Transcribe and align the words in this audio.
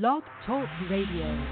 Blog 0.00 0.22
Talk 0.46 0.68
Radio. 0.90 1.46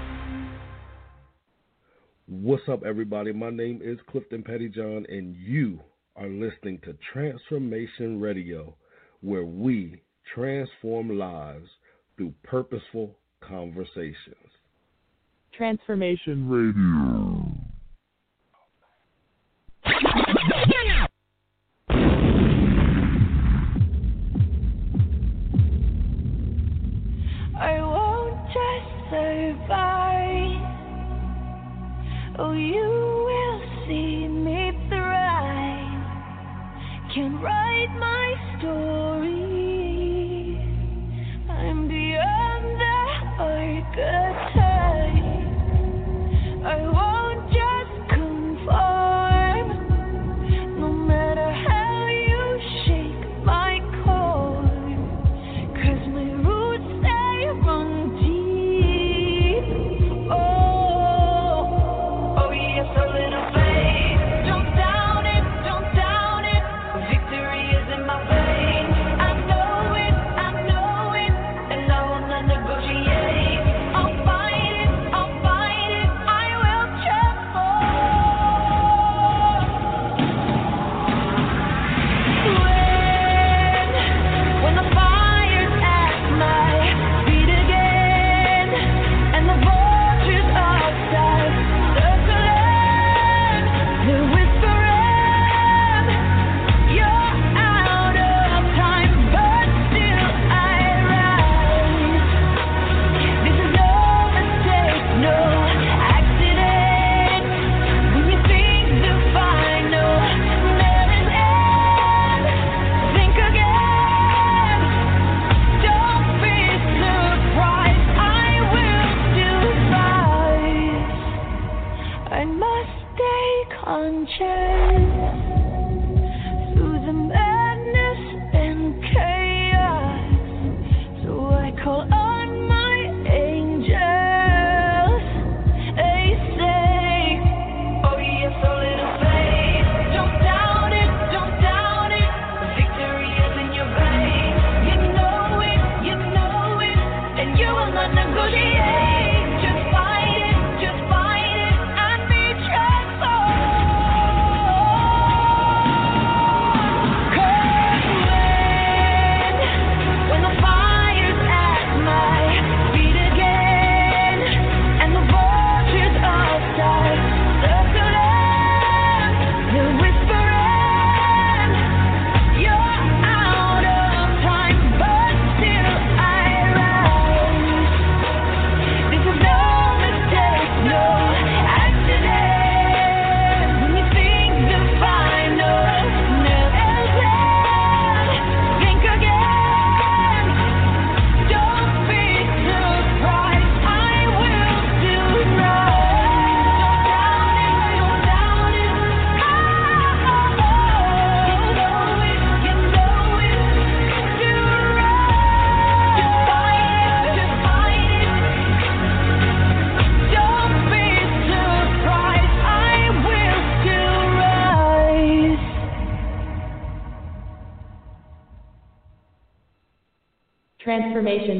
What's 2.27 2.61
up, 2.69 2.83
everybody? 2.85 3.33
My 3.33 3.49
name 3.49 3.81
is 3.83 3.97
Clifton 4.11 4.43
Pettyjohn, 4.43 5.11
and 5.11 5.35
you 5.35 5.79
are 6.15 6.27
listening 6.27 6.79
to 6.83 6.95
Transformation 7.11 8.21
Radio, 8.21 8.75
where 9.21 9.45
we 9.45 9.99
transform 10.35 11.17
lives 11.17 11.67
through 12.17 12.35
purposeful 12.43 13.17
conversations. 13.41 14.51
Transformation 15.57 16.47
Radio. 16.47 17.34
Oh, 32.37 32.51
you 32.51 33.23
will 33.27 33.61
see 33.87 34.27
me 34.27 34.71
thrive. 34.89 36.03
Can 37.13 37.39
write 37.41 37.95
my 37.97 38.35
story. 38.59 39.04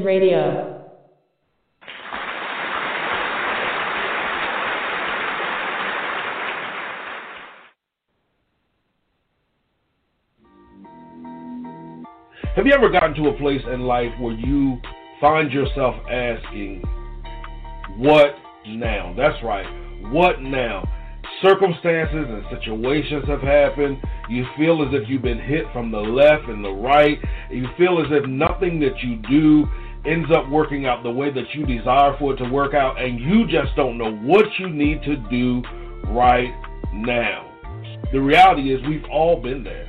Radio. 0.06 0.72
Have 12.54 12.64
you 12.64 12.72
ever 12.72 12.88
gotten 12.88 13.14
to 13.16 13.28
a 13.28 13.36
place 13.36 13.60
in 13.70 13.82
life 13.82 14.12
where 14.18 14.32
you 14.32 14.78
find 15.20 15.52
yourself 15.52 15.96
asking, 16.08 16.82
What 17.98 18.28
now? 18.68 19.12
That's 19.16 19.42
right. 19.42 19.66
What 20.12 20.40
now? 20.40 20.88
Circumstances 21.42 22.26
and 22.28 22.44
situations 22.48 23.24
have 23.26 23.42
happened. 23.42 23.98
You 24.30 24.46
feel 24.56 24.82
as 24.82 24.88
if 24.94 25.08
you've 25.08 25.20
been 25.20 25.40
hit 25.40 25.64
from 25.72 25.90
the 25.90 25.98
left 25.98 26.48
and 26.48 26.64
the 26.64 26.72
right. 26.72 27.18
You 27.50 27.66
feel 27.76 27.98
as 27.98 28.06
if 28.10 28.26
nothing 28.26 28.80
that 28.80 28.98
you 29.02 29.16
do 29.28 29.68
ends 30.04 30.28
up 30.34 30.48
working 30.48 30.86
out 30.86 31.02
the 31.02 31.10
way 31.10 31.32
that 31.32 31.54
you 31.54 31.64
desire 31.66 32.16
for 32.18 32.34
it 32.34 32.36
to 32.36 32.48
work 32.50 32.74
out, 32.74 33.00
and 33.00 33.18
you 33.18 33.46
just 33.46 33.74
don't 33.76 33.98
know 33.98 34.12
what 34.12 34.44
you 34.58 34.68
need 34.68 35.02
to 35.02 35.16
do 35.30 35.62
right 36.08 36.52
now. 36.92 37.52
The 38.12 38.20
reality 38.20 38.72
is, 38.72 38.80
we've 38.86 39.04
all 39.10 39.40
been 39.40 39.64
there. 39.64 39.88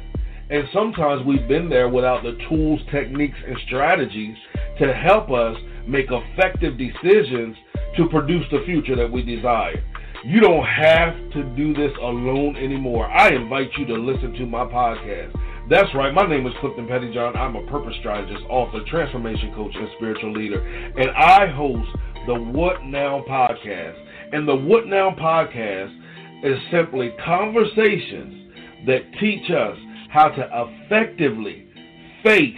And 0.50 0.64
sometimes 0.74 1.26
we've 1.26 1.48
been 1.48 1.70
there 1.70 1.90
without 1.90 2.24
the 2.24 2.38
tools, 2.48 2.80
techniques, 2.90 3.38
and 3.46 3.58
strategies 3.68 4.36
to 4.80 4.94
help 4.94 5.30
us 5.30 5.58
make 5.88 6.08
effective 6.10 6.78
decisions 6.78 7.56
to 7.98 8.08
produce 8.10 8.46
the 8.52 8.64
future 8.66 8.96
that 8.96 9.12
we 9.12 9.24
desire. 9.24 9.84
You 10.26 10.40
don't 10.40 10.66
have 10.66 11.14
to 11.34 11.44
do 11.56 11.74
this 11.74 11.92
alone 12.02 12.56
anymore. 12.56 13.08
I 13.08 13.30
invite 13.30 13.70
you 13.78 13.86
to 13.88 13.94
listen 13.94 14.34
to 14.34 14.46
my 14.46 14.66
podcast. 14.66 15.38
That's 15.70 15.94
right. 15.94 16.14
My 16.14 16.26
name 16.26 16.48
is 16.48 16.54
Clifton 16.62 16.88
Pettyjohn. 16.88 17.36
I'm 17.36 17.58
a 17.58 17.64
purpose 17.68 17.94
strategist, 18.00 18.42
author, 18.50 18.80
transformation 18.88 19.54
coach, 19.54 19.76
and 19.76 19.90
spiritual 19.98 20.32
leader. 20.32 20.66
And 20.66 21.10
I 21.12 21.48
host 21.54 21.90
the 22.26 22.36
What 22.36 22.86
Now 22.86 23.26
podcast. 23.30 24.02
And 24.32 24.48
the 24.48 24.56
What 24.56 24.88
Now 24.88 25.10
podcast 25.12 25.94
is 26.42 26.58
simply 26.72 27.12
conversations 27.26 28.54
that 28.86 29.02
teach 29.20 29.52
us 29.52 29.78
how 30.10 30.30
to 30.30 30.70
effectively 30.86 31.68
face 32.24 32.56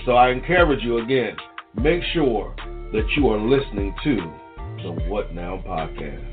So 0.07 0.13
I 0.13 0.31
encourage 0.31 0.83
you 0.83 0.99
again, 0.99 1.37
make 1.75 2.03
sure 2.15 2.55
that 2.93 3.07
you 3.17 3.29
are 3.29 3.39
listening 3.39 3.95
to 4.05 4.17
the 4.83 4.93
What 5.09 5.35
Now 5.35 5.63
podcast. 5.67 6.27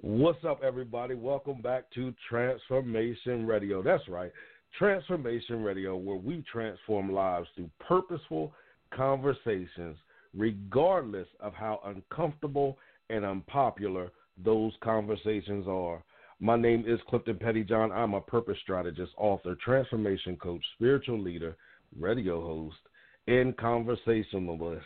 What's 0.00 0.42
up, 0.46 0.62
everybody? 0.62 1.14
Welcome 1.14 1.60
back 1.60 1.90
to 1.94 2.14
Transformation 2.26 3.46
Radio. 3.46 3.82
That's 3.82 4.08
right, 4.08 4.32
Transformation 4.78 5.62
Radio, 5.62 5.94
where 5.96 6.16
we 6.16 6.42
transform 6.50 7.12
lives 7.12 7.48
through 7.54 7.68
purposeful 7.86 8.54
conversations, 8.94 9.98
regardless 10.34 11.28
of 11.40 11.52
how 11.52 11.80
uncomfortable 11.84 12.78
and 13.10 13.26
unpopular 13.26 14.10
those 14.44 14.72
conversations 14.82 15.66
are. 15.68 16.02
My 16.40 16.56
name 16.56 16.84
is 16.86 16.98
Clifton 17.08 17.36
Pettyjohn. 17.36 17.92
I'm 17.92 18.14
a 18.14 18.20
purpose 18.20 18.56
strategist, 18.62 19.12
author, 19.16 19.56
transformation 19.62 20.36
coach, 20.36 20.64
spiritual 20.76 21.20
leader, 21.20 21.56
radio 21.98 22.40
host, 22.40 22.78
and 23.26 23.56
conversationalist. 23.56 24.84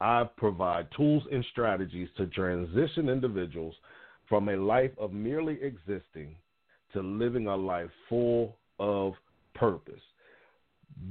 I 0.00 0.24
provide 0.36 0.88
tools 0.96 1.22
and 1.32 1.44
strategies 1.50 2.08
to 2.16 2.26
transition 2.26 3.08
individuals 3.08 3.74
from 4.28 4.48
a 4.48 4.56
life 4.56 4.92
of 4.98 5.12
merely 5.12 5.58
existing 5.62 6.36
to 6.92 7.00
living 7.00 7.46
a 7.46 7.56
life 7.56 7.90
full 8.08 8.56
of 8.78 9.14
purpose. 9.54 10.00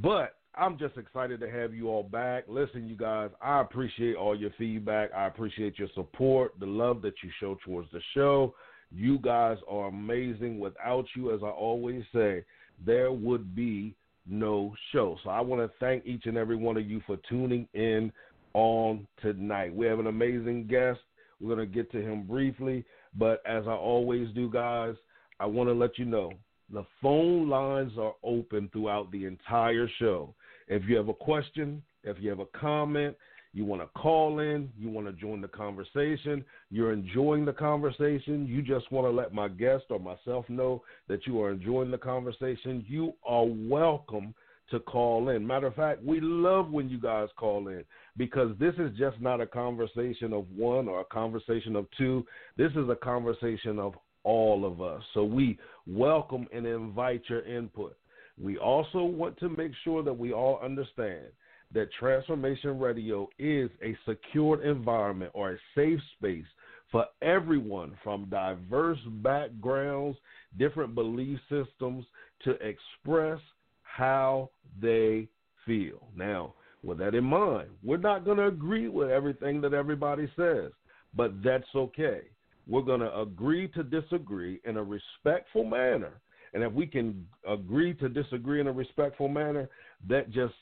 But 0.01 0.36
I'm 0.56 0.77
just 0.77 0.98
excited 0.98 1.39
to 1.39 1.50
have 1.50 1.74
you 1.74 1.88
all 1.89 2.03
back. 2.03 2.44
Listen, 2.48 2.88
you 2.88 2.98
guys, 2.98 3.30
I 3.42 3.62
appreciate 3.62 4.15
all 4.15 4.38
your 4.38 4.51
feedback. 4.57 5.12
I 5.15 5.27
appreciate 5.27 5.80
your 5.80 5.88
support, 5.95 6.59
the 6.59 6.65
love 6.65 7.01
that 7.03 7.13
you 7.24 7.30
show 7.39 7.57
towards 7.63 7.89
the 7.92 8.01
show. 8.13 8.53
You 8.92 9.18
guys 9.19 9.57
are 9.69 9.88
amazing. 9.88 10.59
Without 10.59 11.06
you, 11.15 11.33
as 11.33 11.42
I 11.42 11.50
always 11.50 12.03
say, 12.13 12.44
there 12.86 13.13
would 13.13 13.56
be 13.56 13.95
no 14.27 14.74
show. 14.92 15.18
So 15.24 15.30
I 15.30 15.39
want 15.39 15.62
to 15.62 15.71
thank 15.80 16.06
each 16.06 16.25
and 16.25 16.38
every 16.38 16.57
one 16.57 16.75
of 16.75 16.89
you 16.89 17.01
for 17.07 17.18
tuning 17.30 17.68
in 17.74 18.12
on 18.53 19.07
tonight. 19.21 19.74
We 19.74 19.86
have 19.86 20.00
an 20.00 20.07
amazing 20.07 20.68
guest. 20.68 21.00
We're 21.39 21.56
going 21.56 21.68
to 21.68 21.74
get 21.74 21.92
to 21.94 22.01
him 22.01 22.24
briefly, 22.24 22.86
but 23.18 23.42
as 23.48 23.63
I 23.68 23.71
always 23.71 24.27
do, 24.36 24.50
guys, 24.50 24.95
I 25.39 25.45
want 25.45 25.69
to 25.69 25.74
let 25.74 25.98
you 25.98 26.06
know 26.06 26.33
the 26.71 26.86
phone 27.01 27.50
lines 27.50 27.94
are 27.98 28.13
open 28.24 28.69
throughout 28.71 29.12
the 29.12 29.25
entire 29.25 29.89
show. 29.98 30.36
If 30.71 30.83
you 30.88 30.95
have 30.95 31.09
a 31.09 31.13
question, 31.13 31.83
if 32.06 32.15
you 32.21 32.29
have 32.29 32.39
a 32.39 32.45
comment, 32.45 33.18
you 33.53 33.65
want 33.65 33.81
to 33.81 33.88
call 33.89 34.39
in, 34.39 34.69
you 34.79 34.89
want 34.89 35.06
to 35.06 35.12
join 35.12 35.41
the 35.41 35.50
conversation, 35.50 36.45
you're 36.69 36.94
enjoying 36.94 37.44
the 37.44 37.51
conversation, 37.51 38.47
you 38.47 38.62
just 38.62 38.89
want 38.89 39.06
to 39.06 39.12
let 39.12 39.33
my 39.33 39.50
guest 39.50 39.83
or 39.89 40.00
myself 40.00 40.45
know 40.47 40.81
that 41.09 41.27
you 41.27 41.41
are 41.41 41.51
enjoying 41.51 41.91
the 41.91 41.97
conversation, 41.97 42.85
you 42.88 43.12
are 43.25 43.44
welcome 43.45 44.33
to 44.69 44.79
call 44.79 45.27
in. 45.27 45.45
Matter 45.45 45.68
of 45.68 45.75
fact, 45.75 46.01
we 46.06 46.21
love 46.21 46.71
when 46.71 46.89
you 46.89 47.01
guys 47.01 47.27
call 47.35 47.67
in 47.67 47.83
because 48.15 48.56
this 48.57 48.74
is 48.75 48.97
just 48.97 49.19
not 49.19 49.41
a 49.41 49.45
conversation 49.45 50.31
of 50.31 50.45
one 50.56 50.88
or 50.88 51.01
a 51.01 51.06
conversation 51.13 51.75
of 51.75 51.85
two. 51.97 52.25
This 52.56 52.71
is 52.77 52.88
a 52.88 52.95
conversation 52.95 53.77
of 53.77 53.95
all 54.24 54.63
of 54.63 54.81
us. 54.81 55.03
So 55.13 55.25
we 55.25 55.59
welcome 55.85 56.47
and 56.53 56.65
invite 56.65 57.24
your 57.27 57.41
input. 57.45 57.97
We 58.41 58.57
also 58.57 59.03
want 59.03 59.38
to 59.39 59.49
make 59.49 59.71
sure 59.83 60.03
that 60.03 60.17
we 60.17 60.33
all 60.33 60.59
understand 60.63 61.27
that 61.73 61.93
Transformation 61.99 62.79
Radio 62.79 63.29
is 63.39 63.69
a 63.83 63.95
secured 64.05 64.65
environment 64.65 65.31
or 65.33 65.51
a 65.51 65.57
safe 65.75 65.99
space 66.17 66.45
for 66.91 67.05
everyone 67.21 67.98
from 68.03 68.25
diverse 68.29 69.00
backgrounds, 69.24 70.17
different 70.57 70.95
belief 70.95 71.39
systems 71.50 72.05
to 72.43 72.51
express 72.51 73.39
how 73.83 74.50
they 74.81 75.27
feel. 75.65 76.07
Now, 76.15 76.53
with 76.83 76.98
that 76.98 77.15
in 77.15 77.24
mind, 77.24 77.69
we're 77.83 77.98
not 77.98 78.25
going 78.25 78.38
to 78.38 78.48
agree 78.48 78.88
with 78.88 79.10
everything 79.10 79.62
that 79.62 79.74
everybody 79.74 80.29
says, 80.36 80.71
but 81.15 81.31
that's 81.43 81.63
okay. 81.75 82.21
We're 82.67 82.81
going 82.81 83.01
to 83.01 83.19
agree 83.19 83.67
to 83.69 83.83
disagree 83.83 84.60
in 84.65 84.77
a 84.77 84.83
respectful 84.83 85.63
manner 85.63 86.13
and 86.53 86.63
if 86.63 86.72
we 86.72 86.86
can 86.86 87.25
agree 87.48 87.93
to 87.96 88.10
disagree 88.10 88.60
in 88.60 88.67
a 88.67 88.72
respectful 88.72 89.27
manner, 89.27 89.70
that 90.08 90.31
just 90.31 90.53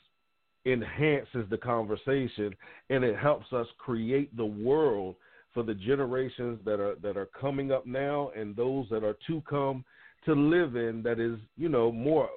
enhances 0.65 1.49
the 1.49 1.57
conversation 1.57 2.53
and 2.89 3.03
it 3.03 3.17
helps 3.17 3.51
us 3.53 3.67
create 3.77 4.35
the 4.35 4.45
world 4.45 5.15
for 5.53 5.63
the 5.63 5.73
generations 5.73 6.59
that 6.65 6.79
are 6.79 6.95
that 7.01 7.17
are 7.17 7.27
coming 7.27 7.71
up 7.71 7.85
now 7.85 8.31
and 8.35 8.55
those 8.55 8.85
that 8.89 9.03
are 9.03 9.17
to 9.25 9.41
come 9.49 9.83
to 10.25 10.33
live 10.33 10.75
in 10.75 11.01
that 11.01 11.19
is, 11.19 11.39
you 11.57 11.69
know, 11.69 11.91
more 11.91 12.29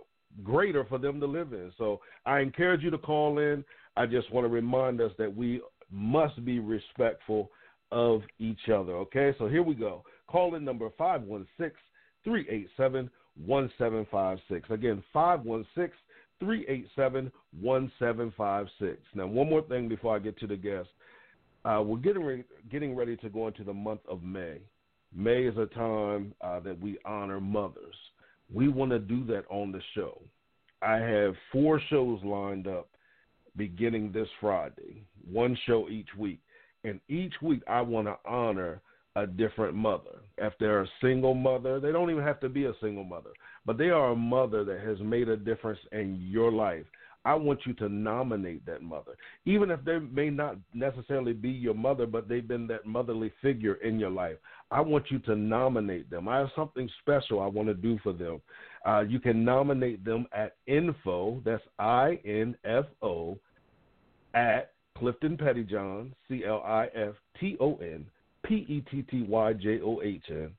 greater 0.42 0.84
for 0.84 0.98
them 0.98 1.20
to 1.20 1.26
live 1.26 1.52
in. 1.52 1.72
So 1.76 2.00
I 2.24 2.40
encourage 2.40 2.82
you 2.82 2.90
to 2.90 2.98
call 2.98 3.38
in. 3.38 3.64
I 3.96 4.06
just 4.06 4.32
want 4.32 4.44
to 4.44 4.48
remind 4.48 5.00
us 5.00 5.12
that 5.18 5.34
we 5.34 5.60
must 5.90 6.42
be 6.44 6.58
respectful 6.58 7.50
of 7.90 8.22
each 8.38 8.68
other. 8.68 8.92
Okay, 8.92 9.34
so 9.38 9.48
here 9.48 9.62
we 9.62 9.74
go. 9.74 10.04
Call 10.26 10.54
in 10.54 10.64
number 10.64 10.88
516 10.96 11.76
387 12.24 13.10
1756. 13.36 14.70
Again, 14.70 15.02
516 15.12 15.92
387 16.40 17.32
1756. 17.60 18.98
Now, 19.14 19.26
one 19.26 19.48
more 19.48 19.62
thing 19.62 19.88
before 19.88 20.16
I 20.16 20.18
get 20.18 20.38
to 20.40 20.46
the 20.46 20.56
guest. 20.56 20.88
Uh, 21.64 21.82
we're 21.84 21.98
getting, 21.98 22.24
re- 22.24 22.44
getting 22.70 22.96
ready 22.96 23.16
to 23.18 23.28
go 23.28 23.46
into 23.46 23.62
the 23.62 23.72
month 23.72 24.00
of 24.08 24.22
May. 24.22 24.58
May 25.14 25.44
is 25.44 25.56
a 25.56 25.66
time 25.66 26.34
uh, 26.40 26.58
that 26.60 26.80
we 26.80 26.98
honor 27.04 27.40
mothers. 27.40 27.94
We 28.52 28.68
want 28.68 28.90
to 28.90 28.98
do 28.98 29.24
that 29.26 29.44
on 29.48 29.72
the 29.72 29.80
show. 29.94 30.20
I 30.80 30.96
have 30.96 31.34
four 31.52 31.80
shows 31.88 32.18
lined 32.24 32.66
up 32.66 32.88
beginning 33.56 34.10
this 34.12 34.28
Friday, 34.40 35.04
one 35.30 35.56
show 35.66 35.88
each 35.88 36.08
week. 36.18 36.40
And 36.84 36.98
each 37.08 37.34
week 37.40 37.62
I 37.68 37.80
want 37.80 38.08
to 38.08 38.16
honor 38.26 38.80
a 39.16 39.26
different 39.26 39.74
mother. 39.74 40.20
If 40.38 40.54
they're 40.58 40.82
a 40.82 40.88
single 41.00 41.34
mother, 41.34 41.80
they 41.80 41.92
don't 41.92 42.10
even 42.10 42.22
have 42.22 42.40
to 42.40 42.48
be 42.48 42.64
a 42.64 42.72
single 42.80 43.04
mother, 43.04 43.30
but 43.66 43.78
they 43.78 43.90
are 43.90 44.12
a 44.12 44.16
mother 44.16 44.64
that 44.64 44.80
has 44.80 44.98
made 45.00 45.28
a 45.28 45.36
difference 45.36 45.80
in 45.92 46.18
your 46.20 46.50
life. 46.50 46.86
I 47.24 47.34
want 47.34 47.60
you 47.66 47.72
to 47.74 47.88
nominate 47.88 48.66
that 48.66 48.82
mother, 48.82 49.12
even 49.44 49.70
if 49.70 49.84
they 49.84 49.98
may 50.00 50.28
not 50.28 50.56
necessarily 50.74 51.32
be 51.32 51.50
your 51.50 51.74
mother, 51.74 52.04
but 52.04 52.28
they've 52.28 52.46
been 52.46 52.66
that 52.66 52.84
motherly 52.84 53.30
figure 53.40 53.74
in 53.74 54.00
your 54.00 54.10
life. 54.10 54.38
I 54.72 54.80
want 54.80 55.04
you 55.08 55.20
to 55.20 55.36
nominate 55.36 56.10
them. 56.10 56.26
I 56.26 56.38
have 56.38 56.48
something 56.56 56.90
special 57.00 57.40
I 57.40 57.46
want 57.46 57.68
to 57.68 57.74
do 57.74 57.98
for 58.02 58.12
them. 58.12 58.40
Uh, 58.84 59.04
you 59.06 59.20
can 59.20 59.44
nominate 59.44 60.04
them 60.04 60.26
at 60.32 60.56
info. 60.66 61.40
That's 61.44 61.62
I 61.78 62.18
N 62.24 62.56
F 62.64 62.86
O 63.02 63.38
at 64.34 64.72
Clifton 64.98 65.36
Pettyjohn, 65.36 66.10
C 66.28 66.42
L 66.44 66.62
I 66.66 66.88
F 66.94 67.14
T 67.38 67.56
O 67.60 67.76
N 67.76 68.04
P 68.44 68.66
E 68.68 68.84
T 68.90 69.02
T 69.02 69.22
Y 69.22 69.52
J 69.54 69.80
O 69.80 70.00
H 70.02 70.24
N 70.30 70.50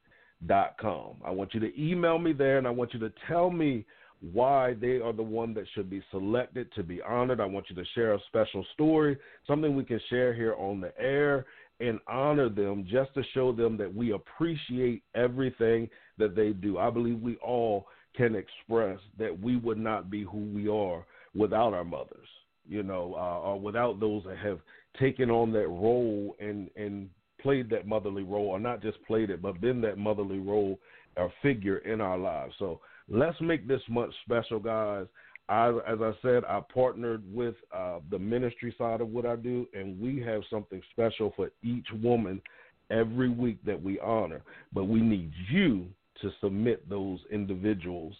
dot 0.47 0.75
com. 0.79 1.15
I 1.25 1.31
want 1.31 1.53
you 1.53 1.59
to 1.59 1.81
email 1.81 2.19
me 2.19 2.33
there, 2.33 2.57
and 2.57 2.67
I 2.67 2.71
want 2.71 2.93
you 2.93 2.99
to 2.99 3.11
tell 3.27 3.49
me 3.49 3.85
why 4.31 4.73
they 4.79 4.99
are 4.99 5.13
the 5.13 5.23
one 5.23 5.53
that 5.53 5.65
should 5.73 5.89
be 5.89 6.01
selected 6.11 6.73
to 6.73 6.83
be 6.83 7.01
honored. 7.01 7.41
I 7.41 7.45
want 7.45 7.65
you 7.69 7.75
to 7.75 7.85
share 7.93 8.13
a 8.13 8.19
special 8.27 8.65
story, 8.73 9.17
something 9.45 9.75
we 9.75 9.83
can 9.83 9.99
share 10.09 10.33
here 10.33 10.55
on 10.55 10.79
the 10.79 10.93
air 10.97 11.45
and 11.79 11.99
honor 12.07 12.47
them 12.47 12.85
just 12.89 13.13
to 13.15 13.23
show 13.33 13.51
them 13.51 13.75
that 13.77 13.93
we 13.93 14.13
appreciate 14.13 15.03
everything 15.15 15.89
that 16.17 16.35
they 16.35 16.51
do. 16.51 16.77
I 16.77 16.89
believe 16.89 17.19
we 17.19 17.35
all 17.37 17.87
can 18.15 18.35
express 18.35 18.99
that 19.17 19.37
we 19.37 19.57
would 19.57 19.79
not 19.79 20.09
be 20.09 20.23
who 20.23 20.37
we 20.37 20.69
are 20.69 21.05
without 21.35 21.73
our 21.73 21.83
mothers, 21.83 22.27
you 22.67 22.83
know, 22.83 23.15
uh, 23.17 23.39
or 23.39 23.59
without 23.59 23.99
those 23.99 24.23
that 24.25 24.37
have 24.37 24.59
taken 24.99 25.29
on 25.31 25.51
that 25.51 25.67
role 25.67 26.35
and 26.39 26.69
and 26.75 27.09
played 27.43 27.69
that 27.69 27.85
motherly 27.85 28.23
role, 28.23 28.47
or 28.47 28.59
not 28.59 28.81
just 28.81 28.97
played 29.05 29.29
it, 29.29 29.41
but 29.41 29.61
been 29.61 29.81
that 29.81 29.97
motherly 29.97 30.39
role 30.39 30.79
or 31.15 31.31
figure 31.41 31.77
in 31.79 32.01
our 32.01 32.17
lives. 32.17 32.53
So 32.57 32.79
let's 33.07 33.39
make 33.41 33.67
this 33.67 33.81
month 33.87 34.13
special, 34.25 34.59
guys. 34.59 35.05
I, 35.49 35.69
as 35.87 35.99
I 36.01 36.13
said, 36.21 36.43
I 36.45 36.61
partnered 36.73 37.21
with 37.31 37.55
uh, 37.75 37.99
the 38.09 38.17
ministry 38.17 38.73
side 38.77 39.01
of 39.01 39.09
what 39.09 39.25
I 39.25 39.35
do, 39.35 39.67
and 39.73 39.99
we 39.99 40.21
have 40.21 40.41
something 40.49 40.81
special 40.91 41.33
for 41.35 41.51
each 41.63 41.87
woman 42.01 42.41
every 42.89 43.29
week 43.29 43.57
that 43.65 43.81
we 43.81 43.99
honor. 43.99 44.41
But 44.71 44.85
we 44.85 45.01
need 45.01 45.33
you 45.51 45.87
to 46.21 46.31
submit 46.41 46.89
those 46.89 47.19
individuals 47.31 48.13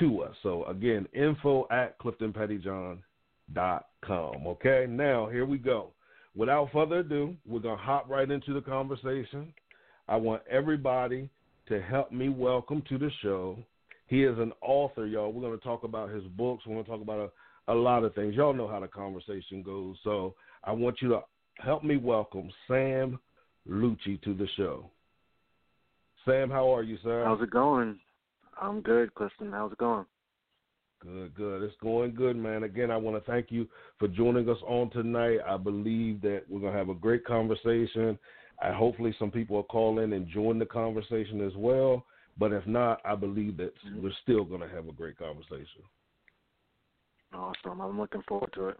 to 0.00 0.22
us. 0.22 0.34
So 0.42 0.64
again, 0.64 1.06
info 1.12 1.68
at 1.70 1.96
cliftonpettyjohn.com. 2.00 4.46
Okay, 4.46 4.86
now 4.88 5.28
here 5.28 5.46
we 5.46 5.58
go. 5.58 5.92
Without 6.40 6.70
further 6.72 7.00
ado, 7.00 7.36
we're 7.46 7.60
going 7.60 7.76
to 7.76 7.84
hop 7.84 8.08
right 8.08 8.30
into 8.30 8.54
the 8.54 8.62
conversation. 8.62 9.52
I 10.08 10.16
want 10.16 10.40
everybody 10.50 11.28
to 11.68 11.82
help 11.82 12.12
me 12.12 12.30
welcome 12.30 12.82
to 12.88 12.96
the 12.96 13.10
show. 13.20 13.58
He 14.06 14.24
is 14.24 14.38
an 14.38 14.54
author, 14.62 15.04
y'all. 15.04 15.34
We're 15.34 15.42
going 15.42 15.58
to 15.58 15.62
talk 15.62 15.84
about 15.84 16.08
his 16.08 16.24
books. 16.38 16.64
We're 16.66 16.76
going 16.76 16.86
to 16.86 16.90
talk 16.90 17.02
about 17.02 17.30
a, 17.68 17.72
a 17.72 17.76
lot 17.76 18.04
of 18.04 18.14
things. 18.14 18.36
Y'all 18.36 18.54
know 18.54 18.68
how 18.68 18.80
the 18.80 18.88
conversation 18.88 19.62
goes. 19.62 19.96
So 20.02 20.34
I 20.64 20.72
want 20.72 21.02
you 21.02 21.10
to 21.10 21.20
help 21.62 21.84
me 21.84 21.98
welcome 21.98 22.48
Sam 22.66 23.18
Loochi 23.68 24.18
to 24.22 24.32
the 24.32 24.48
show. 24.56 24.90
Sam, 26.24 26.48
how 26.48 26.74
are 26.74 26.82
you, 26.82 26.96
sir? 27.02 27.22
How's 27.22 27.42
it 27.42 27.50
going? 27.50 27.98
I'm 28.58 28.80
good, 28.80 29.14
Clifton. 29.14 29.52
How's 29.52 29.72
it 29.72 29.78
going? 29.78 30.06
Good, 31.00 31.34
good. 31.34 31.62
It's 31.62 31.74
going 31.82 32.14
good, 32.14 32.36
man. 32.36 32.64
Again, 32.64 32.90
I 32.90 32.96
want 32.96 33.16
to 33.16 33.30
thank 33.30 33.50
you 33.50 33.66
for 33.98 34.06
joining 34.06 34.48
us 34.50 34.58
on 34.66 34.90
tonight. 34.90 35.38
I 35.46 35.56
believe 35.56 36.20
that 36.22 36.42
we're 36.48 36.60
going 36.60 36.72
to 36.74 36.78
have 36.78 36.90
a 36.90 36.94
great 36.94 37.24
conversation. 37.24 38.18
I, 38.62 38.72
hopefully, 38.72 39.14
some 39.18 39.30
people 39.30 39.56
will 39.56 39.62
call 39.62 40.00
in 40.00 40.12
and 40.12 40.28
join 40.28 40.58
the 40.58 40.66
conversation 40.66 41.40
as 41.46 41.52
well. 41.56 42.04
But 42.38 42.52
if 42.52 42.66
not, 42.66 43.00
I 43.04 43.14
believe 43.14 43.56
that 43.56 43.72
we're 43.96 44.12
still 44.22 44.44
going 44.44 44.60
to 44.60 44.68
have 44.68 44.88
a 44.88 44.92
great 44.92 45.16
conversation. 45.16 45.82
Awesome. 47.32 47.80
I'm 47.80 47.98
looking 47.98 48.22
forward 48.28 48.52
to 48.54 48.68
it. 48.68 48.76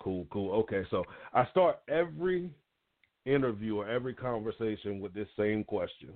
Cool, 0.00 0.26
cool. 0.30 0.52
Okay, 0.60 0.84
so 0.90 1.04
I 1.34 1.46
start 1.50 1.80
every 1.88 2.50
interview 3.26 3.76
or 3.76 3.88
every 3.88 4.14
conversation 4.14 5.00
with 5.00 5.12
this 5.12 5.28
same 5.36 5.64
question. 5.64 6.10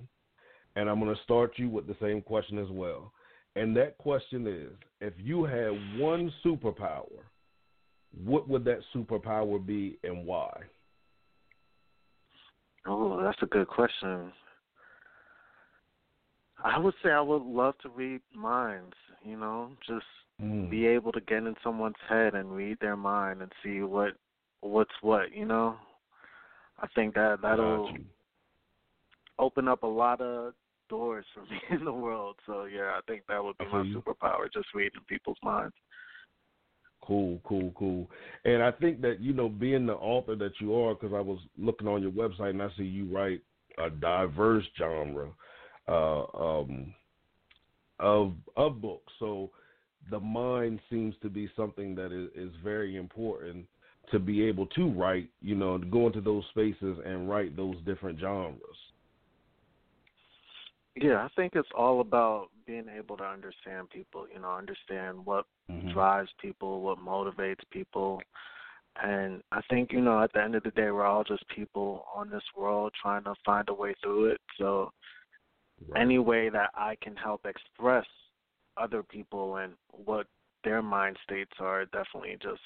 And 0.75 0.89
I'm 0.89 0.99
going 0.99 1.13
to 1.13 1.21
start 1.23 1.53
you 1.57 1.69
with 1.69 1.85
the 1.85 1.95
same 2.01 2.21
question 2.21 2.57
as 2.57 2.69
well. 2.71 3.11
And 3.55 3.75
that 3.77 3.97
question 3.97 4.47
is 4.47 4.71
if 4.99 5.13
you 5.17 5.43
had 5.43 5.99
one 5.99 6.31
superpower, 6.43 7.21
what 8.23 8.47
would 8.47 8.63
that 8.65 8.79
superpower 8.93 9.63
be 9.63 9.97
and 10.03 10.25
why? 10.25 10.61
Oh, 12.85 13.21
that's 13.21 13.41
a 13.41 13.47
good 13.47 13.67
question. 13.67 14.31
I 16.63 16.77
would 16.77 16.93
say 17.03 17.09
I 17.11 17.21
would 17.21 17.43
love 17.43 17.75
to 17.79 17.89
read 17.89 18.21
minds, 18.33 18.95
you 19.23 19.37
know, 19.37 19.71
just 19.85 20.05
Mm. 20.41 20.69
be 20.69 20.87
able 20.87 21.11
to 21.11 21.21
get 21.21 21.43
in 21.43 21.55
someone's 21.63 21.99
head 22.07 22.35
and 22.35 22.55
read 22.55 22.79
their 22.79 22.97
mind 22.97 23.41
and 23.41 23.51
see 23.61 23.81
what 23.81 24.15
what's 24.61 25.01
what, 25.01 25.31
you 25.33 25.45
know. 25.45 25.77
I 26.79 26.87
think 26.87 27.15
that 27.15 27.41
that'll 27.41 27.95
open 29.39 29.67
up 29.67 29.83
a 29.83 29.87
lot 29.87 30.21
of 30.21 30.53
doors 30.89 31.25
for 31.33 31.41
me 31.51 31.59
in 31.71 31.85
the 31.85 31.93
world. 31.93 32.35
So 32.45 32.65
yeah, 32.65 32.91
I 32.97 32.99
think 33.07 33.23
that 33.27 33.43
would 33.43 33.57
be 33.57 33.65
my 33.65 33.83
superpower, 33.83 34.51
just 34.53 34.67
reading 34.73 35.01
people's 35.07 35.37
minds. 35.43 35.73
Cool, 37.05 37.41
cool, 37.43 37.73
cool. 37.77 38.09
And 38.45 38.63
I 38.63 38.71
think 38.71 39.01
that 39.01 39.19
you 39.19 39.33
know, 39.33 39.49
being 39.49 39.85
the 39.85 39.93
author 39.93 40.35
that 40.35 40.53
you 40.59 40.73
are, 40.75 40.93
because 40.93 41.13
I 41.13 41.19
was 41.19 41.39
looking 41.57 41.87
on 41.87 42.01
your 42.01 42.11
website 42.11 42.51
and 42.51 42.61
I 42.61 42.69
see 42.77 42.83
you 42.83 43.05
write 43.13 43.41
a 43.77 43.89
diverse 43.89 44.63
genre 44.77 45.29
uh, 45.87 46.23
um, 46.37 46.93
of 47.99 48.33
of 48.55 48.81
books. 48.81 49.11
So 49.19 49.49
the 50.11 50.19
mind 50.19 50.79
seems 50.89 51.15
to 51.21 51.29
be 51.29 51.49
something 51.55 51.95
that 51.95 52.11
is, 52.11 52.29
is 52.35 52.53
very 52.63 52.95
important 52.95 53.65
to 54.11 54.19
be 54.19 54.43
able 54.43 54.67
to 54.67 54.89
write. 54.91 55.29
You 55.41 55.55
know, 55.55 55.77
to 55.77 55.85
go 55.85 56.07
into 56.07 56.21
those 56.21 56.43
spaces 56.51 56.99
and 57.05 57.29
write 57.29 57.57
those 57.57 57.75
different 57.85 58.19
genres. 58.19 58.59
Yeah, 60.95 61.23
I 61.23 61.29
think 61.35 61.53
it's 61.55 61.69
all 61.75 62.01
about 62.01 62.49
being 62.67 62.85
able 62.87 63.17
to 63.17 63.23
understand 63.23 63.89
people, 63.89 64.27
you 64.31 64.39
know, 64.39 64.51
understand 64.53 65.25
what 65.25 65.47
Mhm. 65.69 65.91
drives 65.91 66.31
people, 66.39 66.81
what 66.81 66.99
motivates 66.99 67.67
people. 67.71 68.21
And 68.95 69.43
I 69.51 69.61
think, 69.63 69.91
you 69.91 70.01
know, 70.01 70.21
at 70.21 70.31
the 70.33 70.41
end 70.43 70.53
of 70.53 70.63
the 70.63 70.71
day, 70.71 70.91
we're 70.91 71.05
all 71.05 71.23
just 71.23 71.47
people 71.47 72.07
on 72.13 72.29
this 72.29 72.43
world 72.55 72.93
trying 72.93 73.23
to 73.23 73.33
find 73.43 73.67
a 73.69 73.73
way 73.73 73.95
through 73.95 74.25
it. 74.25 74.41
So, 74.57 74.93
Right. 75.87 76.01
any 76.01 76.19
way 76.19 76.49
that 76.49 76.69
I 76.75 76.95
can 77.01 77.15
help 77.15 77.45
express 77.45 78.05
other 78.77 79.01
people 79.03 79.57
and 79.57 79.73
what 79.89 80.27
their 80.63 80.81
mind 80.81 81.17
states 81.23 81.51
are 81.59 81.85
definitely 81.85 82.37
just 82.41 82.61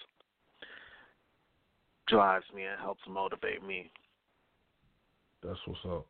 drives 2.08 2.46
me 2.54 2.64
and 2.64 2.80
helps 2.80 3.06
motivate 3.08 3.64
me. 3.64 3.92
That's 5.42 5.60
what's 5.66 5.86
up. 5.86 6.08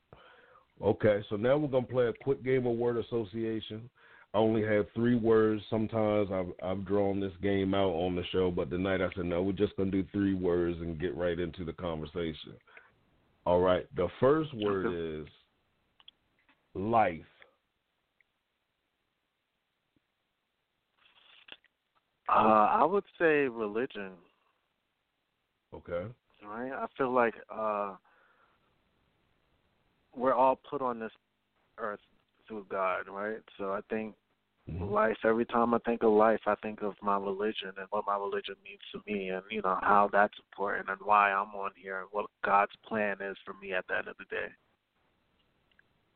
Okay, 0.81 1.24
so 1.29 1.36
now 1.36 1.57
we're 1.57 1.67
gonna 1.67 1.86
play 1.86 2.07
a 2.07 2.13
quick 2.24 2.43
game 2.43 2.67
of 2.67 2.77
word 2.77 2.98
association. 2.98 3.89
I 4.34 4.38
only 4.38 4.63
have 4.63 4.86
three 4.93 5.15
words. 5.15 5.63
Sometimes 5.69 6.29
I've 6.31 6.51
I've 6.62 6.86
drawn 6.86 7.19
this 7.19 7.34
game 7.41 7.74
out 7.74 7.89
on 7.89 8.15
the 8.15 8.24
show, 8.31 8.51
but 8.51 8.69
tonight 8.69 9.01
I 9.01 9.10
said 9.15 9.25
no, 9.25 9.41
we're 9.41 9.53
just 9.53 9.75
gonna 9.75 9.89
do 9.89 10.05
three 10.12 10.36
words 10.36 10.77
and 10.79 11.00
get 11.00 11.15
right 11.15 11.39
into 11.39 11.65
the 11.65 11.74
conversation. 11.74 12.53
All 13.46 13.62
right. 13.62 13.88
The 13.96 14.07
first 14.19 14.53
word 14.53 14.88
Okay. 14.88 15.24
is 15.24 15.27
life. 16.75 17.22
Uh, 22.29 22.34
I 22.34 22.84
would 22.84 23.05
say 23.17 23.48
religion. 23.48 24.12
Okay. 25.74 26.05
right? 26.46 26.72
I 26.72 26.86
feel 26.98 27.12
like 27.12 27.34
uh 27.50 27.96
we're 30.18 30.34
all 30.34 30.60
put 30.70 30.82
on 30.82 31.00
this 31.00 31.12
earth 31.78 32.00
through 32.48 32.66
God, 32.70 33.08
right? 33.10 33.38
So 33.58 33.72
I 33.72 33.82
think 33.90 34.16
Mhm. 34.68 34.92
life 34.92 35.18
every 35.24 35.46
time 35.46 35.74
I 35.74 35.80
think 35.80 36.04
of 36.04 36.12
life 36.12 36.42
I 36.46 36.56
think 36.56 36.82
of 36.82 37.02
my 37.02 37.18
religion 37.18 37.74
and 37.78 37.88
what 37.90 38.06
my 38.06 38.18
religion 38.18 38.56
means 38.64 38.82
to 38.92 39.02
me 39.06 39.30
and 39.30 39.44
you 39.50 39.62
know 39.62 39.80
how 39.82 40.10
that's 40.12 40.38
important 40.40 40.90
and 40.90 41.00
why 41.02 41.32
I'm 41.32 41.56
on 41.56 41.72
here 41.76 42.02
and 42.02 42.08
what 42.12 42.30
God's 42.44 42.76
plan 42.78 43.22
is 43.22 43.38
for 43.46 43.54
me 43.62 43.74
at 43.74 43.88
the 43.88 43.98
end 43.98 44.08
of 44.08 44.18
the 44.18 44.26
day. 44.26 44.48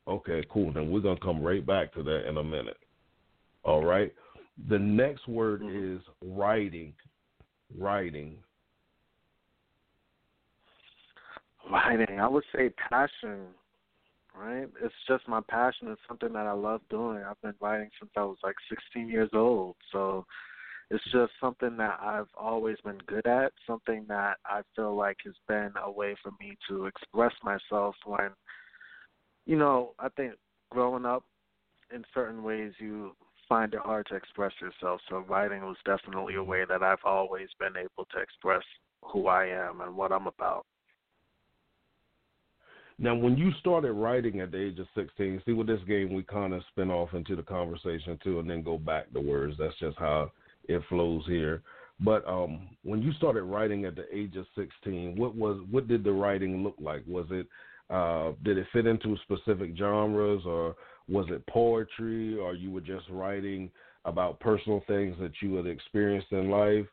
Okay, 0.07 0.43
cool. 0.49 0.73
Then 0.73 0.91
we're 0.91 0.99
gonna 0.99 1.19
come 1.19 1.41
right 1.41 1.65
back 1.65 1.93
to 1.93 2.03
that 2.03 2.27
in 2.27 2.37
a 2.37 2.43
minute. 2.43 2.77
All 3.63 3.83
right. 3.83 4.13
The 4.67 4.79
next 4.79 5.27
word 5.27 5.61
Mhm. 5.61 5.97
is 5.97 6.01
writing. 6.21 6.93
Writing. 7.77 8.43
Writing, 11.69 12.19
I 12.19 12.27
would 12.27 12.43
say 12.53 12.69
passion, 12.71 13.55
right? 14.35 14.67
It's 14.83 14.93
just 15.07 15.27
my 15.27 15.41
passion. 15.49 15.89
It's 15.89 16.01
something 16.07 16.33
that 16.33 16.47
I 16.47 16.53
love 16.53 16.81
doing. 16.89 17.23
I've 17.23 17.41
been 17.41 17.55
writing 17.59 17.89
since 17.99 18.11
I 18.15 18.23
was 18.23 18.37
like 18.43 18.55
16 18.69 19.09
years 19.09 19.29
old. 19.33 19.75
So 19.91 20.25
it's 20.89 21.03
just 21.11 21.31
something 21.39 21.77
that 21.77 21.99
I've 22.01 22.27
always 22.37 22.77
been 22.83 22.99
good 23.07 23.25
at, 23.25 23.53
something 23.65 24.05
that 24.09 24.37
I 24.45 24.61
feel 24.75 24.95
like 24.95 25.17
has 25.25 25.35
been 25.47 25.71
a 25.83 25.89
way 25.89 26.15
for 26.21 26.31
me 26.39 26.57
to 26.69 26.85
express 26.85 27.33
myself 27.43 27.95
when, 28.05 28.31
you 29.45 29.57
know, 29.57 29.93
I 29.99 30.09
think 30.09 30.33
growing 30.69 31.05
up 31.05 31.23
in 31.93 32.03
certain 32.13 32.43
ways 32.43 32.73
you 32.79 33.15
find 33.47 33.73
it 33.73 33.79
hard 33.81 34.05
to 34.07 34.15
express 34.15 34.53
yourself. 34.61 35.01
So 35.09 35.25
writing 35.27 35.61
was 35.61 35.77
definitely 35.85 36.35
a 36.35 36.43
way 36.43 36.63
that 36.67 36.83
I've 36.83 37.03
always 37.05 37.49
been 37.59 37.77
able 37.77 38.05
to 38.13 38.19
express 38.19 38.63
who 39.01 39.27
I 39.27 39.45
am 39.45 39.81
and 39.81 39.95
what 39.95 40.11
I'm 40.11 40.27
about. 40.27 40.65
Now, 43.01 43.15
when 43.15 43.35
you 43.35 43.51
started 43.59 43.93
writing 43.93 44.41
at 44.41 44.51
the 44.51 44.61
age 44.61 44.77
of 44.77 44.85
16, 44.93 45.41
see 45.43 45.53
with 45.53 45.65
this 45.65 45.81
game, 45.87 46.13
we 46.13 46.21
kind 46.21 46.53
of 46.53 46.61
spin 46.69 46.91
off 46.91 47.15
into 47.15 47.35
the 47.35 47.41
conversation 47.41 48.19
too, 48.23 48.39
and 48.39 48.47
then 48.47 48.61
go 48.61 48.77
back 48.77 49.11
to 49.13 49.19
words. 49.19 49.55
That's 49.57 49.77
just 49.79 49.97
how 49.97 50.31
it 50.65 50.83
flows 50.87 51.23
here. 51.25 51.63
But 51.99 52.23
um, 52.27 52.69
when 52.83 53.01
you 53.01 53.11
started 53.13 53.41
writing 53.41 53.85
at 53.85 53.95
the 53.95 54.05
age 54.15 54.35
of 54.35 54.45
16, 54.53 55.15
what 55.15 55.35
was 55.35 55.59
what 55.71 55.87
did 55.87 56.03
the 56.03 56.11
writing 56.11 56.63
look 56.63 56.75
like? 56.79 57.01
Was 57.07 57.25
it 57.31 57.47
uh, 57.89 58.33
did 58.43 58.59
it 58.59 58.67
fit 58.71 58.85
into 58.85 59.17
specific 59.23 59.75
genres, 59.75 60.43
or 60.45 60.75
was 61.09 61.25
it 61.29 61.45
poetry, 61.47 62.37
or 62.37 62.53
you 62.53 62.69
were 62.69 62.81
just 62.81 63.09
writing 63.09 63.71
about 64.05 64.39
personal 64.39 64.83
things 64.85 65.15
that 65.19 65.31
you 65.41 65.55
had 65.55 65.65
experienced 65.65 66.31
in 66.31 66.51
life? 66.51 66.85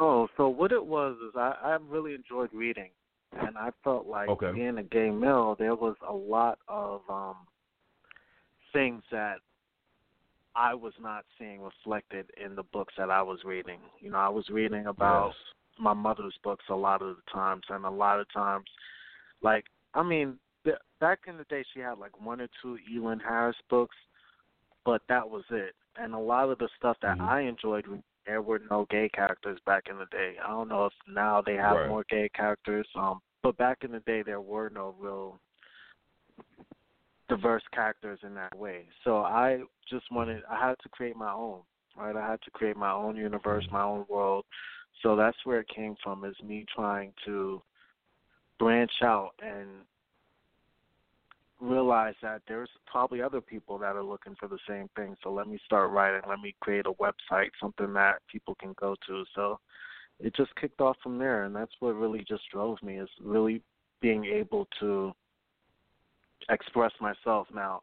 No, 0.00 0.28
so 0.38 0.48
what 0.48 0.72
it 0.72 0.84
was 0.84 1.16
is 1.28 1.34
I, 1.36 1.54
I 1.62 1.78
really 1.90 2.14
enjoyed 2.14 2.50
reading, 2.54 2.90
and 3.40 3.56
I 3.56 3.70
felt 3.84 4.06
like 4.06 4.28
Okay. 4.28 4.52
being 4.52 4.78
a 4.78 4.82
gay 4.82 5.10
male, 5.10 5.56
there 5.58 5.74
was 5.74 5.96
a 6.06 6.12
lot 6.12 6.58
of 6.68 7.02
um 7.08 7.36
things 8.72 9.02
that 9.10 9.36
I 10.54 10.74
was 10.74 10.94
not 11.00 11.24
seeing 11.38 11.60
reflected 11.60 12.30
in 12.42 12.56
the 12.56 12.62
books 12.62 12.94
that 12.96 13.10
I 13.10 13.22
was 13.22 13.44
reading. 13.44 13.80
You 14.00 14.10
know, 14.10 14.18
I 14.18 14.28
was 14.28 14.48
reading 14.48 14.86
about 14.86 15.28
Yes. 15.28 15.36
my 15.78 15.92
mother's 15.92 16.36
books 16.42 16.64
a 16.70 16.74
lot 16.74 17.02
of 17.02 17.16
the 17.16 17.22
times, 17.30 17.64
and 17.68 17.84
a 17.84 17.90
lot 17.90 18.20
of 18.20 18.30
times, 18.32 18.66
like 19.42 19.64
I 19.94 20.02
mean, 20.02 20.38
the, 20.64 20.78
back 21.00 21.20
in 21.26 21.36
the 21.36 21.44
day, 21.44 21.64
she 21.72 21.80
had 21.80 21.98
like 21.98 22.20
one 22.20 22.40
or 22.40 22.48
two 22.62 22.78
Elin 22.94 23.20
Harris 23.20 23.56
books, 23.68 23.96
but 24.84 25.02
that 25.08 25.28
was 25.28 25.44
it. 25.50 25.74
And 25.98 26.14
a 26.14 26.18
lot 26.18 26.50
of 26.50 26.58
the 26.58 26.68
stuff 26.76 26.98
that 27.00 27.18
Mhm. 27.18 27.28
I 27.28 27.40
enjoyed, 27.40 28.02
there 28.26 28.42
were 28.42 28.58
no 28.70 28.84
gay 28.86 29.08
characters 29.08 29.60
back 29.64 29.88
in 29.88 29.98
the 29.98 30.06
day. 30.06 30.38
I 30.38 30.48
don't 30.48 30.68
know 30.68 30.86
if 30.86 30.92
now 31.06 31.40
they 31.40 31.54
have 31.54 31.76
Right. 31.76 31.88
more 31.88 32.04
gay 32.08 32.28
characters, 32.30 32.86
um, 32.94 33.22
but 33.46 33.56
back 33.58 33.84
in 33.84 33.92
the 33.92 34.00
day, 34.00 34.24
there 34.26 34.40
were 34.40 34.72
no 34.74 34.92
real 34.98 35.38
diverse 37.28 37.62
characters 37.72 38.18
in 38.24 38.34
that 38.34 38.58
way. 38.58 38.86
So 39.04 39.18
I 39.18 39.60
just 39.88 40.10
wanted, 40.10 40.42
I 40.50 40.58
had 40.58 40.74
to 40.82 40.88
create 40.88 41.14
my 41.14 41.30
own, 41.30 41.60
right? 41.96 42.16
I 42.16 42.28
had 42.28 42.42
to 42.42 42.50
create 42.50 42.76
my 42.76 42.90
own 42.90 43.14
universe, 43.14 43.64
my 43.70 43.84
own 43.84 44.04
world. 44.08 44.44
So 45.00 45.14
that's 45.14 45.36
where 45.44 45.60
it 45.60 45.68
came 45.68 45.94
from, 46.02 46.24
is 46.24 46.34
me 46.44 46.66
trying 46.74 47.12
to 47.24 47.62
branch 48.58 48.90
out 49.04 49.30
and 49.40 49.68
realize 51.60 52.14
that 52.22 52.42
there's 52.48 52.70
probably 52.84 53.22
other 53.22 53.40
people 53.40 53.78
that 53.78 53.94
are 53.94 54.02
looking 54.02 54.34
for 54.40 54.48
the 54.48 54.58
same 54.68 54.88
thing. 54.96 55.14
So 55.22 55.32
let 55.32 55.46
me 55.46 55.60
start 55.64 55.92
writing. 55.92 56.22
Let 56.28 56.40
me 56.40 56.56
create 56.58 56.86
a 56.86 56.92
website, 56.94 57.50
something 57.60 57.92
that 57.92 58.22
people 58.26 58.56
can 58.56 58.74
go 58.80 58.96
to. 59.06 59.24
So 59.36 59.60
it 60.20 60.34
just 60.34 60.54
kicked 60.56 60.80
off 60.80 60.96
from 61.02 61.18
there, 61.18 61.44
and 61.44 61.54
that's 61.54 61.72
what 61.80 61.94
really 61.94 62.24
just 62.26 62.42
drove 62.50 62.82
me 62.82 62.98
is 62.98 63.08
really 63.22 63.62
being 64.00 64.24
able 64.24 64.66
to 64.80 65.12
express 66.48 66.92
myself. 67.00 67.46
Now, 67.54 67.82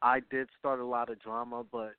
I 0.00 0.20
did 0.30 0.48
start 0.58 0.80
a 0.80 0.84
lot 0.84 1.10
of 1.10 1.20
drama, 1.20 1.64
but 1.70 1.94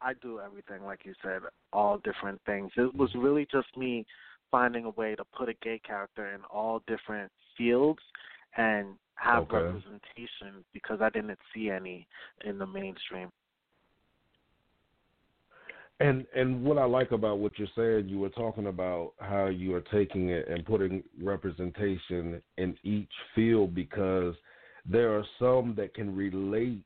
I 0.00 0.12
do 0.14 0.40
everything, 0.40 0.84
like 0.84 1.00
you 1.04 1.14
said, 1.22 1.42
all 1.72 1.98
different 1.98 2.40
things. 2.46 2.70
It 2.76 2.94
was 2.94 3.10
really 3.14 3.46
just 3.50 3.74
me 3.76 4.06
finding 4.50 4.84
a 4.84 4.90
way 4.90 5.14
to 5.14 5.24
put 5.36 5.48
a 5.48 5.54
gay 5.62 5.80
character 5.84 6.32
in 6.34 6.40
all 6.44 6.82
different 6.86 7.30
fields 7.56 8.00
and 8.56 8.94
have 9.16 9.44
Okay. 9.44 9.56
representation 9.56 10.64
because 10.72 11.00
I 11.00 11.10
didn't 11.10 11.38
see 11.52 11.70
any 11.70 12.06
in 12.44 12.58
the 12.58 12.66
mainstream. 12.66 13.30
And 16.00 16.26
and 16.34 16.62
what 16.62 16.78
I 16.78 16.84
like 16.84 17.10
about 17.10 17.38
what 17.38 17.58
you're 17.58 17.68
saying, 17.74 18.08
you 18.08 18.20
were 18.20 18.28
talking 18.28 18.68
about 18.68 19.14
how 19.18 19.46
you 19.46 19.74
are 19.74 19.80
taking 19.80 20.28
it 20.28 20.46
and 20.48 20.64
putting 20.64 21.02
representation 21.20 22.40
in 22.56 22.76
each 22.84 23.10
field 23.34 23.74
because 23.74 24.34
there 24.86 25.12
are 25.16 25.24
some 25.38 25.74
that 25.76 25.94
can 25.94 26.14
relate 26.14 26.84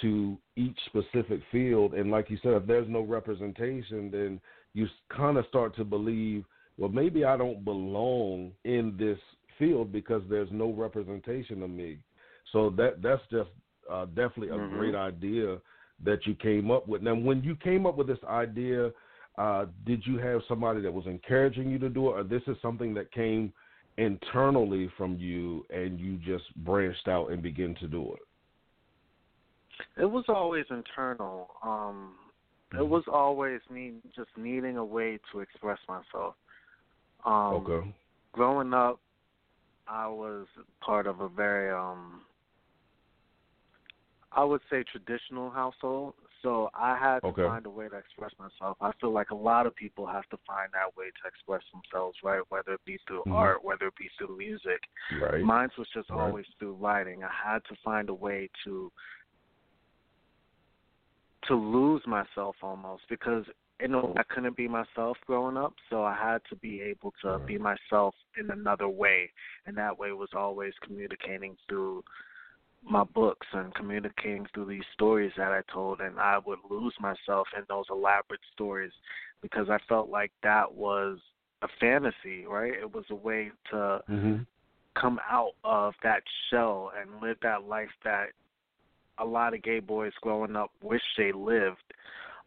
to 0.00 0.36
each 0.56 0.78
specific 0.86 1.40
field, 1.50 1.94
and 1.94 2.10
like 2.10 2.30
you 2.30 2.38
said, 2.42 2.52
if 2.52 2.66
there's 2.66 2.88
no 2.88 3.02
representation, 3.02 4.10
then 4.10 4.40
you 4.74 4.86
kind 5.14 5.36
of 5.36 5.46
start 5.46 5.76
to 5.76 5.84
believe, 5.84 6.44
well, 6.78 6.88
maybe 6.90 7.24
I 7.24 7.36
don't 7.36 7.64
belong 7.64 8.52
in 8.64 8.96
this 8.98 9.18
field 9.58 9.92
because 9.92 10.22
there's 10.30 10.48
no 10.50 10.72
representation 10.72 11.62
of 11.62 11.70
me. 11.70 11.98
So 12.52 12.70
that 12.70 13.02
that's 13.02 13.22
just 13.30 13.50
uh, 13.90 14.06
definitely 14.06 14.48
a 14.48 14.58
Mhm. 14.58 14.70
great 14.70 14.94
idea 14.94 15.58
that 16.04 16.26
you 16.26 16.34
came 16.34 16.70
up 16.70 16.88
with. 16.88 17.02
Now, 17.02 17.14
when 17.14 17.42
you 17.42 17.56
came 17.56 17.86
up 17.86 17.96
with 17.96 18.06
this 18.06 18.18
idea, 18.28 18.90
uh, 19.38 19.66
did 19.86 20.06
you 20.06 20.18
have 20.18 20.40
somebody 20.48 20.80
that 20.82 20.92
was 20.92 21.06
encouraging 21.06 21.70
you 21.70 21.78
to 21.78 21.88
do 21.88 22.08
it, 22.08 22.12
or 22.12 22.24
this 22.24 22.42
is 22.46 22.56
something 22.60 22.92
that 22.94 23.12
came 23.12 23.52
internally 23.98 24.90
from 24.96 25.16
you 25.18 25.64
and 25.70 26.00
you 26.00 26.16
just 26.18 26.44
branched 26.64 27.08
out 27.08 27.30
and 27.30 27.42
began 27.42 27.74
to 27.76 27.86
do 27.86 28.14
it? 28.14 30.00
It 30.00 30.06
was 30.06 30.24
always 30.28 30.64
internal. 30.70 31.50
Um 31.62 32.14
it 32.74 32.88
was 32.88 33.04
always 33.12 33.60
me 33.70 33.92
just 34.16 34.30
needing 34.34 34.78
a 34.78 34.84
way 34.84 35.18
to 35.30 35.40
express 35.40 35.78
myself. 35.88 36.34
Um 37.26 37.66
okay. 37.66 37.94
growing 38.32 38.72
up 38.72 38.98
I 39.86 40.08
was 40.08 40.46
part 40.80 41.06
of 41.06 41.20
a 41.20 41.28
very 41.28 41.70
um 41.70 42.22
I 44.34 44.44
would 44.44 44.60
say 44.70 44.84
traditional 44.84 45.50
household. 45.50 46.14
So 46.42 46.70
I 46.74 46.96
had 46.96 47.20
to 47.20 47.26
Okay. 47.28 47.44
find 47.44 47.66
a 47.66 47.70
way 47.70 47.88
to 47.88 47.96
express 47.96 48.32
myself. 48.38 48.76
I 48.80 48.90
feel 49.00 49.12
like 49.12 49.30
a 49.30 49.34
lot 49.34 49.66
of 49.66 49.74
people 49.76 50.06
have 50.06 50.28
to 50.30 50.38
find 50.46 50.70
that 50.72 50.96
way 50.96 51.06
to 51.06 51.28
express 51.28 51.62
themselves, 51.72 52.18
right? 52.24 52.42
Whether 52.48 52.74
it 52.74 52.84
be 52.84 52.98
through 53.06 53.22
Mhm. 53.26 53.32
art, 53.32 53.62
whether 53.62 53.86
it 53.86 53.96
be 53.96 54.08
through 54.18 54.36
music. 54.36 54.88
Right. 55.12 55.44
Mine 55.44 55.70
was 55.78 55.88
just 55.90 56.10
Right. 56.10 56.18
always 56.18 56.46
through 56.58 56.74
writing. 56.74 57.22
I 57.22 57.28
had 57.28 57.64
to 57.66 57.76
find 57.76 58.08
a 58.08 58.14
way 58.14 58.48
to 58.64 58.90
to 61.46 61.56
lose 61.56 62.06
myself 62.06 62.54
almost 62.62 63.06
because 63.08 63.44
you 63.80 63.88
know 63.88 64.14
I 64.16 64.22
couldn't 64.22 64.56
be 64.56 64.68
myself 64.68 65.18
growing 65.26 65.56
up, 65.56 65.74
so 65.90 66.04
I 66.04 66.14
had 66.14 66.44
to 66.50 66.56
be 66.56 66.80
able 66.80 67.12
to 67.22 67.38
Right. 67.38 67.46
be 67.46 67.58
myself 67.58 68.14
in 68.36 68.50
another 68.50 68.88
way, 68.88 69.32
and 69.66 69.76
that 69.76 69.98
way 69.98 70.12
was 70.12 70.32
always 70.34 70.72
communicating 70.78 71.56
through 71.68 72.04
my 72.82 73.04
books 73.04 73.46
and 73.52 73.74
communicating 73.74 74.46
through 74.52 74.66
these 74.66 74.84
stories 74.92 75.32
that 75.36 75.52
I 75.52 75.62
told, 75.72 76.00
and 76.00 76.18
I 76.18 76.38
would 76.44 76.58
lose 76.68 76.94
myself 77.00 77.46
in 77.56 77.64
those 77.68 77.86
elaborate 77.90 78.40
stories 78.52 78.92
because 79.40 79.68
I 79.70 79.78
felt 79.88 80.08
like 80.08 80.32
that 80.42 80.72
was 80.72 81.18
a 81.62 81.68
fantasy, 81.80 82.44
right? 82.46 82.74
It 82.74 82.92
was 82.92 83.04
a 83.10 83.14
way 83.14 83.52
to 83.70 84.02
Mhm. 84.08 84.46
come 84.94 85.20
out 85.30 85.54
of 85.64 85.94
that 86.02 86.22
shell 86.50 86.92
and 86.96 87.20
live 87.20 87.38
that 87.40 87.64
life 87.64 87.92
that 88.04 88.32
a 89.18 89.24
lot 89.24 89.54
of 89.54 89.62
gay 89.62 89.80
boys 89.80 90.12
growing 90.20 90.56
up 90.56 90.70
wish 90.82 91.02
they 91.16 91.32
lived. 91.32 91.82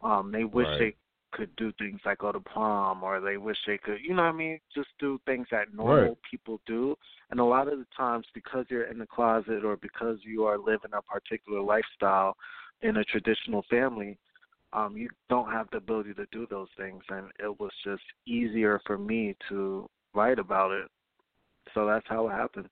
Um, 0.02 0.30
they 0.30 0.44
wish 0.44 0.68
Right. 0.68 0.78
they 0.78 0.96
could 1.36 1.54
do 1.56 1.72
things 1.78 2.00
like 2.04 2.18
go 2.18 2.32
to 2.32 2.40
prom 2.40 3.02
or 3.02 3.20
they 3.20 3.36
wish 3.36 3.58
they 3.66 3.78
could 3.78 3.98
you 4.02 4.14
know 4.14 4.22
what 4.22 4.34
I 4.34 4.36
mean, 4.36 4.58
just 4.74 4.88
do 4.98 5.20
things 5.26 5.46
that 5.50 5.74
normal 5.74 6.08
Right. 6.08 6.18
people 6.30 6.60
do. 6.66 6.96
And 7.30 7.38
a 7.40 7.44
lot 7.44 7.68
of 7.68 7.78
the 7.78 7.86
times 7.96 8.26
because 8.34 8.64
you're 8.70 8.90
in 8.90 8.98
the 8.98 9.06
closet 9.06 9.64
or 9.64 9.76
because 9.76 10.18
you 10.22 10.44
are 10.44 10.58
living 10.58 10.92
a 10.92 11.02
particular 11.02 11.60
lifestyle 11.60 12.36
in 12.82 12.96
a 12.96 13.04
traditional 13.04 13.64
family, 13.68 14.18
um, 14.72 14.96
you 14.96 15.08
don't 15.28 15.50
have 15.50 15.68
the 15.70 15.76
ability 15.78 16.14
to 16.14 16.26
do 16.32 16.46
those 16.48 16.68
things 16.76 17.02
and 17.10 17.26
it 17.38 17.60
was 17.60 17.70
just 17.84 18.02
easier 18.26 18.80
for 18.86 18.98
me 18.98 19.36
to 19.48 19.88
write 20.14 20.38
about 20.38 20.72
it. 20.72 20.88
So 21.74 21.86
that's 21.86 22.06
how 22.08 22.28
it 22.28 22.32
happened. 22.32 22.68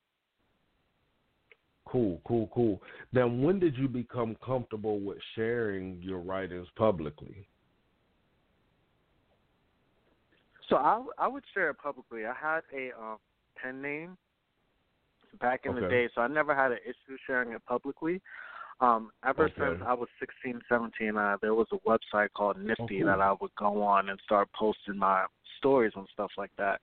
Cool, 1.87 2.21
cool, 2.27 2.51
cool. 2.55 2.83
Then 3.13 3.43
when 3.43 3.59
did 3.61 3.77
you 3.77 3.89
become 3.89 4.37
comfortable 4.45 5.01
with 5.01 5.19
sharing 5.35 6.01
your 6.01 6.19
writings 6.19 6.67
publicly? 6.77 7.47
So 10.75 10.79
I 10.79 11.01
I 11.19 11.29
would 11.29 11.45
share 11.55 11.71
it 11.71 11.79
publicly. 11.79 12.27
I 12.27 12.35
had 12.35 12.63
a 12.75 12.91
um, 13.01 13.19
pen 13.63 13.81
name 13.81 14.19
back 15.41 15.67
in 15.67 15.77
the 15.77 15.83
day, 15.83 16.09
so 16.13 16.21
I 16.21 16.27
never 16.27 16.53
had 16.53 16.73
an 16.73 16.79
issue 16.85 17.17
sharing 17.29 17.53
it 17.53 17.65
publicly. 17.65 18.21
Um, 18.81 19.13
ever 19.25 19.45
Okay. 19.45 19.55
since 19.57 19.81
I 19.87 19.95
was 19.95 20.09
16, 20.19 20.61
17, 20.69 21.17
uh, 21.17 21.37
there 21.41 21.55
was 21.55 21.69
a 21.71 21.79
website 21.89 22.31
called 22.37 22.59
Nifty 22.59 22.99
cool. 22.99 23.07
that 23.07 23.21
I 23.21 23.33
would 23.41 23.55
go 23.57 23.83
on 23.83 24.09
and 24.09 24.19
start 24.25 24.49
posting 24.53 24.99
my 24.99 25.27
stories 25.59 25.93
and 25.95 26.09
stuff 26.13 26.33
like 26.37 26.51
that. 26.59 26.81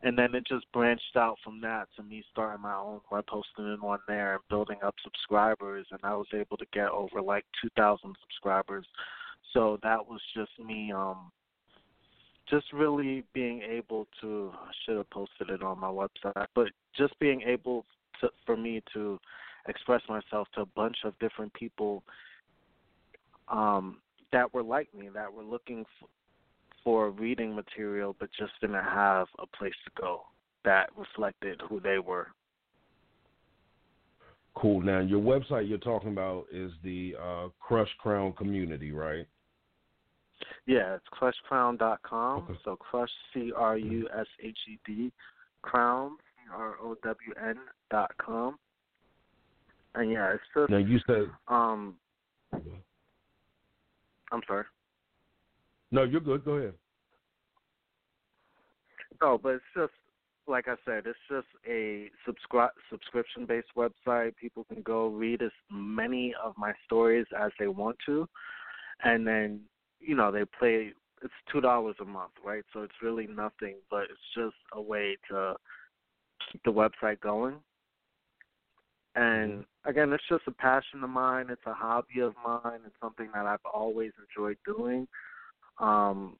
And 0.00 0.16
then 0.16 0.34
it 0.34 0.46
just 0.46 0.64
branched 0.72 1.16
out 1.16 1.36
from 1.44 1.60
that 1.60 1.88
to 1.96 2.02
me 2.02 2.24
starting 2.30 2.62
my 2.62 2.76
own 2.76 3.00
web 3.12 3.26
posting 3.26 3.66
in 3.66 3.80
on 3.82 3.98
there 4.08 4.36
and 4.36 4.42
building 4.48 4.78
up 4.82 4.94
subscribers. 5.04 5.86
And 5.90 6.00
I 6.02 6.14
was 6.14 6.28
able 6.32 6.56
to 6.56 6.66
get 6.72 6.88
over 6.88 7.20
like 7.20 7.44
2,000 7.60 8.16
subscribers. 8.22 8.86
So 9.52 9.78
that 9.82 10.06
was 10.08 10.22
just 10.34 10.52
me 10.58 10.92
um, 10.92 11.30
just 12.50 12.72
really 12.72 13.24
being 13.32 13.62
able 13.62 14.06
to 14.20 14.52
I 14.54 14.70
should 14.84 14.96
have 14.96 15.10
posted 15.10 15.50
it 15.50 15.62
on 15.62 15.78
my 15.78 15.88
website, 15.88 16.46
but 16.54 16.68
just 16.96 17.18
being 17.18 17.42
able 17.42 17.84
to 18.20 18.28
for 18.46 18.56
me 18.56 18.82
to 18.94 19.18
express 19.68 20.02
myself 20.08 20.48
to 20.54 20.62
a 20.62 20.66
bunch 20.66 20.96
of 21.04 21.18
different 21.18 21.52
people 21.54 22.02
um, 23.48 23.98
that 24.32 24.52
were 24.52 24.62
like 24.62 24.92
me, 24.94 25.08
that 25.12 25.32
were 25.32 25.42
looking 25.42 25.80
f- 25.80 26.08
for 26.84 27.10
reading 27.10 27.54
material, 27.54 28.16
but 28.18 28.30
just 28.38 28.52
didn't 28.60 28.82
have 28.82 29.26
a 29.38 29.46
place 29.56 29.74
to 29.84 29.90
go 30.00 30.22
that 30.64 30.90
reflected 30.96 31.60
who 31.68 31.80
they 31.80 31.98
were. 31.98 32.28
Cool. 34.54 34.82
Now, 34.82 35.00
your 35.00 35.20
website 35.20 35.68
you're 35.68 35.78
talking 35.78 36.10
about 36.10 36.46
is 36.52 36.72
the 36.82 37.14
uh, 37.20 37.48
Crushed 37.60 37.96
Crown 37.98 38.32
community, 38.32 38.92
right? 38.92 39.26
Yeah, 40.66 40.96
it's 40.96 41.04
crushedcrown.com. 41.12 42.42
Okay. 42.44 42.58
So 42.64 42.76
crush 42.76 43.10
C 43.32 43.52
R 43.56 43.76
U 43.76 44.08
S 44.18 44.26
H 44.42 44.58
E 44.70 44.78
D 44.86 45.12
crown 45.62 46.16
C 46.18 46.50
R 46.54 46.76
O 46.82 46.96
W 47.02 47.32
N 47.42 47.56
dot 47.90 48.12
com. 48.18 48.58
And 49.94 50.10
yeah, 50.12 50.32
it's 50.32 50.42
just 50.54 50.70
Now, 50.70 50.78
you 50.78 50.98
said 51.06 51.26
um 51.48 51.96
I'm 54.30 54.42
sorry. 54.46 54.64
no. 55.90 56.02
You're 56.04 56.20
good. 56.20 56.44
Go 56.44 56.52
ahead. 56.52 56.74
No, 59.22 59.38
but 59.38 59.54
it's 59.54 59.64
just 59.74 59.92
like 60.46 60.66
I 60.68 60.76
said, 60.84 61.04
it's 61.06 61.18
just 61.30 61.46
a 61.68 62.10
subscri- 62.26 62.68
subscription 62.90 63.46
based 63.46 63.68
website. 63.76 64.36
People 64.36 64.64
can 64.64 64.82
go 64.82 65.08
read 65.08 65.42
as 65.42 65.50
many 65.70 66.34
of 66.42 66.54
my 66.56 66.72
stories 66.86 67.26
as 67.38 67.50
they 67.58 67.68
want 67.68 67.96
to, 68.06 68.28
and 69.04 69.26
then 69.26 69.60
you 70.00 70.14
know 70.14 70.30
they 70.30 70.44
play. 70.58 70.92
It's 71.22 71.34
two 71.50 71.60
dollars 71.60 71.96
a 72.00 72.04
month, 72.04 72.32
right? 72.44 72.64
So 72.72 72.82
it's 72.82 73.02
really 73.02 73.26
nothing, 73.26 73.76
but 73.90 74.04
it's 74.04 74.34
just 74.36 74.56
a 74.72 74.80
way 74.80 75.16
to 75.30 75.56
keep 76.50 76.62
the 76.64 76.72
website 76.72 77.20
going. 77.20 77.56
And 79.16 79.64
again, 79.84 80.12
it's 80.12 80.22
just 80.28 80.44
a 80.46 80.52
passion 80.52 81.02
of 81.02 81.10
mine. 81.10 81.46
It's 81.50 81.66
a 81.66 81.74
hobby 81.74 82.20
of 82.20 82.34
mine. 82.44 82.80
It's 82.86 82.94
something 83.02 83.28
that 83.34 83.46
I've 83.46 83.58
always 83.72 84.12
enjoyed 84.28 84.58
doing. 84.64 85.08
Um, 85.80 86.36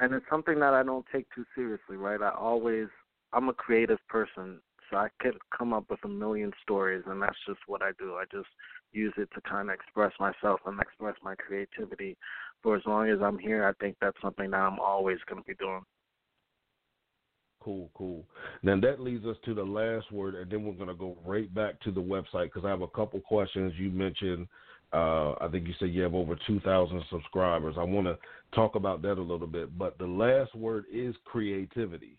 and 0.00 0.14
it's 0.14 0.24
something 0.30 0.58
that 0.60 0.72
I 0.72 0.82
don't 0.82 1.04
take 1.12 1.26
too 1.34 1.44
seriously, 1.54 1.96
right? 1.96 2.20
I 2.20 2.30
always 2.30 2.88
I'm 3.32 3.48
a 3.48 3.52
creative 3.52 3.98
person, 4.08 4.60
I 4.94 5.08
could 5.20 5.36
come 5.56 5.72
up 5.72 5.84
with 5.90 6.00
a 6.04 6.08
million 6.08 6.52
stories 6.62 7.02
and 7.06 7.20
that's 7.20 7.36
just 7.46 7.60
what 7.66 7.82
I 7.82 7.90
do. 7.98 8.14
I 8.14 8.24
just 8.32 8.48
use 8.92 9.12
it 9.16 9.28
to 9.34 9.40
kind 9.42 9.68
of 9.68 9.74
express 9.74 10.12
myself 10.20 10.60
and 10.66 10.80
express 10.80 11.14
my 11.22 11.34
creativity. 11.34 12.16
For 12.62 12.76
as 12.76 12.82
long 12.86 13.08
as 13.08 13.18
I'm 13.22 13.38
here, 13.38 13.66
I 13.66 13.72
think 13.82 13.96
that's 14.00 14.16
something 14.22 14.50
that 14.50 14.60
I'm 14.60 14.78
always 14.78 15.18
going 15.28 15.42
to 15.42 15.46
be 15.46 15.54
doing. 15.56 15.82
Cool, 17.60 17.90
cool. 17.94 18.24
Now 18.62 18.78
that 18.80 19.00
leads 19.00 19.24
us 19.24 19.36
to 19.46 19.54
the 19.54 19.62
last 19.62 20.12
word, 20.12 20.34
and 20.34 20.50
then 20.50 20.64
we're 20.64 20.74
going 20.74 20.88
to 20.88 20.94
go 20.94 21.16
right 21.24 21.52
back 21.54 21.80
to 21.80 21.90
the 21.90 22.00
website 22.00 22.52
because 22.52 22.64
I 22.64 22.68
have 22.68 22.82
a 22.82 22.88
couple 22.88 23.20
questions. 23.20 23.72
You 23.78 23.90
mentioned, 23.90 24.46
uh, 24.92 25.32
I 25.40 25.48
think 25.50 25.66
you 25.66 25.74
said 25.78 25.88
you 25.88 26.02
have 26.02 26.14
over 26.14 26.36
2,000 26.46 27.02
subscribers. 27.10 27.76
I 27.78 27.82
want 27.82 28.06
to 28.06 28.18
talk 28.54 28.74
about 28.74 29.00
that 29.02 29.18
a 29.18 29.22
little 29.22 29.46
bit, 29.46 29.76
but 29.78 29.96
the 29.96 30.06
last 30.06 30.54
word 30.54 30.84
is 30.92 31.14
creativity. 31.24 32.18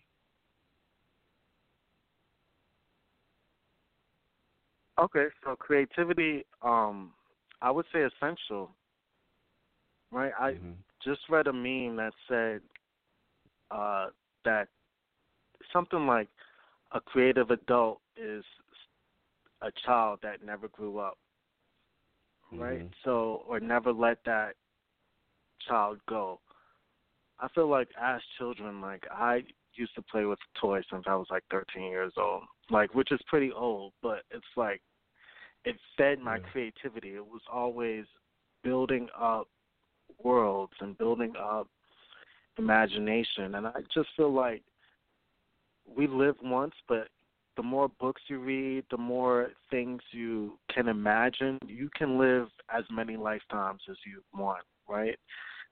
Okay, 4.98 5.26
so 5.44 5.56
creativity, 5.56 6.44
um, 6.62 7.12
I 7.60 7.70
would 7.70 7.86
say 7.92 8.02
essential. 8.02 8.70
Right? 10.10 10.32
I 10.38 10.54
Mhm. 10.54 10.76
just 11.02 11.20
read 11.28 11.46
a 11.46 11.52
meme 11.52 11.96
that 11.96 12.12
said 12.28 12.62
uh, 13.70 14.08
that 14.44 14.68
something 15.72 16.06
like 16.06 16.28
a 16.92 17.00
creative 17.00 17.50
adult 17.50 18.00
is 18.16 18.44
a 19.62 19.70
child 19.84 20.20
that 20.22 20.42
never 20.44 20.68
grew 20.68 20.98
up, 20.98 21.18
right? 22.52 22.82
Mhm. 22.82 22.92
So, 23.04 23.44
or 23.48 23.60
never 23.60 23.92
let 23.92 24.22
that 24.24 24.56
child 25.66 26.00
go. 26.06 26.40
I 27.38 27.48
feel 27.48 27.68
like 27.68 27.88
as 28.00 28.22
children, 28.38 28.80
like 28.80 29.06
I 29.10 29.44
used 29.76 29.94
to 29.94 30.02
play 30.02 30.24
with 30.24 30.38
toys 30.60 30.84
since 30.90 31.04
I 31.06 31.14
was 31.14 31.26
like 31.30 31.44
13 31.50 31.82
years 31.82 32.12
old, 32.16 32.42
like 32.70 32.94
which 32.94 33.12
is 33.12 33.20
pretty 33.26 33.52
old, 33.52 33.92
but 34.02 34.22
it's 34.30 34.44
like 34.56 34.80
it 35.64 35.76
fed 35.96 36.18
my 36.20 36.36
Yeah. 36.36 36.42
creativity. 36.52 37.14
It 37.14 37.26
was 37.26 37.42
always 37.52 38.06
building 38.62 39.08
up 39.18 39.48
worlds 40.22 40.74
and 40.80 40.96
building 40.98 41.34
up 41.36 41.68
imagination, 42.58 43.56
and 43.56 43.66
I 43.66 43.82
just 43.92 44.08
feel 44.16 44.32
like 44.32 44.62
we 45.86 46.06
live 46.06 46.36
once, 46.42 46.74
but 46.88 47.08
the 47.56 47.62
more 47.62 47.88
books 47.88 48.22
you 48.28 48.38
read, 48.38 48.84
the 48.90 48.98
more 48.98 49.50
things 49.70 50.02
you 50.10 50.58
can 50.72 50.88
imagine, 50.88 51.58
you 51.66 51.88
can 51.96 52.18
live 52.18 52.48
as 52.70 52.84
many 52.90 53.16
lifetimes 53.16 53.80
as 53.90 53.96
you 54.06 54.22
want, 54.38 54.64
right? 54.88 55.18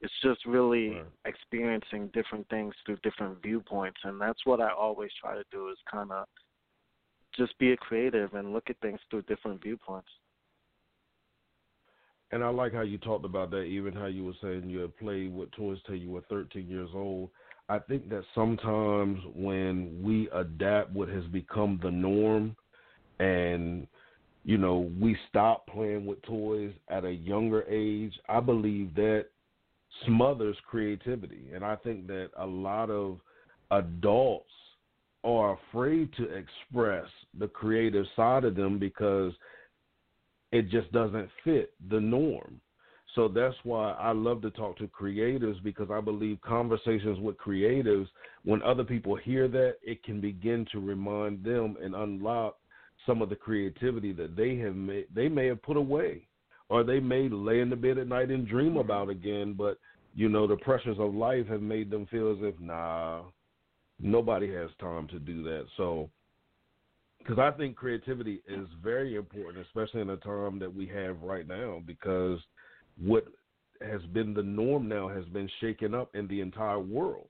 It's 0.00 0.12
just 0.22 0.44
really 0.44 0.88
Right. 0.90 1.06
experiencing 1.24 2.08
different 2.12 2.48
things 2.48 2.74
through 2.84 2.98
different 3.02 3.42
viewpoints, 3.42 3.98
and 4.04 4.20
that's 4.20 4.44
what 4.44 4.60
I 4.60 4.70
always 4.70 5.10
try 5.20 5.34
to 5.34 5.44
do 5.50 5.68
is 5.68 5.78
kind 5.90 6.12
of 6.12 6.26
just 7.36 7.58
be 7.58 7.72
a 7.72 7.76
creative 7.76 8.34
and 8.34 8.52
look 8.52 8.70
at 8.70 8.78
things 8.80 9.00
through 9.10 9.22
different 9.22 9.62
viewpoints. 9.62 10.08
And 12.32 12.42
I 12.42 12.48
like 12.48 12.72
how 12.72 12.82
you 12.82 12.98
talked 12.98 13.24
about 13.24 13.50
that, 13.50 13.62
even 13.62 13.94
how 13.94 14.06
you 14.06 14.24
were 14.24 14.32
saying 14.42 14.68
you 14.68 14.80
had 14.80 14.96
played 14.98 15.32
with 15.34 15.50
toys 15.52 15.78
till 15.86 15.94
you 15.94 16.10
were 16.10 16.22
13 16.22 16.66
years 16.68 16.90
old. 16.94 17.30
I 17.68 17.78
think 17.78 18.08
that 18.10 18.24
sometimes 18.34 19.20
when 19.34 20.00
we 20.02 20.28
adapt 20.30 20.90
what 20.92 21.08
has 21.08 21.24
become 21.26 21.78
the 21.82 21.90
norm 21.90 22.56
and, 23.20 23.86
you 24.44 24.58
know, 24.58 24.90
we 25.00 25.16
stop 25.28 25.66
playing 25.68 26.06
with 26.06 26.20
toys 26.22 26.72
at 26.88 27.04
a 27.04 27.12
younger 27.12 27.62
age, 27.68 28.12
I 28.28 28.40
believe 28.40 28.94
that 28.96 29.26
smothers 30.06 30.56
creativity. 30.68 31.50
And 31.54 31.64
I 31.64 31.76
think 31.76 32.06
that 32.08 32.30
a 32.38 32.46
lot 32.46 32.90
of 32.90 33.18
adults 33.70 34.50
are 35.22 35.58
afraid 35.70 36.12
to 36.14 36.24
express 36.24 37.06
the 37.38 37.48
creative 37.48 38.04
side 38.14 38.44
of 38.44 38.54
them 38.54 38.78
because 38.78 39.32
it 40.52 40.70
just 40.70 40.92
doesn't 40.92 41.28
fit 41.42 41.72
the 41.90 42.00
norm. 42.00 42.60
So 43.14 43.28
that's 43.28 43.56
why 43.62 43.92
I 43.92 44.10
love 44.12 44.42
to 44.42 44.50
talk 44.50 44.76
to 44.78 44.88
creatives 44.88 45.62
because 45.62 45.88
I 45.90 46.00
believe 46.00 46.40
conversations 46.40 47.18
with 47.20 47.38
creatives, 47.38 48.08
when 48.44 48.62
other 48.62 48.84
people 48.84 49.14
hear 49.16 49.46
that, 49.48 49.76
it 49.82 50.02
can 50.02 50.20
begin 50.20 50.66
to 50.72 50.80
remind 50.80 51.44
them 51.44 51.76
and 51.82 51.94
unlock 51.94 52.56
some 53.06 53.22
of 53.22 53.28
the 53.28 53.36
creativity 53.36 54.12
that 54.12 54.36
they 54.36 54.56
have 54.56 54.74
made, 54.74 55.06
they 55.14 55.28
may 55.28 55.46
have 55.46 55.62
put 55.62 55.76
away, 55.76 56.26
or 56.68 56.84
they 56.84 57.00
may 57.00 57.28
lay 57.28 57.60
in 57.60 57.70
the 57.70 57.76
bed 57.76 57.98
at 57.98 58.08
night 58.08 58.30
and 58.30 58.48
dream 58.48 58.76
about 58.76 59.08
again. 59.08 59.54
But 59.56 59.78
you 60.14 60.28
know, 60.28 60.46
the 60.46 60.56
pressures 60.56 60.98
of 60.98 61.14
life 61.14 61.46
have 61.48 61.62
made 61.62 61.90
them 61.90 62.06
feel 62.06 62.30
as 62.30 62.38
if, 62.40 62.58
nah, 62.60 63.22
nobody 64.00 64.52
has 64.52 64.70
time 64.78 65.08
to 65.08 65.18
do 65.18 65.42
that. 65.42 65.66
So 65.76 66.08
because 67.18 67.38
I 67.38 67.50
think 67.56 67.76
creativity 67.76 68.42
is 68.46 68.66
very 68.82 69.16
important, 69.16 69.64
especially 69.66 70.02
in 70.02 70.08
the 70.08 70.16
time 70.16 70.58
that 70.58 70.72
we 70.72 70.86
have 70.88 71.22
right 71.22 71.48
now, 71.48 71.82
because 71.86 72.38
what 73.02 73.24
has 73.80 74.02
been 74.12 74.34
the 74.34 74.42
norm 74.42 74.88
now 74.88 75.08
has 75.08 75.24
been 75.26 75.48
shaken 75.60 75.94
up 75.94 76.14
in 76.14 76.28
the 76.28 76.40
entire 76.40 76.78
world. 76.78 77.28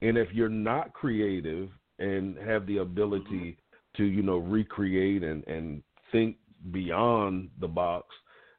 And 0.00 0.16
if 0.16 0.28
you're 0.32 0.48
not 0.48 0.92
creative 0.94 1.68
and 1.98 2.36
have 2.38 2.66
the 2.66 2.78
ability 2.78 3.24
mm-hmm. 3.30 4.02
to, 4.02 4.04
you 4.04 4.22
know, 4.22 4.38
recreate 4.38 5.22
and, 5.22 5.46
and 5.46 5.82
think 6.10 6.36
beyond 6.72 7.50
the 7.60 7.68
box, 7.68 8.06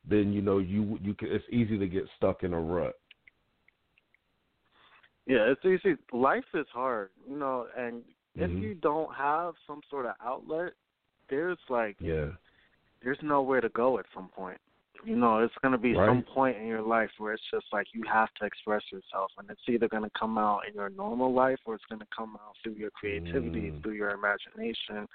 then 0.09 0.31
you 0.33 0.41
know 0.41 0.59
you 0.59 0.99
you 1.01 1.13
can, 1.13 1.29
it's 1.31 1.45
easy 1.49 1.77
to 1.77 1.87
get 1.87 2.03
stuck 2.17 2.43
in 2.43 2.53
a 2.53 2.59
rut. 2.59 2.95
Yeah, 5.25 5.51
it's 5.51 5.65
easy. 5.65 5.97
Life 6.11 6.45
is 6.53 6.67
hard, 6.71 7.09
you 7.27 7.35
know, 7.35 7.67
and 7.75 8.03
if 8.35 8.51
Mhm. 8.51 8.61
you 8.61 8.75
don't 8.75 9.13
have 9.15 9.55
some 9.65 9.81
sort 9.89 10.05
of 10.05 10.15
outlet, 10.23 10.73
there's 11.29 11.57
like 11.69 11.97
Yeah. 11.99 12.31
there's 13.01 13.21
nowhere 13.21 13.61
to 13.61 13.69
go 13.69 13.99
at 13.99 14.05
some 14.13 14.29
point. 14.29 14.59
You 15.03 15.15
know, 15.15 15.39
it's 15.39 15.53
going 15.61 15.73
to 15.73 15.77
be 15.77 15.93
some 15.93 16.23
point 16.23 16.57
in 16.57 16.65
your 16.65 16.81
life 16.81 17.11
where 17.19 17.33
it's 17.33 17.51
just 17.51 17.71
like 17.71 17.93
you 17.93 18.03
have 18.03 18.33
to 18.35 18.45
express 18.45 18.81
yourself, 18.91 19.31
and 19.37 19.49
it's 19.51 19.61
either 19.67 19.87
going 19.87 20.03
to 20.03 20.09
come 20.17 20.37
out 20.37 20.67
in 20.67 20.73
your 20.73 20.89
normal 20.89 21.31
life 21.31 21.59
or 21.65 21.75
it's 21.75 21.85
going 21.85 21.99
to 21.99 22.07
come 22.15 22.35
out 22.37 22.55
through 22.63 22.73
your 22.73 22.89
creativity, 22.91 23.69
Mm. 23.71 23.81
through 23.83 23.93
your 23.93 24.11
imagination, 24.11 25.07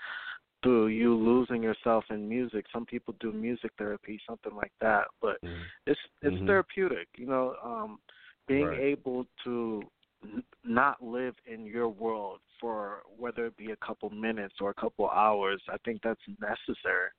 through 0.62 0.88
you 0.88 1.14
losing 1.14 1.62
yourself 1.62 2.05
in 2.11 2.29
music. 2.29 2.66
Some 2.73 2.85
people 2.87 3.14
do 3.20 3.33
music 3.33 3.73
therapy, 3.79 4.20
something 4.27 4.55
like 4.55 4.73
that, 4.81 5.07
but 5.20 5.40
Mhm. 5.42 5.66
it's 5.87 6.01
it's 6.23 6.37
Mhm. 6.37 6.46
therapeutic. 6.46 7.09
You 7.16 7.27
know, 7.27 7.57
um, 7.62 8.01
being 8.46 8.66
Right. 8.66 8.81
able 8.81 9.27
to 9.44 9.90
n- 10.23 10.44
not 10.64 11.03
live 11.03 11.37
in 11.46 11.64
your 11.64 11.88
world 11.88 12.40
for 12.61 13.03
whether 13.16 13.46
it 13.46 13.57
be 13.57 13.70
a 13.70 13.77
couple 13.77 14.11
minutes 14.11 14.61
or 14.61 14.70
a 14.70 14.75
couple 14.75 15.09
hours, 15.09 15.62
I 15.68 15.79
think 15.79 16.03
that's 16.03 16.20
necessary, 16.38 17.11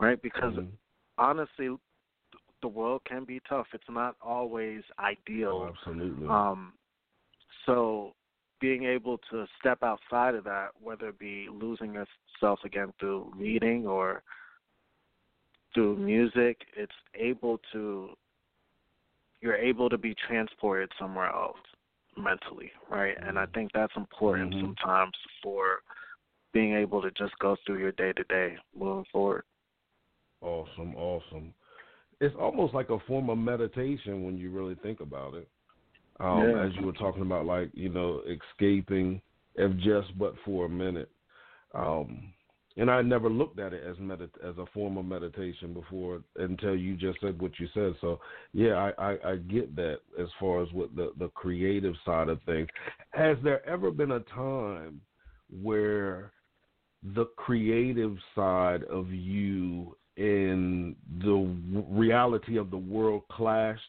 right? 0.00 0.20
Because 0.20 0.54
Mhm. 0.54 0.72
honestly, 1.18 1.76
the 2.62 2.68
world 2.68 3.04
can 3.04 3.24
be 3.24 3.40
tough. 3.48 3.68
It's 3.74 3.88
not 3.88 4.16
always 4.20 4.82
Oh, 4.98 5.04
ideal. 5.04 5.68
absolutely. 5.68 6.28
Um, 6.28 6.76
so 7.64 8.14
being 8.60 8.84
able 8.84 9.18
to 9.30 9.46
step 9.60 9.82
outside 9.82 10.34
of 10.34 10.44
that, 10.44 10.68
whether 10.80 11.08
it 11.08 11.18
be 11.18 11.48
losing 11.52 11.94
yourself 11.94 12.60
again 12.64 12.92
through 12.98 13.32
reading 13.36 13.86
or 13.86 14.22
through 15.74 15.96
music, 15.98 16.62
it's 16.76 16.92
able 17.14 17.60
to 17.72 18.10
you're 19.42 19.56
able 19.56 19.88
to 19.90 19.98
be 19.98 20.14
transported 20.26 20.90
somewhere 20.98 21.28
else 21.28 21.58
mentally, 22.16 22.72
right? 22.90 23.16
And 23.22 23.38
I 23.38 23.46
think 23.46 23.70
that's 23.72 23.94
important 23.96 24.54
Mhm. 24.54 24.60
sometimes 24.62 25.16
for 25.42 25.82
being 26.52 26.72
able 26.72 27.02
to 27.02 27.10
just 27.10 27.38
go 27.38 27.56
through 27.56 27.78
your 27.78 27.92
day 27.92 28.12
to 28.14 28.24
day 28.24 28.58
moving 28.74 29.04
forward. 29.12 29.44
Awesome, 30.40 30.96
awesome. 30.96 31.54
It's 32.20 32.34
almost 32.36 32.72
like 32.72 32.88
a 32.88 32.98
form 33.00 33.28
of 33.28 33.36
meditation 33.38 34.24
when 34.24 34.38
you 34.38 34.50
really 34.50 34.74
think 34.76 35.00
about 35.00 35.34
it. 35.34 35.48
Um, 36.20 36.38
Yeah. 36.38 36.64
As 36.64 36.74
you 36.76 36.86
were 36.86 36.92
talking 36.92 37.22
about, 37.22 37.46
like 37.46 37.70
you 37.74 37.88
know, 37.88 38.22
escaping, 38.26 39.20
if 39.54 39.76
just 39.78 40.16
but 40.18 40.34
for 40.44 40.66
a 40.66 40.68
minute. 40.68 41.10
Um, 41.74 42.32
and 42.78 42.90
I 42.90 43.00
never 43.00 43.30
looked 43.30 43.58
at 43.58 43.72
it 43.72 43.82
as 43.84 43.96
medit- 43.96 44.42
as 44.44 44.56
a 44.58 44.66
form 44.74 44.98
of 44.98 45.06
meditation 45.06 45.72
before 45.72 46.22
until 46.36 46.76
you 46.76 46.94
just 46.96 47.20
said 47.20 47.40
what 47.40 47.58
you 47.58 47.68
said. 47.72 47.94
So 48.00 48.20
yeah, 48.52 48.74
I, 48.98 49.12
I, 49.12 49.30
I 49.32 49.36
get 49.36 49.74
that 49.76 50.00
as 50.18 50.28
far 50.38 50.62
as 50.62 50.70
what 50.72 50.94
the 50.94 51.12
the 51.18 51.28
creative 51.28 51.94
side 52.04 52.28
of 52.28 52.42
things. 52.42 52.68
Has 53.10 53.36
there 53.42 53.66
ever 53.66 53.90
been 53.90 54.12
a 54.12 54.20
time 54.20 55.00
where 55.62 56.32
the 57.14 57.26
creative 57.36 58.16
side 58.34 58.82
of 58.84 59.10
you 59.10 59.96
and 60.16 60.96
the 61.18 61.24
w- 61.24 61.84
reality 61.88 62.56
of 62.58 62.70
the 62.70 62.76
world 62.76 63.22
clashed 63.30 63.82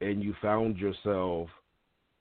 and 0.00 0.22
you 0.22 0.34
found 0.40 0.78
yourself 0.78 1.48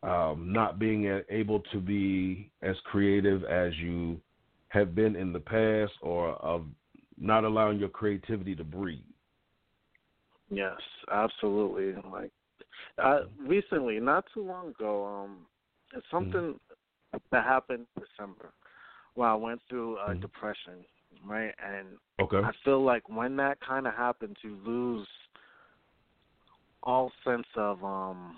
um, 0.04 0.52
not 0.52 0.80
being 0.80 1.22
able 1.30 1.60
to 1.72 1.80
be 1.80 2.52
as 2.62 2.76
creative 2.86 3.44
as 3.46 3.76
you 3.78 4.20
have 4.70 4.96
been 4.96 5.16
in 5.16 5.34
the 5.34 5.40
past 5.40 5.94
or 6.02 6.30
of 6.36 6.66
not 7.18 7.44
allowing 7.44 7.80
your 7.80 7.90
creativity 7.90 8.56
to 8.56 8.64
breathe. 8.64 9.00
Yes, 10.50 10.80
absolutely. 11.12 12.02
Like 12.12 12.32
I 12.98 13.22
recently, 13.46 14.00
not 14.00 14.26
too 14.34 14.44
long 14.44 14.70
ago, 14.70 15.06
um 15.06 15.46
something 16.12 16.60
that 17.32 17.44
happened 17.44 17.86
in 17.96 18.04
December 18.04 18.54
where 19.16 19.30
I 19.30 19.36
went 19.36 19.62
through 19.70 19.98
a 19.98 20.16
Mhm. 20.16 20.22
depression, 20.22 20.86
right? 21.26 21.54
And 21.64 21.98
Okay. 22.20 22.42
I 22.42 22.52
feel 22.64 22.82
like 22.84 23.10
when 23.10 23.36
that 23.38 23.60
kind 23.60 23.88
of 23.88 23.94
happens, 23.96 24.38
you 24.44 24.56
lose 24.66 25.08
all 26.84 27.12
sense 27.24 27.48
of 27.56 27.84
um 27.84 28.38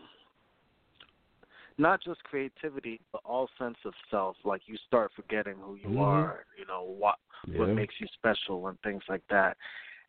not 1.77 2.03
just 2.03 2.23
creativity, 2.23 2.99
but 3.11 3.21
all 3.25 3.49
sense 3.57 3.77
of 3.85 3.93
self. 4.09 4.35
Like 4.43 4.61
you 4.65 4.77
start 4.87 5.11
forgetting 5.15 5.55
who 5.57 5.75
you 5.75 5.89
Mhm. 5.89 5.99
are, 5.99 6.45
you 6.57 6.65
know, 6.65 6.83
what 6.83 7.17
what 7.55 7.75
makes 7.75 7.99
you 7.99 8.07
special 8.13 8.67
and 8.67 8.79
things 8.81 9.03
like 9.09 9.25
that. 9.29 9.57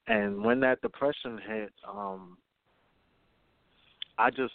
And 0.07 0.45
when 0.45 0.61
that 0.61 0.81
depression 0.83 1.38
hit, 1.38 1.73
um 1.88 2.37
I 4.18 4.31
just 4.31 4.55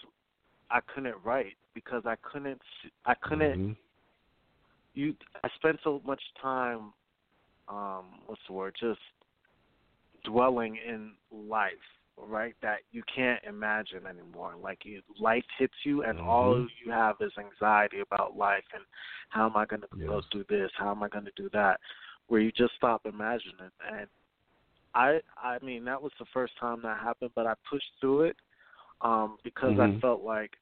I 0.70 0.82
couldn't 0.82 1.16
write 1.24 1.58
because 1.74 2.06
I 2.06 2.16
couldn't 2.18 2.62
i 3.06 3.14
couldn't 3.16 3.60
Mhm. 3.60 3.78
you 4.94 5.16
I 5.44 5.50
spent 5.56 5.80
so 5.84 6.02
much 6.06 6.22
time 6.42 6.94
um 7.68 8.22
what's 8.26 8.42
the 8.48 8.54
word 8.54 8.76
just 8.80 9.00
dwelling 10.24 10.78
in 10.78 11.14
life 11.32 11.72
right 12.18 12.56
that 12.62 12.80
you 12.92 13.04
can't 13.14 13.44
imagine 13.44 14.08
anymore 14.08 14.56
like 14.62 14.80
you 14.84 15.02
life 15.20 15.46
hits 15.58 15.74
you 15.84 16.04
and 16.04 16.20
all 16.20 16.56
Mhm. 16.56 16.70
you 16.84 16.92
have 16.92 17.16
is 17.22 17.38
anxiety 17.38 18.00
about 18.00 18.36
life 18.36 18.66
and 18.74 18.84
how 19.30 19.46
am 19.46 19.56
i 19.56 19.66
going 19.66 19.82
to 19.82 19.88
go 20.08 20.22
through 20.32 20.44
this 20.46 20.72
how 20.76 20.90
am 20.92 21.04
i 21.04 21.08
going 21.08 21.26
to 21.26 21.32
do 21.36 21.50
that 21.50 21.80
where 22.28 22.42
you 22.42 22.52
just 22.52 22.74
stop 22.76 23.06
imagining 23.06 23.72
and 23.92 24.08
i 24.96 25.22
i 25.38 25.60
mean 25.60 25.86
that 25.86 26.02
was 26.02 26.12
the 26.18 26.26
first 26.34 26.58
time 26.58 26.82
that 26.82 26.98
happened 26.98 27.32
but 27.36 27.46
i 27.46 27.54
pushed 27.70 27.92
through 28.00 28.24
it 28.24 28.38
um 29.02 29.38
because 29.44 29.78
i 29.80 29.88
Mhm. 29.88 30.02
felt 30.02 30.24
like 30.24 30.58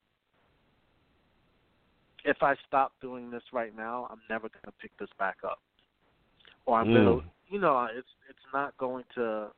if 2.26 2.42
I 2.42 2.56
stop 2.68 2.94
doing 3.02 3.30
this 3.30 3.44
right 3.54 3.76
now, 3.76 4.08
I'm 4.12 4.22
never 4.30 4.50
going 4.50 4.66
to 4.66 4.72
pick 4.82 4.92
this 4.98 5.10
back 5.20 5.38
up. 5.44 5.62
Or 6.66 6.80
I'm 6.80 6.88
Mm. 6.88 6.94
going 6.94 7.22
to, 7.22 7.32
you 7.48 7.60
know, 7.60 7.84
it's 7.86 8.10
it's 8.28 8.46
not 8.52 8.76
going 8.78 9.06
to 9.14 9.54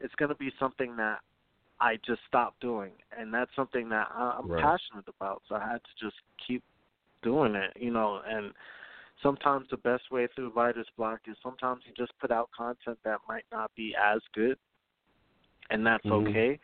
it's 0.00 0.14
going 0.16 0.28
to 0.28 0.34
be 0.36 0.52
something 0.58 0.96
that 0.96 1.20
I 1.80 1.96
just 2.06 2.20
stopped 2.28 2.60
doing, 2.60 2.92
and 3.16 3.32
that's 3.32 3.54
something 3.56 3.88
that 3.88 4.10
I'm 4.12 4.48
Right. 4.48 4.62
passionate 4.62 5.08
about. 5.08 5.42
So 5.48 5.56
I 5.56 5.60
had 5.60 5.82
to 5.84 6.04
just 6.04 6.16
keep 6.46 6.62
doing 7.22 7.54
it, 7.54 7.72
you 7.76 7.90
know. 7.90 8.22
And 8.26 8.52
sometimes 9.22 9.68
the 9.70 9.76
best 9.78 10.10
way 10.10 10.28
through 10.34 10.50
writer's 10.50 10.88
block 10.96 11.20
is 11.26 11.36
sometimes 11.42 11.82
you 11.86 11.92
just 11.96 12.16
put 12.18 12.30
out 12.30 12.50
content 12.56 12.98
that 13.04 13.18
might 13.28 13.44
not 13.50 13.74
be 13.74 13.94
as 13.96 14.20
good, 14.34 14.58
and 15.70 15.86
that's 15.86 16.06
Mhm. 16.06 16.28
okay. 16.28 16.60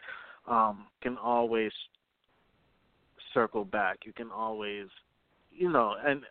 Um, 0.47 0.89
can 1.01 1.19
always 1.19 1.73
circle 3.35 3.65
back. 3.65 4.05
You 4.05 4.13
can 4.13 4.31
always, 4.31 4.89
you 5.51 5.71
know, 5.71 5.97
and 6.05 6.25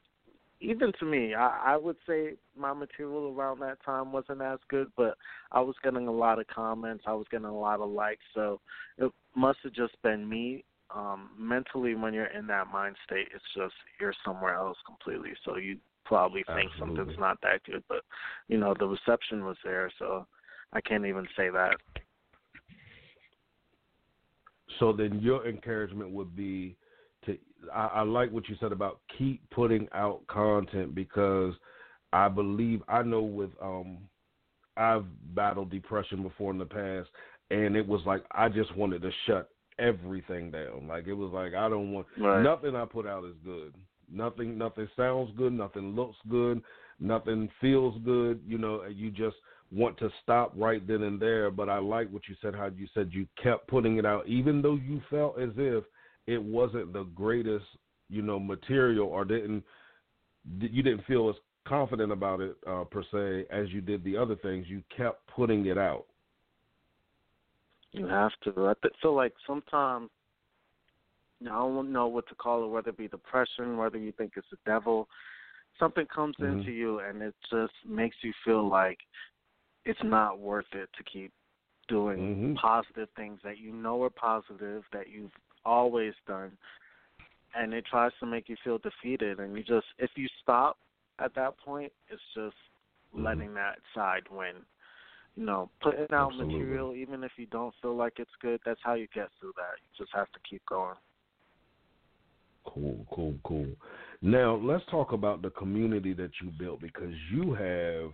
even 0.62 0.92
to 1.00 1.06
me, 1.06 1.34
I, 1.34 1.74
I 1.74 1.78
would 1.78 1.96
say 2.08 2.34
my 2.58 2.74
material 2.74 3.34
around 3.36 3.60
that 3.62 3.84
time 3.84 4.12
wasn't 4.12 4.42
as 4.42 4.60
good, 4.70 4.88
but 4.98 5.18
I 5.52 5.62
was 5.62 5.76
getting 5.84 6.08
a 6.08 6.12
lot 6.12 6.40
of 6.40 6.48
comments. 6.48 7.06
I 7.08 7.14
was 7.14 7.26
getting 7.32 7.46
a 7.46 7.58
lot 7.58 7.80
of 7.80 7.90
likes, 7.90 8.24
so 8.34 8.60
it 8.98 9.12
must 9.36 9.60
have 9.64 9.74
just 9.74 10.02
been 10.04 10.28
me. 10.28 10.64
Um, 10.94 11.30
mentally, 11.38 11.96
when 11.96 12.14
you're 12.14 12.26
in 12.26 12.48
that 12.48 12.68
mind 12.74 12.96
state, 13.06 13.28
it's 13.34 13.44
just 13.56 13.74
you're 14.02 14.14
somewhere 14.26 14.56
else 14.56 14.78
completely. 14.86 15.32
So 15.46 15.58
you 15.58 15.78
probably 16.04 16.44
think 16.56 16.72
Absolutely. 16.72 16.98
something's 16.98 17.20
not 17.20 17.40
that 17.42 17.64
good, 17.64 17.84
but 17.88 18.02
you 18.48 18.58
know 18.58 18.74
the 18.78 18.88
reception 18.88 19.46
was 19.46 19.58
there, 19.64 19.92
so 20.00 20.26
I 20.74 20.82
can't 20.82 21.06
even 21.06 21.28
say 21.38 21.50
that. 21.50 21.76
So 24.80 24.92
then 24.94 25.20
your 25.20 25.48
encouragement 25.48 26.12
would 26.12 26.36
be 26.36 26.76
I, 27.74 27.88
I 27.88 28.02
like 28.02 28.32
what 28.32 28.48
you 28.50 28.56
said 28.60 28.72
about 28.72 29.00
keep 29.18 29.48
putting 29.52 29.88
out 29.94 30.26
content 30.28 30.96
because 30.96 31.54
I 32.14 32.28
believe 32.28 32.82
I 32.88 33.04
know 33.04 33.22
with 33.22 33.52
um 33.62 34.00
I've 34.78 35.06
battled 35.36 35.70
depression 35.72 36.24
before 36.24 36.52
in 36.52 36.58
the 36.58 36.66
past 36.66 37.10
and 37.52 37.76
it 37.76 37.88
was 37.88 38.02
like 38.06 38.24
I 38.32 38.50
just 38.50 38.76
wanted 38.76 39.02
to 39.02 39.12
shut 39.26 39.50
everything 39.78 40.52
down. 40.52 40.88
Like 40.88 41.08
it 41.08 41.14
was 41.14 41.32
like 41.34 41.54
I 41.54 41.70
don't 41.70 41.92
want 41.92 42.08
Right. 42.18 42.42
nothing 42.44 42.76
I 42.76 42.86
put 42.86 43.06
out 43.06 43.26
is 43.26 43.36
good. 43.44 43.74
Nothing 44.12 44.58
nothing 44.58 44.88
sounds 44.96 45.32
good, 45.38 45.54
nothing 45.54 45.96
looks 45.96 46.18
good, 46.30 46.62
nothing 47.00 47.50
feels 47.62 47.96
good, 48.04 48.42
you 48.48 48.58
know, 48.58 48.82
and 48.82 48.96
you 48.96 49.12
just 49.12 49.36
want 49.72 49.98
to 50.00 50.10
stop 50.24 50.52
right 50.56 50.86
then 50.88 51.04
and 51.04 51.20
there, 51.20 51.52
but 51.52 51.70
I 51.70 51.78
like 51.78 52.10
what 52.10 52.24
you 52.28 52.36
said 52.42 52.56
how 52.56 52.68
you 52.76 52.88
said 52.94 53.10
you 53.12 53.28
kept 53.42 53.68
putting 53.68 53.98
it 53.98 54.06
out 54.06 54.28
even 54.28 54.62
though 54.62 54.76
you 54.76 55.02
felt 55.12 55.40
as 55.40 55.52
if 55.58 55.84
it 56.30 56.42
wasn't 56.42 56.94
the 56.94 57.04
greatest, 57.16 57.66
you 58.08 58.22
know, 58.22 58.40
material 58.40 59.08
or 59.08 59.26
didn't 59.26 59.64
you 60.60 60.84
didn't 60.84 61.06
feel 61.06 61.30
as 61.30 61.36
confident 61.68 62.12
about 62.12 62.40
it 62.40 62.56
uh, 62.68 62.84
per 62.84 63.04
se 63.12 63.48
as 63.52 63.70
you 63.72 63.82
did 63.82 64.04
the 64.04 64.16
other 64.16 64.36
things. 64.36 64.68
You 64.68 64.84
kept 64.96 65.26
putting 65.28 65.66
it 65.66 65.78
out. 65.78 66.06
You 67.92 68.08
have 68.08 68.32
to. 68.44 68.68
I 68.68 68.74
feel 69.02 69.16
like 69.16 69.34
sometimes 69.48 70.10
you 71.40 71.48
know, 71.48 71.54
I 71.54 71.60
don't 71.60 71.92
know 71.92 72.08
what 72.08 72.28
to 72.30 72.36
call 72.36 72.64
it, 72.64 72.68
whether 72.68 72.90
it 72.90 72.98
be 72.98 73.08
depression, 73.08 73.78
whether 73.78 73.98
you 73.98 74.12
think 74.12 74.34
it's 74.36 74.48
the 74.52 74.58
devil. 74.66 75.08
Something 75.80 76.06
comes 76.14 76.36
Mhm. 76.40 76.60
into 76.60 76.72
you 76.72 77.00
and 77.00 77.22
it 77.22 77.34
just 77.50 77.74
makes 77.88 78.18
you 78.22 78.34
feel 78.46 78.68
like 78.68 79.00
it's 79.86 80.04
not 80.04 80.40
worth 80.40 80.72
it 80.74 80.90
to 80.98 81.04
keep 81.04 81.32
doing 81.88 82.20
Mhm. 82.20 82.56
positive 82.56 83.10
things 83.16 83.40
that 83.44 83.58
you 83.58 83.72
know 83.72 84.04
are 84.04 84.10
positive, 84.10 84.84
that 84.92 85.10
you've 85.10 85.32
always 85.70 86.14
done. 86.28 86.52
And 87.56 87.74
it 87.74 87.86
tries 87.90 88.12
to 88.20 88.26
make 88.26 88.50
you 88.50 88.56
feel 88.64 88.80
defeated 88.80 89.40
and 89.40 89.56
you 89.56 89.64
just 89.64 89.88
if 89.98 90.12
you 90.16 90.28
stop 90.42 90.78
at 91.20 91.34
that 91.36 91.58
point, 91.58 91.92
it's 92.10 92.22
just 92.36 92.56
Mhm. 93.16 93.24
letting 93.24 93.54
that 93.56 93.80
side 93.94 94.24
win 94.30 94.56
you 95.36 95.46
know, 95.46 95.70
putting 95.82 96.02
out 96.12 96.32
Absolutely. 96.32 96.60
material, 96.60 96.94
even 96.96 97.24
if 97.24 97.32
you 97.38 97.46
don't 97.46 97.74
feel 97.82 97.96
like 97.96 98.14
it's 98.20 98.36
good, 98.42 98.60
that's 98.66 98.80
how 98.84 98.94
you 98.94 99.08
get 99.14 99.30
through 99.40 99.54
that. 99.56 99.78
You 99.82 100.04
just 100.04 100.14
have 100.14 100.30
to 100.32 100.40
keep 100.50 100.62
going. 100.68 100.96
Cool, 102.66 103.06
cool, 103.12 103.36
cool. 103.46 103.68
Now 104.22 104.56
let's 104.56 104.84
talk 104.92 105.14
about 105.14 105.42
the 105.42 105.50
community 105.52 106.14
that 106.14 106.32
you 106.42 106.52
built 106.60 106.82
because 106.82 107.14
you 107.32 107.54
have 107.54 108.12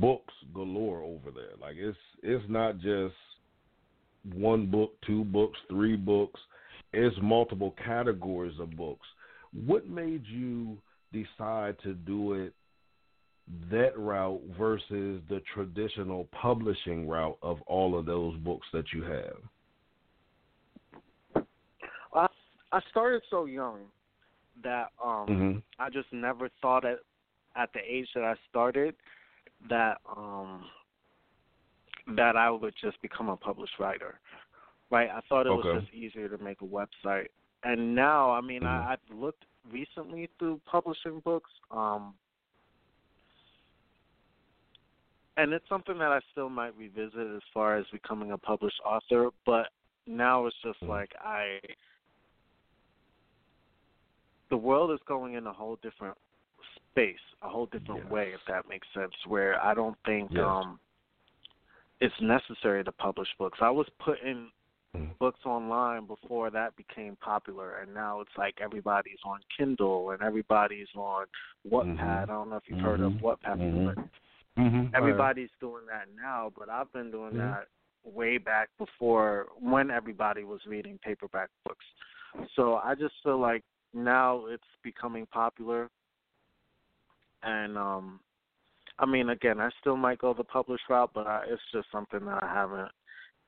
books 0.00 0.32
galore 0.54 1.02
over 1.02 1.30
there. 1.30 1.56
Like 1.60 1.74
it's 1.76 1.98
it's 2.22 2.44
not 2.48 2.78
just 2.78 3.14
one 4.34 4.66
book, 4.66 4.92
two 5.06 5.24
books, 5.24 5.58
three 5.68 5.96
books. 5.96 6.40
It's 6.92 7.16
multiple 7.22 7.74
categories 7.84 8.58
of 8.58 8.76
books. 8.76 9.06
What 9.66 9.88
made 9.88 10.24
you 10.26 10.78
decide 11.12 11.76
to 11.82 11.94
do 11.94 12.34
it 12.34 12.54
that 13.70 13.98
route 13.98 14.40
versus 14.58 15.20
the 15.28 15.42
traditional 15.54 16.28
publishing 16.32 17.08
route 17.08 17.38
of 17.42 17.60
all 17.62 17.98
of 17.98 18.06
those 18.06 18.36
books 18.38 18.66
that 18.72 18.92
you 18.92 19.02
have? 19.02 19.36
I 22.14 22.26
I 22.72 22.80
started 22.90 23.22
so 23.30 23.46
young 23.46 23.80
that 24.62 24.90
um 25.02 25.26
Mhm. 25.28 25.62
I 25.78 25.90
just 25.90 26.12
never 26.12 26.48
thought 26.60 26.84
at 26.84 27.00
at 27.56 27.72
the 27.72 27.80
age 27.80 28.08
that 28.14 28.24
I 28.24 28.36
started 28.48 28.94
that 29.68 30.00
um 30.16 30.64
that 32.16 32.36
I 32.36 32.50
would 32.50 32.74
just 32.80 33.00
become 33.02 33.28
a 33.28 33.36
published 33.36 33.78
writer. 33.78 34.20
Right? 34.90 35.08
I 35.10 35.20
thought 35.28 35.46
it 35.46 35.50
Okay. 35.50 35.68
was 35.68 35.82
just 35.82 35.94
easier 35.94 36.28
to 36.28 36.38
make 36.42 36.62
a 36.62 36.64
website. 36.64 37.28
And 37.62 37.94
now, 37.94 38.30
I 38.30 38.40
mean, 38.40 38.62
Mhm. 38.62 38.66
I, 38.66 38.92
I've 38.92 39.16
looked 39.16 39.44
recently 39.70 40.28
through 40.38 40.60
publishing 40.66 41.20
books. 41.20 41.50
Um, 41.70 42.14
and 45.36 45.52
it's 45.52 45.68
something 45.68 45.98
that 45.98 46.12
I 46.12 46.20
still 46.32 46.48
might 46.50 46.76
revisit 46.76 47.26
as 47.34 47.42
far 47.54 47.76
as 47.76 47.86
becoming 47.92 48.32
a 48.32 48.38
published 48.38 48.80
author, 48.84 49.30
but 49.46 49.68
now 50.06 50.46
it's 50.46 50.56
just 50.62 50.82
Mhm. 50.82 50.88
like 50.88 51.12
I 51.20 51.60
the 54.50 54.56
world 54.56 54.90
is 54.90 55.00
going 55.06 55.34
in 55.34 55.46
a 55.46 55.52
whole 55.52 55.76
different 55.76 56.18
space, 56.90 57.20
a 57.42 57.48
whole 57.48 57.66
different 57.66 58.02
Yes. 58.02 58.12
way 58.12 58.32
if 58.34 58.40
that 58.48 58.68
makes 58.68 58.88
sense, 58.92 59.14
where 59.26 59.62
I 59.64 59.74
don't 59.74 59.96
think 60.04 60.30
Yes. 60.32 60.44
um 60.44 60.80
it's 62.00 62.14
necessary 62.20 62.82
to 62.84 62.92
publish 62.92 63.28
books. 63.38 63.58
I 63.60 63.70
was 63.70 63.88
putting 63.98 64.50
Mhm. 64.94 65.18
books 65.18 65.40
online 65.44 66.06
before 66.06 66.50
that 66.50 66.74
became 66.76 67.16
popular 67.16 67.78
and 67.78 67.92
now 67.92 68.20
it's 68.20 68.36
like 68.36 68.60
everybody's 68.60 69.18
on 69.24 69.40
Kindle 69.56 70.10
and 70.10 70.22
everybody's 70.22 70.88
on 70.96 71.26
Wattpad. 71.68 71.98
Mhm. 71.98 72.22
I 72.22 72.26
don't 72.26 72.50
know 72.50 72.56
if 72.56 72.68
you've 72.68 72.80
heard 72.80 73.00
of 73.00 73.12
Mhm. 73.12 73.20
Wattpad 73.20 73.58
Mhm. 73.58 73.84
but 73.84 73.98
Mm-hmm. 74.56 74.94
everybody's 74.94 75.50
doing 75.60 75.86
that 75.86 76.08
now, 76.14 76.50
but 76.56 76.68
I've 76.68 76.92
been 76.92 77.10
doing 77.10 77.36
that 77.36 77.68
way 78.02 78.38
back 78.38 78.70
before 78.78 79.48
when 79.58 79.90
everybody 79.90 80.42
was 80.44 80.64
reading 80.66 80.98
paperback 80.98 81.50
books. 81.64 81.84
So 82.54 82.76
I 82.76 82.94
just 82.94 83.14
feel 83.22 83.38
like 83.38 83.62
now 83.92 84.46
it's 84.46 84.66
becoming 84.82 85.26
popular 85.26 85.90
and 87.42 87.78
um 87.78 88.20
I 89.00 89.06
mean 89.06 89.30
again, 89.30 89.60
I 89.60 89.70
still 89.80 89.96
might 89.96 90.18
go 90.18 90.32
the 90.32 90.44
published 90.44 90.84
route, 90.88 91.10
but 91.12 91.26
I, 91.26 91.42
it's 91.48 91.62
just 91.72 91.88
something 91.90 92.24
that 92.26 92.42
I 92.42 92.46
haven't 92.46 92.90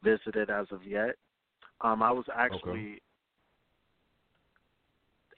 visited 0.02 0.50
as 0.50 0.66
of 0.72 0.84
yet. 0.84 1.14
Um 1.80 2.02
I 2.02 2.10
was 2.10 2.24
actually 2.34 3.00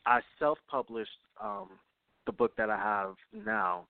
I 0.06 0.20
self-published 0.38 1.10
um 1.42 1.68
the 2.26 2.32
book 2.32 2.52
that 2.56 2.70
I 2.70 2.78
have 2.78 3.16
now 3.44 3.86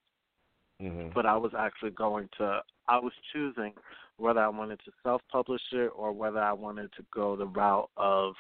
Mm-hmm. 0.83 1.11
but 1.15 1.25
I 1.25 1.37
was 1.37 1.53
actually 1.57 1.93
going 1.93 2.29
to 2.39 2.61
I 2.89 2.99
was 2.99 3.13
choosing 3.33 3.73
whether 4.17 4.41
I 4.41 4.49
wanted 4.49 4.81
to 4.85 4.91
self 5.05 5.23
publish 5.31 5.63
it 5.73 5.93
or 5.97 6.13
whether 6.13 6.41
I 6.41 6.53
wanted 6.53 6.93
to 6.97 7.05
go 7.15 7.37
the 7.37 7.47
route 7.47 7.91
of 7.97 8.35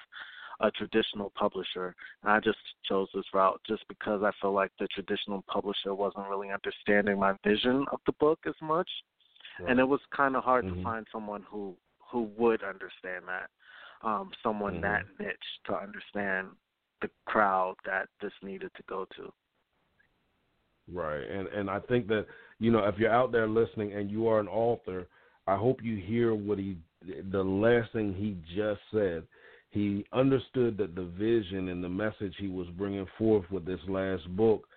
a 0.60 0.70
traditional 0.70 1.32
publisher. 1.34 1.94
And 2.22 2.32
I 2.32 2.40
just 2.40 2.58
chose 2.88 3.08
this 3.14 3.24
route 3.32 3.60
just 3.66 3.86
because 3.88 4.22
I 4.22 4.30
feel 4.40 4.52
like 4.52 4.72
the 4.78 4.86
traditional 4.88 5.42
publisher 5.48 5.94
wasn't 5.94 6.28
really 6.28 6.50
understanding 6.50 7.18
my 7.18 7.34
vision 7.44 7.84
of 7.92 8.00
the 8.06 8.12
book 8.12 8.38
as 8.46 8.54
much. 8.62 8.88
And 9.68 9.78
it 9.78 9.84
was 9.84 10.00
kind 10.14 10.36
of 10.36 10.44
hard 10.44 10.64
Mhm. 10.64 10.76
to 10.76 10.82
find 10.82 11.06
someone 11.12 11.42
who 11.42 11.76
who 12.10 12.22
would 12.36 12.62
understand 12.62 13.26
that. 13.26 13.50
Um 14.02 14.32
someone 14.42 14.74
Mhm. 14.74 14.82
that 14.82 15.02
niche 15.18 15.60
to 15.66 15.76
understand 15.76 16.48
the 17.00 17.10
crowd 17.26 17.76
that 17.84 18.08
this 18.20 18.32
needed 18.42 18.72
to 18.74 18.82
go 18.84 19.04
to. 19.16 19.32
Right. 20.92 21.22
And 21.22 21.48
and 21.48 21.70
I 21.70 21.80
think 21.80 22.06
that, 22.08 22.26
you 22.58 22.70
know, 22.70 22.84
if 22.84 22.98
you're 22.98 23.10
out 23.10 23.32
there 23.32 23.48
listening 23.48 23.94
and 23.94 24.10
you 24.10 24.28
are 24.28 24.38
an 24.40 24.48
author, 24.48 25.08
I 25.46 25.56
hope 25.56 25.82
you 25.82 25.96
hear 25.96 26.34
what 26.34 26.58
he 26.58 26.78
the 27.30 27.42
last 27.42 27.92
thing 27.92 28.14
he 28.14 28.36
just 28.54 28.80
said. 28.90 29.26
He 29.74 30.06
understood 30.12 30.78
that 30.78 30.94
the 30.94 31.02
vision 31.02 31.68
and 31.68 31.82
the 31.82 31.88
message 31.88 32.34
he 32.38 32.46
was 32.46 32.68
bringing 32.78 33.08
forth 33.18 33.44
with 33.50 33.66
this 33.66 33.80
last 33.88 34.24
book 34.36 34.68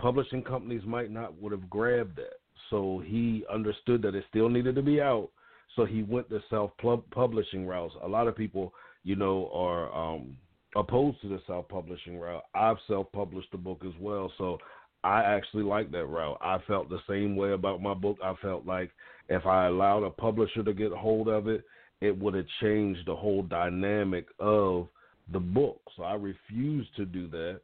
publishing 0.00 0.42
companies 0.42 0.82
might 0.84 1.12
not 1.12 1.40
would 1.40 1.52
have 1.52 1.70
grabbed 1.70 2.16
that. 2.16 2.40
So 2.70 3.00
he 3.06 3.44
understood 3.52 4.02
that 4.02 4.16
it 4.16 4.24
still 4.28 4.48
needed 4.48 4.74
to 4.74 4.82
be 4.82 5.00
out. 5.00 5.30
So 5.76 5.84
he 5.84 6.02
went 6.02 6.28
the 6.28 6.42
self 6.50 6.72
publishing 7.12 7.68
routes. 7.68 7.94
A 8.02 8.08
lot 8.08 8.26
of 8.26 8.36
people, 8.36 8.74
you 9.04 9.14
know, 9.14 9.48
are 9.54 9.94
um 9.94 10.36
opposed 10.74 11.20
to 11.22 11.28
the 11.28 11.40
self 11.46 11.68
publishing 11.68 12.18
route. 12.18 12.42
I've 12.56 12.78
self 12.88 13.12
published 13.12 13.52
the 13.52 13.58
book 13.58 13.82
as 13.86 13.94
well. 14.00 14.32
So 14.38 14.58
I 15.04 15.22
actually 15.22 15.62
like 15.62 15.92
that 15.92 16.06
route. 16.06 16.38
I 16.40 16.58
felt 16.66 16.88
the 16.88 16.98
same 17.08 17.36
way 17.36 17.52
about 17.52 17.80
my 17.80 17.94
book. 17.94 18.18
I 18.24 18.34
felt 18.42 18.66
like 18.66 18.90
if 19.28 19.46
I 19.46 19.66
allowed 19.66 20.02
a 20.02 20.10
publisher 20.10 20.64
to 20.64 20.72
get 20.72 20.90
hold 20.90 21.28
of 21.28 21.46
it, 21.46 21.62
it 22.00 22.16
would 22.18 22.34
have 22.34 22.46
changed 22.60 23.00
the 23.06 23.14
whole 23.16 23.42
dynamic 23.42 24.26
of 24.38 24.88
the 25.32 25.40
book. 25.40 25.80
So 25.96 26.04
I 26.04 26.14
refused 26.14 26.94
to 26.96 27.04
do 27.04 27.28
that. 27.28 27.60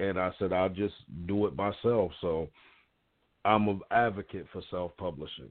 And 0.00 0.18
I 0.18 0.30
said, 0.38 0.52
I'll 0.52 0.68
just 0.68 0.94
do 1.26 1.46
it 1.46 1.56
myself. 1.56 2.12
So 2.20 2.48
I'm 3.44 3.66
an 3.68 3.80
advocate 3.90 4.46
for 4.52 4.62
self 4.70 4.96
publishing. 4.96 5.50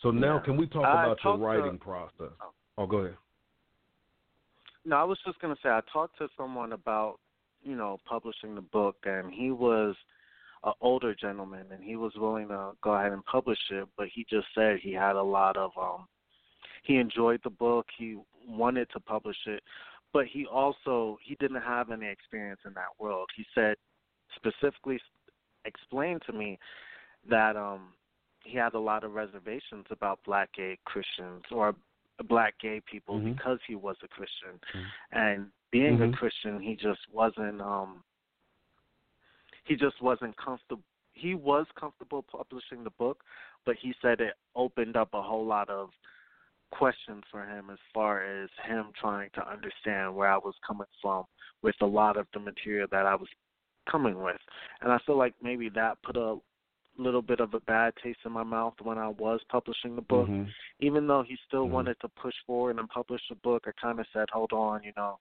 So 0.00 0.10
now, 0.10 0.36
Yeah. 0.36 0.40
can 0.42 0.56
we 0.56 0.66
talk 0.66 0.84
I 0.84 1.04
about 1.04 1.06
your 1.24 1.32
talked 1.34 1.40
to- 1.40 1.44
writing 1.46 1.78
process? 1.78 2.32
Oh. 2.40 2.52
oh, 2.78 2.86
go 2.86 2.96
ahead. 2.98 3.16
No, 4.84 4.96
I 4.96 5.04
was 5.04 5.18
just 5.24 5.38
gonna 5.40 5.56
say 5.62 5.68
I 5.68 5.80
talked 5.92 6.18
to 6.18 6.28
someone 6.36 6.72
about 6.72 7.20
you 7.62 7.76
know 7.76 7.98
publishing 8.04 8.54
the 8.54 8.62
book, 8.62 8.96
and 9.04 9.32
he 9.32 9.50
was 9.52 9.94
an 10.64 10.72
older 10.80 11.14
gentleman, 11.14 11.66
and 11.72 11.82
he 11.82 11.96
was 11.96 12.12
willing 12.16 12.48
to 12.48 12.72
go 12.82 12.92
ahead 12.92 13.12
and 13.12 13.24
publish 13.24 13.58
it, 13.70 13.88
but 13.96 14.08
he 14.08 14.24
just 14.28 14.46
said 14.54 14.78
he 14.80 14.92
had 14.92 15.16
a 15.16 15.22
lot 15.22 15.56
of 15.56 15.70
um 15.80 16.06
he 16.84 16.96
enjoyed 16.96 17.40
the 17.44 17.50
book, 17.50 17.86
he 17.96 18.18
wanted 18.46 18.88
to 18.90 19.00
publish 19.00 19.36
it, 19.46 19.62
but 20.12 20.26
he 20.26 20.46
also 20.46 21.18
he 21.22 21.36
didn't 21.36 21.62
have 21.62 21.90
any 21.90 22.06
experience 22.06 22.60
in 22.64 22.74
that 22.74 22.90
world. 22.98 23.28
He 23.36 23.44
said 23.54 23.76
specifically 24.36 25.00
explained 25.64 26.22
to 26.26 26.32
me 26.32 26.58
that 27.28 27.56
um 27.56 27.92
he 28.44 28.56
had 28.56 28.74
a 28.74 28.78
lot 28.78 29.04
of 29.04 29.14
reservations 29.14 29.86
about 29.90 30.18
black 30.24 30.52
gay 30.52 30.76
Christians 30.84 31.44
or 31.52 31.74
black 32.28 32.54
gay 32.60 32.80
people 32.90 33.18
Mhm. 33.18 33.36
because 33.36 33.58
he 33.66 33.74
was 33.76 33.96
a 34.02 34.08
Christian. 34.08 34.60
Mhm. 34.74 34.86
And 35.12 35.52
being 35.70 35.98
Mhm. 35.98 36.12
a 36.12 36.16
Christian, 36.16 36.60
he 36.60 36.74
just 36.74 37.08
wasn't 37.08 37.60
um 37.60 38.02
he 39.64 39.76
just 39.76 40.00
wasn't 40.02 40.36
comfortable 40.36 40.82
he 41.14 41.34
was 41.34 41.66
comfortable 41.78 42.22
publishing 42.22 42.84
the 42.84 42.90
book, 42.90 43.22
but 43.66 43.76
he 43.80 43.94
said 44.00 44.20
it 44.20 44.34
opened 44.56 44.96
up 44.96 45.10
a 45.12 45.22
whole 45.22 45.44
lot 45.44 45.68
of 45.68 45.90
questions 46.70 47.22
for 47.30 47.44
him 47.44 47.68
as 47.70 47.78
far 47.92 48.24
as 48.24 48.48
him 48.66 48.86
trying 48.98 49.28
to 49.34 49.46
understand 49.46 50.14
where 50.14 50.28
I 50.28 50.38
was 50.38 50.54
coming 50.66 50.86
from 51.00 51.24
with 51.62 51.74
a 51.82 51.86
lot 51.86 52.16
of 52.16 52.26
the 52.32 52.40
material 52.40 52.88
that 52.90 53.06
I 53.06 53.14
was 53.14 53.28
coming 53.90 54.22
with. 54.22 54.40
And 54.80 54.90
I 54.90 54.98
feel 55.06 55.18
like 55.18 55.34
maybe 55.42 55.68
that 55.70 56.02
put 56.02 56.16
a 56.16 56.36
little 56.98 57.22
bit 57.22 57.40
of 57.40 57.54
a 57.54 57.60
bad 57.60 57.94
taste 58.02 58.20
in 58.24 58.32
my 58.32 58.42
mouth 58.42 58.74
when 58.82 58.98
I 58.98 59.08
was 59.08 59.40
publishing 59.50 59.96
the 59.96 60.02
book. 60.02 60.28
Mhm. 60.28 60.48
Even 60.80 61.06
though 61.06 61.22
he 61.22 61.36
still 61.46 61.66
Mhm. 61.66 61.70
wanted 61.70 62.00
to 62.00 62.08
push 62.08 62.34
forward 62.46 62.78
and 62.78 62.88
publish 62.88 63.26
the 63.28 63.34
book, 63.36 63.66
I 63.66 63.72
kind 63.72 64.00
of 64.00 64.06
said, 64.08 64.28
hold 64.30 64.52
on, 64.52 64.82
you 64.82 64.92
know, 64.96 65.18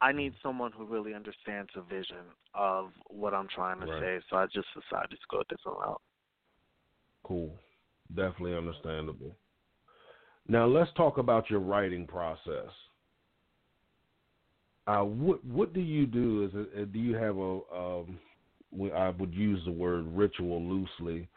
I 0.00 0.12
need 0.12 0.34
someone 0.42 0.72
who 0.72 0.84
really 0.84 1.14
understands 1.14 1.70
the 1.74 1.82
vision 1.82 2.24
of 2.54 2.90
what 3.08 3.34
I'm 3.34 3.48
trying 3.48 3.80
to 3.80 3.86
Right. 3.86 4.00
say. 4.00 4.20
So 4.28 4.36
I 4.36 4.46
just 4.46 4.68
decided 4.74 5.10
to 5.10 5.26
go 5.30 5.40
a 5.40 5.44
different 5.44 5.78
route. 5.78 6.02
Cool. 7.24 7.52
Definitely 8.14 8.56
understandable. 8.56 9.36
Now 10.48 10.66
let's 10.66 10.92
talk 10.96 11.18
about 11.18 11.50
your 11.50 11.60
writing 11.60 12.06
process. 12.06 12.70
Uh, 14.86 15.02
what 15.02 15.44
what 15.44 15.72
do 15.72 15.80
you 15.80 16.06
do? 16.06 16.44
Is 16.44 16.50
it, 16.54 16.82
uh, 16.82 16.84
do 16.84 16.98
you 16.98 17.16
have 17.16 17.36
a 17.36 17.60
um, 17.74 18.18
I 18.94 19.08
would 19.08 19.34
use 19.34 19.64
the 19.64 19.72
word 19.72 20.06
ritual 20.14 20.62
loosely. 20.62 21.28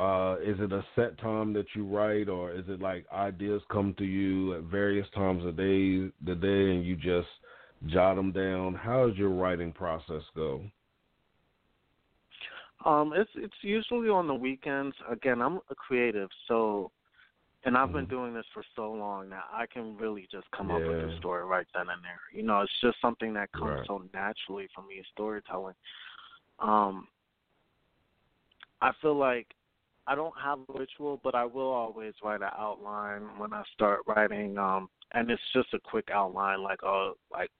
Uh, 0.00 0.36
is 0.42 0.58
it 0.58 0.72
a 0.72 0.84
set 0.96 1.18
time 1.20 1.52
that 1.52 1.66
you 1.74 1.84
write, 1.86 2.28
or 2.28 2.50
is 2.52 2.64
it 2.68 2.80
like 2.80 3.04
ideas 3.12 3.60
come 3.70 3.94
to 3.98 4.04
you 4.04 4.54
at 4.54 4.62
various 4.62 5.06
times 5.14 5.44
of 5.44 5.56
day, 5.56 6.10
the 6.24 6.34
day, 6.34 6.74
and 6.74 6.84
you 6.86 6.96
just 6.96 7.28
jot 7.86 8.16
them 8.16 8.32
down? 8.32 8.74
How 8.74 9.06
does 9.06 9.16
your 9.16 9.30
writing 9.30 9.72
process 9.72 10.22
go? 10.34 10.64
Um, 12.84 13.12
it's 13.14 13.30
it's 13.34 13.54
usually 13.62 14.08
on 14.08 14.26
the 14.26 14.34
weekends. 14.34 14.96
Again, 15.10 15.42
I'm 15.42 15.60
a 15.70 15.74
creative, 15.74 16.30
so 16.48 16.90
and 17.64 17.76
I've 17.76 17.92
been 17.92 18.06
Mhm. 18.06 18.10
doing 18.10 18.34
this 18.34 18.46
for 18.54 18.62
so 18.74 18.90
long 18.90 19.28
that 19.30 19.44
I 19.52 19.66
can 19.66 19.94
really 19.98 20.26
just 20.32 20.50
come 20.50 20.70
up 20.70 20.80
with 20.86 20.98
Yeah. 20.98 21.06
a 21.06 21.16
story 21.16 21.44
right 21.44 21.66
then 21.74 21.90
and 21.90 22.02
there. 22.02 22.20
You 22.32 22.42
know, 22.42 22.62
it's 22.62 22.80
just 22.80 22.98
something 23.02 23.34
that 23.34 23.52
comes 23.52 23.76
Right. 23.76 23.86
so 23.86 24.08
naturally 24.14 24.66
for 24.68 24.80
me, 24.82 25.02
storytelling. 25.12 25.74
Um, 26.58 27.06
I 28.80 28.92
feel 28.92 29.14
like 29.14 29.54
I 30.06 30.14
don't 30.14 30.36
have 30.40 30.60
a 30.68 30.72
ritual, 30.72 31.18
but 31.18 31.34
I 31.34 31.44
will 31.44 31.70
always 31.70 32.14
write 32.22 32.40
an 32.40 32.50
outline 32.56 33.38
when 33.38 33.52
I 33.52 33.62
start 33.74 34.00
writing. 34.06 34.56
Um, 34.56 34.88
and 35.12 35.30
it's 35.30 35.42
just 35.52 35.74
a 35.74 35.80
quick 35.80 36.10
outline, 36.10 36.62
like 36.62 36.82
oh, 36.82 37.18
like 37.30 37.50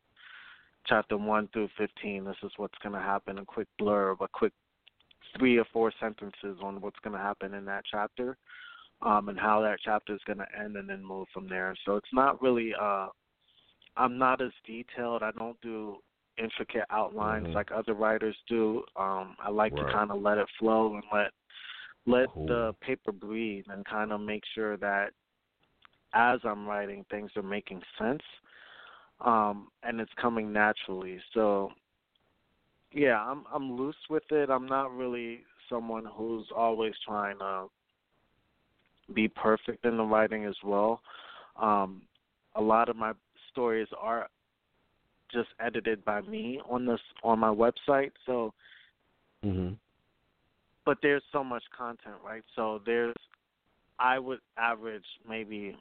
chapter 0.87 1.17
one 1.17 1.49
through 1.53 1.69
fifteen. 1.77 2.25
This 2.25 2.37
is 2.43 2.53
what's 2.57 2.79
going 2.83 2.95
to 2.95 3.01
happen. 3.01 3.39
A 3.39 3.45
quick 3.45 3.69
blurb, 3.81 4.21
a 4.21 4.29
quick 4.29 4.53
three 5.39 5.59
or 5.59 5.67
four 5.73 5.93
sentences 6.01 6.59
on 6.63 6.81
what's 6.81 6.99
going 7.05 7.17
to 7.17 7.23
happen 7.23 7.55
in 7.55 7.65
that 7.67 7.85
chapter, 7.91 8.37
um, 9.03 9.29
and 9.29 9.39
how 9.39 9.61
that 9.61 9.79
chapter 9.85 10.15
is 10.15 10.21
going 10.27 10.39
to 10.39 10.47
end, 10.59 10.77
and 10.77 10.89
then 10.89 11.05
move 11.05 11.27
from 11.33 11.49
there. 11.49 11.75
So 11.85 11.97
it's 11.97 12.13
not 12.13 12.41
really. 12.43 12.73
Uh, 12.81 13.09
I'm 13.97 14.19
not 14.19 14.41
as 14.41 14.53
detailed. 14.65 15.23
I 15.23 15.33
don't 15.33 15.61
do 15.61 15.97
intricate 16.39 16.85
outlines 16.91 17.49
Mhm. 17.49 17.55
like 17.55 17.71
other 17.71 17.93
writers 17.95 18.37
do. 18.47 18.85
Um, 18.97 19.37
I 19.41 19.51
like 19.51 19.73
Right. 19.75 19.87
to 19.87 19.93
kind 19.93 20.11
of 20.11 20.23
let 20.23 20.39
it 20.39 20.49
flow 20.59 20.95
and 20.95 21.05
let 21.13 21.33
let 22.07 22.29
Cool. 22.29 22.47
the 22.47 22.75
paper 22.81 23.13
breathe 23.13 23.67
and 23.69 23.85
kind 23.85 24.11
of 24.13 24.21
make 24.21 24.45
sure 24.55 24.77
that 24.79 25.13
as 26.15 26.41
I'm 26.45 26.67
writing, 26.67 27.05
things 27.05 27.31
are 27.37 27.43
making 27.43 27.83
sense, 27.99 28.23
um, 29.21 29.69
and 29.83 30.01
it's 30.01 30.13
coming 30.21 30.53
naturally. 30.53 31.19
So, 31.35 31.71
yeah, 32.93 33.21
I'm 33.21 33.45
I'm 33.53 33.73
loose 33.73 33.97
with 34.09 34.25
it. 34.31 34.51
I'm 34.51 34.67
not 34.67 34.95
really 34.95 35.41
someone 35.69 36.07
who's 36.13 36.47
always 36.55 36.95
trying 37.07 37.39
to 37.39 37.67
be 39.15 39.29
perfect 39.29 39.85
in 39.85 39.97
the 39.97 40.03
writing 40.03 40.45
as 40.45 40.57
well. 40.65 41.01
Um, 41.61 42.03
a 42.55 42.61
lot 42.61 42.89
of 42.89 42.97
my 42.97 43.13
stories 43.51 43.89
are 44.01 44.29
just 45.33 45.49
edited 45.61 46.05
by 46.05 46.21
me 46.23 46.61
on 46.69 46.87
this 46.87 47.01
on 47.23 47.39
my 47.39 47.53
website. 47.53 48.13
So, 48.27 48.53
Mm-hmm. 49.45 49.73
but 50.85 50.99
there's 51.01 51.23
so 51.33 51.43
much 51.43 51.63
content, 51.77 52.17
right? 52.23 52.43
So 52.55 52.83
there's 52.85 53.15
I 53.99 54.19
would 54.19 54.41
average 54.59 55.05
maybe 55.27 55.77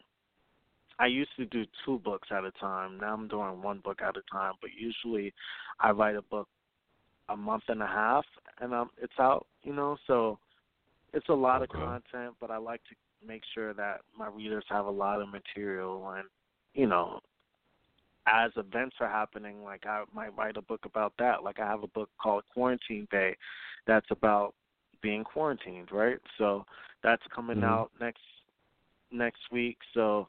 I 1.00 1.08
used 1.08 1.32
to 1.38 1.46
do 1.46 1.66
two 1.86 2.00
books 2.00 2.28
at 2.32 2.44
a 2.44 2.52
time. 2.52 2.98
Now 3.00 3.14
I'm 3.14 3.28
doing 3.28 3.62
one 3.62 3.80
book 3.80 4.02
at 4.02 4.18
a 4.18 4.22
time, 4.32 4.54
but 4.62 4.72
usually 4.78 5.34
I 5.80 5.92
write 5.92 6.16
a 6.16 6.22
book 6.22 6.48
a 7.30 7.38
month 7.38 7.64
and 7.70 7.82
a 7.82 7.88
half 7.88 8.26
and 8.60 8.74
um 8.74 8.90
it's 9.02 9.20
out, 9.20 9.48
you 9.64 9.74
know, 9.74 9.98
so 10.08 10.40
it's 11.14 11.30
a 11.30 11.34
lot 11.34 11.62
Okay. 11.62 11.80
of 11.82 11.86
content, 11.86 12.36
but 12.40 12.52
I 12.52 12.58
like 12.58 12.82
to 12.90 12.96
make 13.26 13.44
sure 13.54 13.74
that 13.74 14.02
my 14.18 14.28
readers 14.28 14.66
have 14.70 14.86
a 14.86 14.92
lot 14.92 15.22
of 15.22 15.30
material 15.30 16.10
and 16.18 16.28
you 16.74 16.88
know, 16.88 17.20
as 18.28 18.52
events 18.58 18.96
are 19.00 19.10
happening, 19.10 19.64
like 19.64 19.86
I 19.86 20.04
might 20.14 20.36
write 20.38 20.58
a 20.58 20.62
book 20.62 20.86
about 20.86 21.14
that. 21.20 21.44
Like 21.44 21.60
I 21.60 21.66
have 21.68 21.84
a 21.84 21.88
book 21.88 22.10
called 22.22 22.44
Quarantine 22.54 23.08
Day 23.12 23.36
that's 23.88 24.10
about 24.12 24.54
being 25.02 25.24
quarantined, 25.24 25.92
right? 25.92 26.20
So 26.38 26.66
that's 27.04 27.24
coming 27.34 27.60
Mhm. 27.60 27.64
out 27.64 27.92
next 28.00 28.22
next 29.12 29.42
week. 29.52 29.78
So 29.94 30.28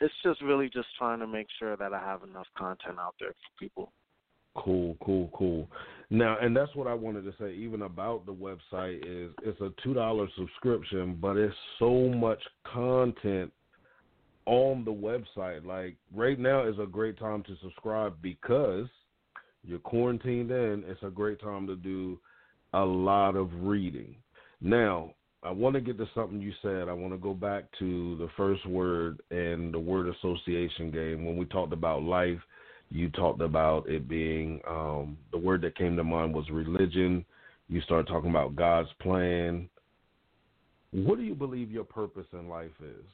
it's 0.00 0.14
just 0.22 0.40
really 0.42 0.68
just 0.68 0.88
trying 0.98 1.20
to 1.20 1.26
make 1.26 1.46
sure 1.58 1.76
that 1.76 1.92
I 1.92 2.00
have 2.00 2.22
enough 2.22 2.46
content 2.56 2.98
out 2.98 3.14
there 3.20 3.30
for 3.30 3.64
people. 3.64 3.92
Cool, 4.56 4.96
cool, 5.04 5.30
cool. 5.34 5.68
Now, 6.10 6.36
and 6.40 6.56
that's 6.56 6.74
what 6.76 6.86
I 6.86 6.94
wanted 6.94 7.24
to 7.24 7.34
say. 7.40 7.52
Even 7.54 7.82
about 7.82 8.24
the 8.24 8.32
website 8.32 8.98
is 9.04 9.32
it's 9.42 9.60
a 9.60 9.70
two 9.82 9.94
dollar 9.94 10.28
subscription, 10.36 11.18
but 11.20 11.36
it's 11.36 11.54
so 11.78 12.08
much 12.08 12.40
content 12.64 13.52
on 14.46 14.84
the 14.84 14.92
website. 14.92 15.64
Like 15.64 15.96
right 16.14 16.38
now 16.38 16.68
is 16.68 16.78
a 16.78 16.86
great 16.86 17.18
time 17.18 17.42
to 17.44 17.56
subscribe 17.62 18.14
because 18.22 18.86
you're 19.64 19.80
quarantined 19.80 20.50
in. 20.50 20.84
It's 20.86 21.02
a 21.02 21.10
great 21.10 21.40
time 21.40 21.66
to 21.66 21.74
do 21.74 22.20
a 22.74 22.84
lot 22.84 23.34
of 23.34 23.50
reading. 23.54 24.14
Now, 24.60 25.14
I 25.44 25.50
want 25.50 25.74
to 25.74 25.80
get 25.80 25.98
to 25.98 26.08
something 26.14 26.40
you 26.40 26.52
said. 26.62 26.88
I 26.88 26.92
want 26.92 27.12
to 27.12 27.18
go 27.18 27.34
back 27.34 27.64
to 27.78 28.16
the 28.16 28.28
first 28.36 28.64
word 28.66 29.20
and 29.30 29.72
the 29.72 29.78
word 29.78 30.08
association 30.08 30.90
game 30.90 31.24
when 31.24 31.36
we 31.36 31.44
talked 31.44 31.72
about 31.72 32.02
life 32.02 32.40
you 32.90 33.10
talked 33.10 33.40
about 33.40 33.88
it 33.88 34.08
being 34.08 34.60
um, 34.68 35.18
the 35.32 35.38
word 35.38 35.62
that 35.62 35.76
came 35.76 35.96
to 35.96 36.04
mind 36.04 36.32
was 36.32 36.48
religion. 36.50 37.24
You 37.68 37.80
started 37.80 38.06
talking 38.06 38.30
about 38.30 38.54
God's 38.54 38.90
plan. 39.00 39.68
What 40.92 41.18
do 41.18 41.24
you 41.24 41.34
believe 41.34 41.72
your 41.72 41.84
purpose 41.84 42.26
in 42.32 42.48
life 42.48 42.70
is? 42.80 43.04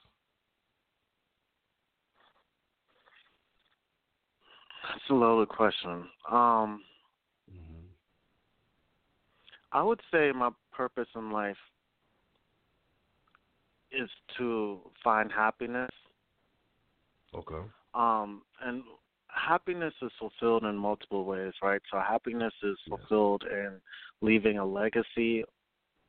That's 4.83 5.11
a 5.11 5.15
loaded 5.15 5.49
question. 5.49 6.05
Um, 6.31 6.83
Mm-hmm. 7.51 7.87
I 9.73 9.83
would 9.83 10.01
say 10.13 10.31
my 10.31 10.51
purpose 10.73 11.09
in 11.17 11.33
life 11.33 11.57
is 13.93 14.09
to 14.39 14.81
find 15.03 15.31
happiness. 15.33 15.91
Okay. 17.35 17.63
Um, 17.95 18.43
and 18.63 18.83
happiness 19.29 19.95
is 20.03 20.11
fulfilled 20.19 20.65
in 20.65 20.77
multiple 20.77 21.25
ways, 21.25 21.53
right? 21.63 21.81
So 21.91 21.99
happiness 21.99 22.53
is 22.63 22.79
fulfilled 22.89 23.45
in 23.51 23.81
leaving 24.21 24.59
a 24.59 24.65
legacy 24.65 25.45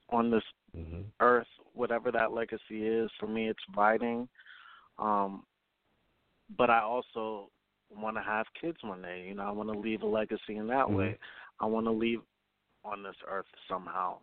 on 0.09 0.29
this 0.31 0.43
Mm-hmm. 0.77 1.01
earth, 1.19 1.47
whatever 1.73 2.11
that 2.11 2.31
legacy 2.31 2.85
is. 2.87 3.09
For 3.19 3.27
me, 3.27 3.49
it's 3.49 3.63
writing. 3.75 4.27
Um, 4.97 5.43
but 6.57 6.69
I 6.69 6.79
also 6.81 7.49
want 7.89 8.15
to 8.17 8.21
have 8.23 8.45
kids 8.59 8.77
one 8.83 9.01
day. 9.01 9.25
You 9.27 9.35
know, 9.35 9.43
I 9.43 9.51
want 9.51 9.69
to 9.71 9.77
leave 9.77 10.01
a 10.01 10.07
legacy 10.07 10.57
in 10.57 10.67
that 10.67 10.87
Mhm. 10.89 10.95
way. 10.95 11.17
I 11.59 11.65
want 11.65 11.85
to 11.87 11.91
leave 11.91 12.21
on 12.83 13.03
this 13.03 13.15
earth 13.27 13.45
somehow. 13.67 14.17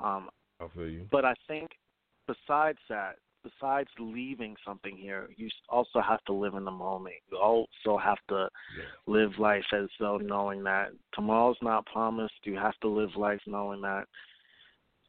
Um, 0.00 0.30
I 0.60 0.68
feel 0.68 0.88
you. 0.88 1.08
but 1.10 1.24
I 1.24 1.34
think 1.48 1.78
besides 2.26 2.78
that, 2.88 3.16
besides 3.42 3.88
leaving 3.98 4.56
something 4.64 4.96
here, 4.96 5.28
you 5.36 5.48
also 5.68 6.00
have 6.00 6.22
to 6.24 6.32
live 6.32 6.54
in 6.54 6.64
the 6.64 6.70
moment. 6.70 7.14
You 7.30 7.38
also 7.38 7.96
have 7.96 8.18
to 8.28 8.50
Yeah. 8.76 8.84
live 9.06 9.38
life 9.38 9.72
as 9.72 9.88
though 9.98 10.18
knowing 10.18 10.64
that 10.64 10.92
tomorrow's 11.12 11.60
not 11.62 11.86
promised. 11.86 12.44
You 12.44 12.56
have 12.56 12.78
to 12.80 12.88
live 12.88 13.16
life 13.16 13.40
knowing 13.46 13.80
that. 13.82 14.08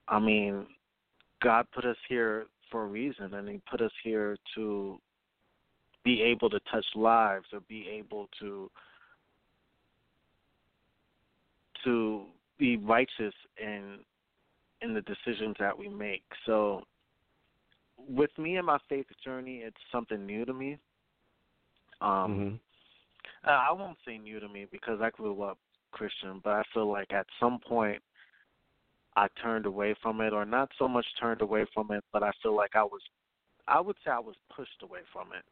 I 0.08 0.20
mean, 0.20 0.68
God 1.40 1.70
put 1.72 1.86
us 1.86 1.98
here 2.08 2.48
for 2.70 2.84
a 2.84 2.88
reason, 2.88 3.34
and 3.34 3.50
He 3.50 3.60
put 3.70 3.82
us 3.82 3.92
here 4.04 4.38
to 4.56 5.02
be 6.04 6.22
able 6.22 6.50
to 6.50 6.60
touch 6.72 6.86
lives 6.96 7.48
or 7.52 7.60
be 7.62 7.88
able 7.90 8.28
to 8.40 8.72
to 11.84 12.26
be 12.58 12.78
righteous 12.78 13.34
in 13.58 14.00
in 14.82 14.94
the 14.94 15.02
decisions 15.02 15.56
that 15.60 15.78
we 15.78 15.90
make. 15.90 16.24
So 16.46 16.86
with 18.08 18.32
me 18.38 18.58
and 18.58 18.66
my 18.66 18.78
faith 18.90 19.06
journey, 19.24 19.58
it's 19.58 19.78
something 19.92 20.26
new 20.26 20.46
to 20.46 20.54
me. 20.54 20.78
Um 22.02 22.32
mm-hmm. 22.32 22.56
uh, 23.48 23.52
I 23.52 23.72
won't 23.72 23.98
say 24.06 24.18
new 24.18 24.40
to 24.40 24.48
me 24.50 24.68
because 24.72 25.00
I 25.02 25.10
grew 25.10 25.42
up 25.44 25.58
Christian, 25.92 26.42
but 26.44 26.54
I 26.54 26.64
feel 26.74 26.92
like 26.92 27.12
at 27.12 27.26
some 27.40 27.60
point 27.60 28.02
I 29.16 29.28
turned 29.42 29.66
away 29.66 29.96
from 30.02 30.22
it, 30.22 30.32
or 30.32 30.46
not 30.46 30.70
so 30.78 30.88
much 30.88 31.06
turned 31.20 31.42
away 31.42 31.66
from 31.74 31.92
it, 31.92 32.04
but 32.14 32.22
I 32.22 32.32
feel 32.44 32.56
like 32.56 32.76
I 32.76 32.84
was, 32.84 33.02
I 33.68 33.82
would 33.82 33.96
say 34.06 34.12
I 34.12 34.20
was 34.20 34.36
pushed 34.56 34.84
away 34.84 35.00
from 35.12 35.34
it, 35.34 35.44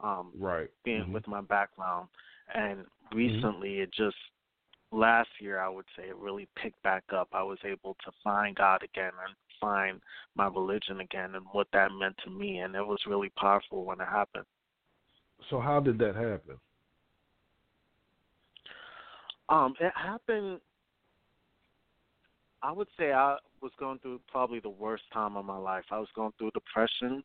um, 0.00 0.32
Right. 0.34 0.70
being 0.82 1.04
Mhm. 1.04 1.12
with 1.12 1.26
my 1.26 1.42
background. 1.42 2.08
And 2.54 2.86
recently, 3.12 3.80
it 3.80 3.90
just 3.90 4.16
last 4.92 5.28
year, 5.40 5.58
I 5.58 5.68
would 5.68 5.86
say 5.94 6.08
it 6.08 6.16
really 6.16 6.46
picked 6.56 6.82
back 6.82 7.12
up. 7.12 7.28
I 7.34 7.42
was 7.42 7.62
able 7.64 7.94
to 7.96 8.12
find 8.24 8.56
God 8.56 8.82
again 8.82 9.12
and 9.26 9.36
find 9.62 10.00
my 10.34 10.48
religion 10.48 11.00
again 11.00 11.34
and 11.36 11.46
what 11.52 11.68
that 11.72 11.90
meant 11.98 12.16
to 12.24 12.30
me, 12.30 12.58
and 12.58 12.74
it 12.74 12.86
was 12.86 12.98
really 13.06 13.30
powerful 13.36 13.84
when 13.84 14.00
it 14.00 14.08
happened. 14.08 14.44
So 15.48 15.60
how 15.60 15.80
did 15.80 15.98
that 15.98 16.14
happen? 16.14 16.58
Um, 19.48 19.74
it 19.80 19.92
happened. 19.94 20.60
I 22.62 22.72
would 22.72 22.88
say 22.98 23.12
I 23.12 23.36
was 23.60 23.72
going 23.78 23.98
through 24.00 24.20
probably 24.30 24.60
the 24.60 24.70
worst 24.70 25.04
time 25.12 25.36
of 25.36 25.44
my 25.44 25.58
life. 25.58 25.84
I 25.90 25.98
was 25.98 26.08
going 26.14 26.32
through 26.38 26.50
depression, 26.52 27.24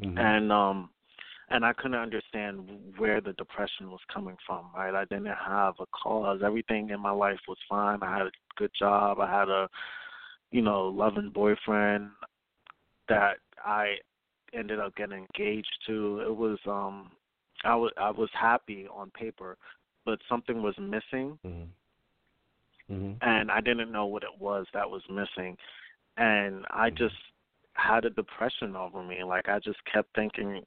Mhm. 0.00 0.18
and 0.18 0.52
um, 0.52 0.90
and 1.50 1.64
I 1.64 1.72
couldn't 1.72 1.94
understand 1.98 2.94
where 2.98 3.20
the 3.20 3.32
depression 3.34 3.90
was 3.90 4.00
coming 4.12 4.36
from. 4.46 4.70
Right, 4.74 4.94
I 4.94 5.04
didn't 5.06 5.26
have 5.26 5.74
a 5.80 5.86
cause. 5.86 6.42
Everything 6.42 6.90
in 6.90 7.00
my 7.00 7.10
life 7.10 7.40
was 7.48 7.58
fine. 7.68 8.02
I 8.02 8.18
had 8.18 8.26
a 8.26 8.32
good 8.56 8.72
job. 8.78 9.20
I 9.20 9.30
had 9.30 9.48
a, 9.48 9.68
you 10.50 10.62
know, 10.62 10.88
loving 10.88 11.30
boyfriend 11.30 12.10
that 13.08 13.38
I 13.64 13.96
ended 14.54 14.80
up 14.80 14.94
getting 14.96 15.26
engaged 15.38 15.68
to. 15.86 16.20
It 16.20 16.34
was 16.34 16.58
um, 16.66 17.10
I 17.64 17.74
was 17.74 17.92
I 17.98 18.10
was 18.10 18.30
happy 18.32 18.86
on 18.88 19.10
paper, 19.10 19.56
but 20.04 20.18
something 20.28 20.62
was 20.62 20.74
missing 20.78 21.38
Mhm. 21.44 21.68
Mhm. 22.90 23.18
and 23.20 23.50
I 23.50 23.60
didn't 23.60 23.92
know 23.92 24.06
what 24.06 24.22
it 24.22 24.40
was 24.40 24.66
that 24.72 24.88
was 24.88 25.02
missing, 25.10 25.56
and 26.16 26.64
I 26.70 26.90
Mhm. 26.90 26.96
just 26.96 27.16
had 27.74 28.04
a 28.04 28.10
depression 28.10 28.74
over 28.74 29.02
me. 29.02 29.22
Like 29.22 29.48
I 29.48 29.58
just 29.58 29.82
kept 29.84 30.14
thinking 30.14 30.64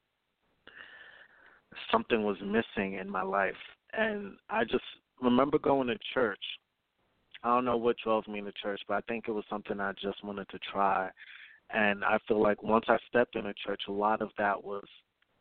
something 1.89 2.23
was 2.23 2.39
missing 2.41 2.93
in 2.93 3.09
my 3.09 3.23
life, 3.23 3.57
and 3.93 4.37
I 4.49 4.63
just 4.63 4.83
remember 5.21 5.57
going 5.57 5.87
to 5.87 5.97
church. 6.13 6.59
I 7.43 7.47
don't 7.49 7.65
know 7.65 7.77
what 7.77 7.97
drove 8.03 8.27
me 8.27 8.41
to 8.41 8.51
church, 8.61 8.81
but 8.87 8.95
I 8.95 9.01
think 9.01 9.27
it 9.27 9.31
was 9.31 9.45
something 9.49 9.79
I 9.79 9.93
just 9.93 10.23
wanted 10.23 10.47
to 10.49 10.59
try. 10.71 11.09
And 11.71 12.03
I 12.03 12.19
feel 12.27 12.41
like 12.41 12.61
once 12.61 12.85
I 12.87 12.97
stepped 13.07 13.35
into 13.35 13.53
church, 13.65 13.81
a 13.87 13.91
lot 13.91 14.21
of 14.21 14.29
that 14.37 14.63
was 14.63 14.83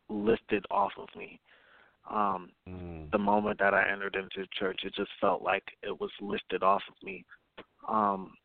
lifted 0.09 0.65
off 0.71 0.93
of 0.97 1.07
me. 1.15 1.39
Um, 2.09 2.51
Mhm. 2.67 3.11
the 3.11 3.19
moment 3.19 3.59
that 3.59 3.73
I 3.73 3.87
entered 3.89 4.15
into 4.15 4.47
church, 4.47 4.83
it 4.83 4.95
just 4.95 5.11
felt 5.19 5.41
like 5.41 5.77
it 5.83 5.99
was 5.99 6.11
lifted 6.19 6.63
off 6.63 6.83
of 6.87 7.01
me. 7.03 7.25
Um, 7.87 8.35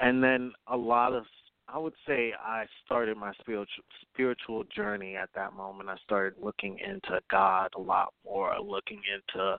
and 0.00 0.22
then 0.22 0.52
a 0.66 0.76
lot 0.76 1.12
of, 1.12 1.26
I 1.68 1.78
would 1.78 1.94
say, 2.06 2.34
I 2.34 2.66
started 2.84 3.16
my 3.16 3.32
spiritual 3.34 3.84
spiritual 4.12 4.64
journey 4.64 5.16
at 5.16 5.32
that 5.34 5.54
moment. 5.54 5.88
I 5.88 5.96
started 5.98 6.42
looking 6.42 6.78
into 6.78 7.20
God 7.30 7.72
a 7.74 7.80
lot 7.80 8.12
more, 8.24 8.58
looking 8.60 9.00
into, 9.12 9.58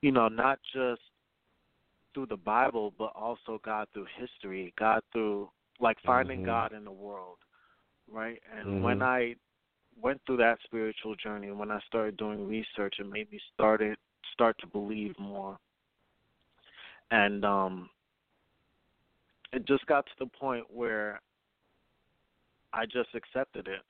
you 0.00 0.12
know, 0.12 0.28
not 0.28 0.58
just 0.72 1.02
through 2.14 2.26
the 2.26 2.36
Bible, 2.36 2.94
but 2.96 3.12
also 3.14 3.60
God 3.64 3.88
through 3.92 4.06
history, 4.16 4.72
God 4.78 5.02
through 5.12 5.50
like 5.80 5.98
finding 6.00 6.40
Mhm. 6.40 6.46
God 6.46 6.72
in 6.72 6.84
the 6.84 6.92
world, 6.92 7.38
right? 8.08 8.40
And 8.50 8.66
Mhm. 8.66 8.82
when 8.82 9.02
I 9.02 9.36
went 10.00 10.24
through 10.24 10.38
that 10.38 10.60
spiritual 10.62 11.16
journey, 11.16 11.50
when 11.50 11.70
I 11.70 11.80
started 11.80 12.16
doing 12.16 12.46
research, 12.46 12.98
it 12.98 13.06
made 13.06 13.30
me 13.30 13.40
started 13.52 13.98
start 14.32 14.56
to 14.58 14.66
believe 14.66 15.18
more. 15.18 15.58
And 17.10 17.44
um 17.44 17.90
it 19.52 19.64
just 19.66 19.86
got 19.86 20.06
to 20.06 20.12
the 20.18 20.26
point 20.26 20.68
where 20.70 21.20
I 22.72 22.86
just 22.86 23.14
accepted 23.14 23.68
it. 23.68 23.82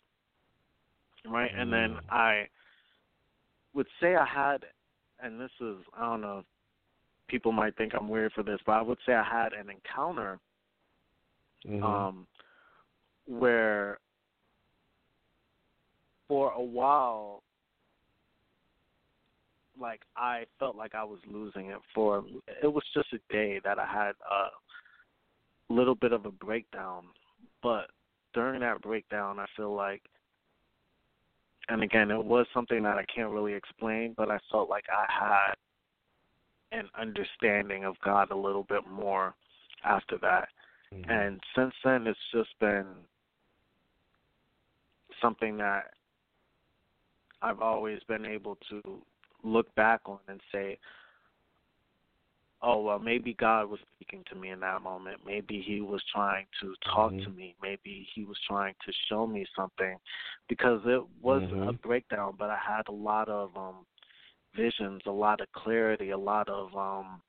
Right? 1.26 1.54
And 1.54 1.72
then 1.72 1.94
Mm. 1.96 2.00
I 2.10 2.48
would 3.72 3.88
say 4.00 4.16
I 4.16 4.26
had 4.26 4.66
and 5.20 5.40
this 5.40 5.52
is 5.60 5.78
I 5.94 6.00
don't 6.00 6.20
know 6.20 6.44
people 7.28 7.52
might 7.52 7.76
think 7.76 7.92
I'm 7.94 8.08
weird 8.08 8.32
for 8.32 8.42
this, 8.42 8.60
but 8.66 8.72
I 8.72 8.82
would 8.82 8.98
say 9.06 9.14
I 9.14 9.22
had 9.22 9.52
an 9.52 9.70
encounter 9.70 10.38
Mhm. 11.64 11.82
um, 11.82 12.26
where 13.26 13.98
for 16.28 16.52
a 16.52 16.62
while, 16.62 17.42
like 19.78 20.04
I 20.16 20.46
felt 20.58 20.76
like 20.76 20.94
I 20.94 21.04
was 21.04 21.20
losing 21.26 21.66
it. 21.66 21.80
For 21.94 22.24
it 22.62 22.66
was 22.66 22.84
just 22.92 23.12
a 23.12 23.18
day 23.30 23.58
that 23.60 23.78
I 23.78 23.86
had 23.86 24.14
a 24.30 24.50
little 25.68 25.94
bit 25.94 26.12
of 26.12 26.26
a 26.26 26.30
breakdown, 26.30 27.08
but 27.62 27.90
during 28.34 28.60
that 28.60 28.82
breakdown, 28.82 29.38
I 29.38 29.46
feel 29.56 29.74
like, 29.74 30.02
and 31.68 31.82
again, 31.82 32.10
it 32.10 32.22
was 32.22 32.46
something 32.52 32.82
that 32.82 32.98
I 32.98 33.04
can't 33.04 33.32
really 33.32 33.54
explain, 33.54 34.12
but 34.16 34.30
I 34.30 34.38
felt 34.50 34.68
like 34.68 34.84
I 34.90 35.10
had 35.10 35.54
an 36.74 36.88
understanding 36.98 37.84
of 37.84 37.94
God 38.04 38.30
a 38.30 38.36
little 38.36 38.64
bit 38.64 38.86
more 38.90 39.34
after 39.84 40.18
that. 40.18 40.48
Mhm. 40.92 41.10
And 41.10 41.40
since 41.54 41.74
then, 41.84 42.06
it's 42.06 42.30
just 42.32 42.58
been 42.58 42.86
something 45.20 45.56
that 45.58 45.94
I've 47.42 47.60
always 47.60 48.02
been 48.04 48.24
able 48.24 48.56
to 48.70 49.02
look 49.42 49.72
back 49.74 50.00
on 50.06 50.18
and 50.28 50.40
say, 50.50 50.78
oh, 52.62 52.80
well, 52.80 52.98
maybe 52.98 53.34
God 53.34 53.68
was 53.68 53.80
speaking 53.94 54.24
to 54.30 54.34
me 54.34 54.50
in 54.50 54.60
that 54.60 54.80
moment. 54.82 55.20
Maybe 55.26 55.60
He 55.60 55.82
was 55.82 56.02
trying 56.12 56.46
to 56.60 56.74
talk 56.84 57.12
Mhm. 57.12 57.24
to 57.24 57.30
me. 57.30 57.54
Maybe 57.60 58.08
He 58.14 58.24
was 58.24 58.38
trying 58.48 58.74
to 58.86 58.92
show 59.08 59.26
me 59.26 59.46
something. 59.54 59.98
Because 60.48 60.80
it 60.86 61.06
was 61.20 61.42
a 61.42 61.72
Mhm. 61.72 61.82
breakdown, 61.82 62.36
but 62.38 62.50
I 62.50 62.56
had 62.56 62.88
a 62.88 62.92
lot 62.92 63.28
of 63.28 63.56
um 63.56 63.86
visions, 64.56 65.02
a 65.06 65.10
lot 65.10 65.40
of 65.40 65.50
clarity, 65.52 66.10
a 66.10 66.18
lot 66.18 66.48
of 66.48 66.74
um 66.76 67.20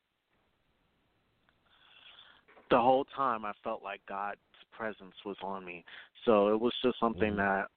the 2.69 2.79
whole 2.79 3.05
time 3.15 3.45
I 3.45 3.53
felt 3.63 3.83
like 3.83 4.01
God's 4.07 4.39
presence 4.71 5.15
was 5.25 5.37
on 5.41 5.63
me. 5.63 5.83
So 6.25 6.49
it 6.49 6.59
was 6.59 6.73
just 6.83 6.99
something 6.99 7.33
Mhm. 7.33 7.37
that 7.37 7.67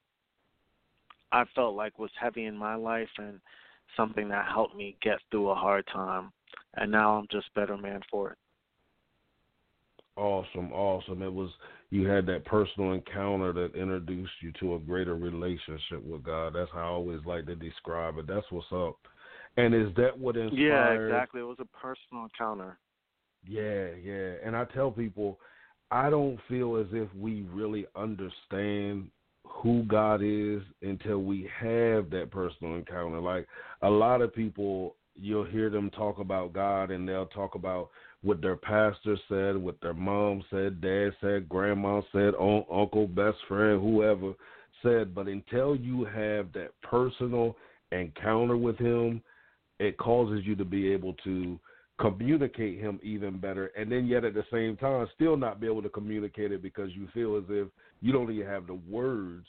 I 1.30 1.44
felt 1.54 1.74
like 1.74 1.98
was 1.98 2.10
heavy 2.16 2.46
in 2.46 2.56
my 2.56 2.74
life 2.74 3.10
and 3.18 3.40
something 3.96 4.28
that 4.28 4.46
helped 4.46 4.74
me 4.74 4.96
get 5.00 5.20
through 5.30 5.50
a 5.50 5.54
hard 5.54 5.86
time. 5.86 6.32
And 6.74 6.90
now 6.90 7.16
I'm 7.16 7.26
just 7.28 7.52
better 7.54 7.76
man 7.76 8.02
for 8.10 8.32
it. 8.32 8.38
Awesome, 10.16 10.72
awesome. 10.72 11.22
It 11.22 11.32
was 11.32 11.50
you 11.90 12.08
had 12.08 12.26
that 12.26 12.44
personal 12.44 12.92
encounter 12.92 13.52
that 13.52 13.76
introduced 13.76 14.32
you 14.42 14.52
to 14.60 14.74
a 14.74 14.78
greater 14.80 15.14
relationship 15.14 16.02
with 16.02 16.24
God. 16.24 16.54
That's 16.54 16.70
how 16.72 16.80
I 16.80 16.88
always 16.88 17.24
like 17.24 17.46
to 17.46 17.54
describe 17.54 18.18
it. 18.18 18.26
That's 18.26 18.50
what's 18.50 18.72
up. 18.72 18.96
And 19.58 19.74
is 19.74 19.88
that 19.96 20.16
what 20.16 20.36
inspired? 20.36 20.58
Yeah, 20.60 21.14
exactly. 21.14 21.40
It 21.40 21.44
was 21.44 21.58
a 21.58 21.64
personal 21.76 22.24
encounter. 22.24 22.78
Yeah, 23.46 23.88
yeah. 24.00 24.34
And 24.44 24.56
I 24.56 24.64
tell 24.66 24.92
people, 24.92 25.38
I 25.90 26.10
don't 26.10 26.38
feel 26.48 26.76
as 26.76 26.86
if 26.92 27.12
we 27.14 27.42
really 27.52 27.86
understand 27.96 29.10
who 29.44 29.82
God 29.84 30.20
is 30.22 30.62
until 30.82 31.22
we 31.22 31.50
have 31.58 32.08
that 32.10 32.30
personal 32.30 32.76
encounter. 32.76 33.20
Like 33.20 33.48
a 33.82 33.90
lot 33.90 34.22
of 34.22 34.32
people, 34.32 34.94
you'll 35.16 35.44
hear 35.44 35.70
them 35.70 35.90
talk 35.90 36.18
about 36.18 36.52
God 36.52 36.92
and 36.92 37.08
they'll 37.08 37.26
talk 37.26 37.56
about 37.56 37.90
what 38.22 38.40
their 38.40 38.56
pastor 38.56 39.16
said, 39.28 39.56
what 39.56 39.80
their 39.80 39.94
mom 39.94 40.44
said, 40.50 40.80
dad 40.80 41.10
said, 41.20 41.48
grandma 41.48 42.00
said, 42.12 42.34
un- 42.38 42.64
uncle, 42.70 43.08
best 43.08 43.38
friend, 43.48 43.80
whoever 43.80 44.34
said. 44.84 45.14
But 45.14 45.26
until 45.26 45.74
you 45.74 46.04
have 46.04 46.52
that 46.52 46.70
personal 46.82 47.56
encounter 47.90 48.56
with 48.56 48.78
Him, 48.78 49.22
it 49.78 49.96
causes 49.98 50.44
you 50.44 50.56
to 50.56 50.64
be 50.64 50.92
able 50.92 51.14
to 51.24 51.58
communicate 51.98 52.78
Him 52.78 53.00
even 53.02 53.38
better. 53.38 53.66
And 53.76 53.90
then, 53.90 54.06
yet 54.06 54.24
at 54.24 54.34
the 54.34 54.44
same 54.52 54.76
time, 54.76 55.06
still 55.14 55.36
not 55.36 55.60
be 55.60 55.66
able 55.66 55.82
to 55.82 55.88
communicate 55.88 56.52
it 56.52 56.62
because 56.62 56.90
you 56.94 57.08
feel 57.12 57.36
as 57.36 57.44
if 57.48 57.68
you 58.00 58.12
don't 58.12 58.30
even 58.30 58.46
have 58.46 58.66
the 58.66 58.78
words 58.88 59.46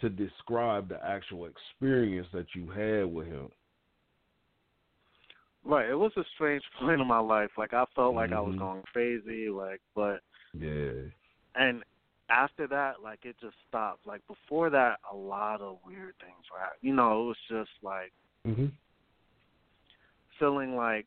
to 0.00 0.10
describe 0.10 0.88
the 0.88 1.02
actual 1.04 1.46
experience 1.46 2.26
that 2.32 2.46
you 2.54 2.70
had 2.70 3.06
with 3.06 3.26
Him. 3.26 3.48
Right. 5.64 5.88
It 5.88 5.94
was 5.94 6.12
a 6.16 6.24
strange 6.34 6.62
point 6.80 7.00
in 7.00 7.06
my 7.06 7.18
life. 7.18 7.50
Like 7.58 7.72
I 7.72 7.84
felt 7.94 8.14
like 8.14 8.32
I 8.32 8.40
was 8.40 8.54
Mhm. 8.54 8.58
going 8.58 8.82
crazy, 8.92 9.48
like 9.48 9.80
but 9.94 10.20
Yeah. 10.52 11.10
and 11.54 11.82
after 12.28 12.66
that, 12.66 13.02
like 13.02 13.24
it 13.24 13.36
just 13.40 13.56
stopped. 13.68 14.06
Like 14.06 14.26
before 14.26 14.70
that, 14.70 14.98
a 15.10 15.16
lot 15.16 15.60
of 15.60 15.78
weird 15.84 16.14
things 16.20 16.44
were 16.52 16.58
happening. 16.58 16.90
You 16.90 16.94
know, 16.94 17.22
it 17.22 17.26
was 17.26 17.36
just 17.48 17.70
like 17.82 18.12
Mhm. 18.46 18.70
Feeling 20.38 20.76
like 20.76 21.06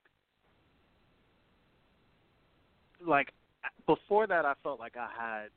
like 3.06 3.32
before 3.88 4.28
that 4.28 4.46
I 4.46 4.54
felt 4.64 4.80
like 4.80 4.96
I 4.98 5.10
had 5.18 5.50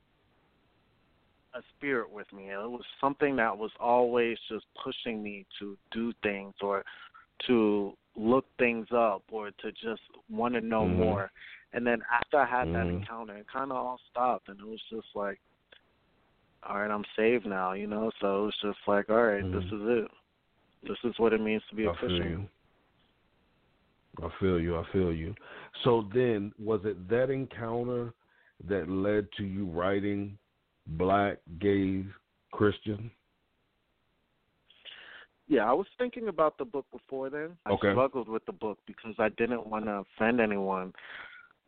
a 1.54 1.62
spirit 1.76 2.10
with 2.10 2.30
me. 2.32 2.48
and 2.48 2.62
It 2.62 2.70
was 2.70 2.84
something 3.00 3.36
that 3.36 3.56
was 3.56 3.70
always 3.78 4.38
just 4.48 4.64
pushing 4.82 5.22
me 5.22 5.44
to 5.58 5.76
do 5.90 6.12
things 6.22 6.54
or 6.60 6.84
to 7.46 7.92
look 8.16 8.46
things 8.58 8.86
up 8.94 9.22
or 9.30 9.50
to 9.50 9.72
just 9.72 10.02
want 10.30 10.54
to 10.54 10.60
know 10.60 10.86
Mhm. 10.86 10.96
more. 10.96 11.30
And 11.72 11.86
then 11.86 12.02
after 12.10 12.38
I 12.38 12.44
had 12.46 12.68
that 12.72 12.86
Mhm. 12.86 13.00
encounter, 13.00 13.36
it 13.36 13.46
kind 13.48 13.70
of 13.70 13.76
all 13.78 13.98
stopped, 14.10 14.48
and 14.48 14.60
it 14.60 14.66
was 14.66 14.82
just 14.90 15.08
like, 15.14 15.40
all 16.62 16.78
right, 16.80 16.90
I'm 16.90 17.04
saved 17.16 17.46
now, 17.46 17.72
you 17.72 17.86
know. 17.86 18.10
So 18.20 18.42
it 18.42 18.46
was 18.46 18.56
just 18.58 18.86
like, 18.86 19.08
all 19.10 19.22
right, 19.24 19.50
this 19.50 19.64
Mhm. 19.64 19.72
is 19.72 20.04
it. 20.04 20.10
This 20.82 21.04
is 21.04 21.18
what 21.18 21.32
it 21.32 21.40
means 21.40 21.64
to 21.66 21.74
be 21.74 21.86
a 21.86 21.90
I 21.90 21.94
Christian. 21.94 22.48
I 24.20 24.28
feel 24.40 24.60
you. 24.60 24.76
I 24.76 24.84
feel 24.92 25.12
you. 25.12 25.34
So 25.84 26.08
then, 26.12 26.52
was 26.58 26.80
it 26.84 27.08
that 27.08 27.30
encounter 27.30 28.12
that 28.68 28.88
led 28.88 29.28
to 29.38 29.44
you 29.44 29.66
writing 29.66 30.38
Black 30.86 31.38
Gays 31.58 32.04
Christian? 32.52 33.10
Yeah, 35.48 35.68
I 35.68 35.72
was 35.72 35.86
thinking 35.98 36.28
about 36.28 36.56
the 36.58 36.64
book 36.64 36.86
before 36.92 37.30
then. 37.30 37.56
I 37.66 37.72
Okay. 37.72 37.90
struggled 37.90 38.28
with 38.28 38.44
the 38.46 38.52
book 38.52 38.78
because 38.86 39.14
I 39.18 39.30
didn't 39.30 39.66
want 39.66 39.86
to 39.86 40.04
offend 40.16 40.40
anyone, 40.40 40.92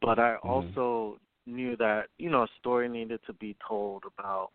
but 0.01 0.18
I 0.18 0.36
Mhm. 0.36 0.49
also 0.49 1.18
knew 1.47 1.76
that 1.76 2.09
you 2.18 2.30
know 2.30 2.42
a 2.42 2.49
story 2.59 2.88
needed 2.88 3.22
to 3.26 3.32
be 3.34 3.55
told 3.66 4.05
about 4.07 4.53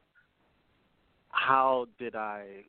how 1.30 1.88
did 1.98 2.16
I 2.16 2.66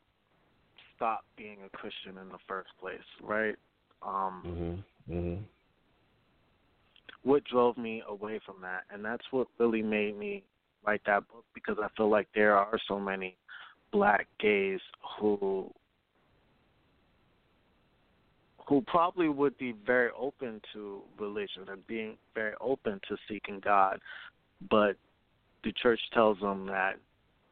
stop 0.94 1.24
being 1.36 1.62
a 1.62 1.70
Christian 1.70 2.18
in 2.18 2.28
the 2.28 2.38
first 2.46 2.76
place, 2.78 3.00
right? 3.22 3.56
Um, 4.02 4.42
Mhm. 4.44 4.84
Mhm. 5.08 5.44
what 7.22 7.44
drove 7.44 7.76
me 7.76 8.02
away 8.08 8.40
from 8.44 8.60
that 8.62 8.84
and 8.90 9.04
that's 9.04 9.24
what 9.30 9.46
really 9.58 9.82
made 9.82 10.16
me 10.16 10.42
write 10.84 11.02
that 11.04 11.26
book 11.28 11.44
because 11.54 11.76
i 11.82 11.88
feel 11.96 12.08
like 12.08 12.28
there 12.34 12.56
are 12.56 12.78
so 12.88 12.98
many 12.98 13.36
black 13.92 14.26
gays 14.38 14.80
who 15.18 15.70
who 18.66 18.80
probably 18.82 19.28
would 19.28 19.56
be 19.58 19.74
very 19.84 20.10
open 20.18 20.60
to 20.72 21.02
religion 21.18 21.68
and 21.68 21.86
being 21.86 22.16
very 22.34 22.54
open 22.60 23.00
to 23.08 23.16
seeking 23.28 23.60
god 23.60 23.98
but 24.70 24.96
the 25.64 25.72
church 25.72 26.00
tells 26.14 26.38
them 26.40 26.66
that 26.66 26.94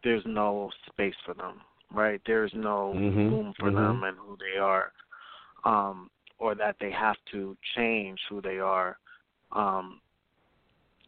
there's 0.04 0.24
no 0.26 0.70
space 0.86 1.14
for 1.26 1.34
them 1.34 1.60
right 1.92 2.20
there's 2.26 2.52
no 2.54 2.92
Mhm, 2.94 3.30
room 3.30 3.54
for 3.58 3.70
mhm. 3.70 3.74
them 3.74 4.04
and 4.04 4.16
who 4.16 4.36
they 4.38 4.58
are 4.58 4.92
um 5.64 6.10
or 6.38 6.54
that 6.54 6.76
they 6.80 6.90
have 6.90 7.16
to 7.32 7.56
change 7.76 8.18
who 8.28 8.40
they 8.40 8.58
are 8.58 8.96
um, 9.52 10.00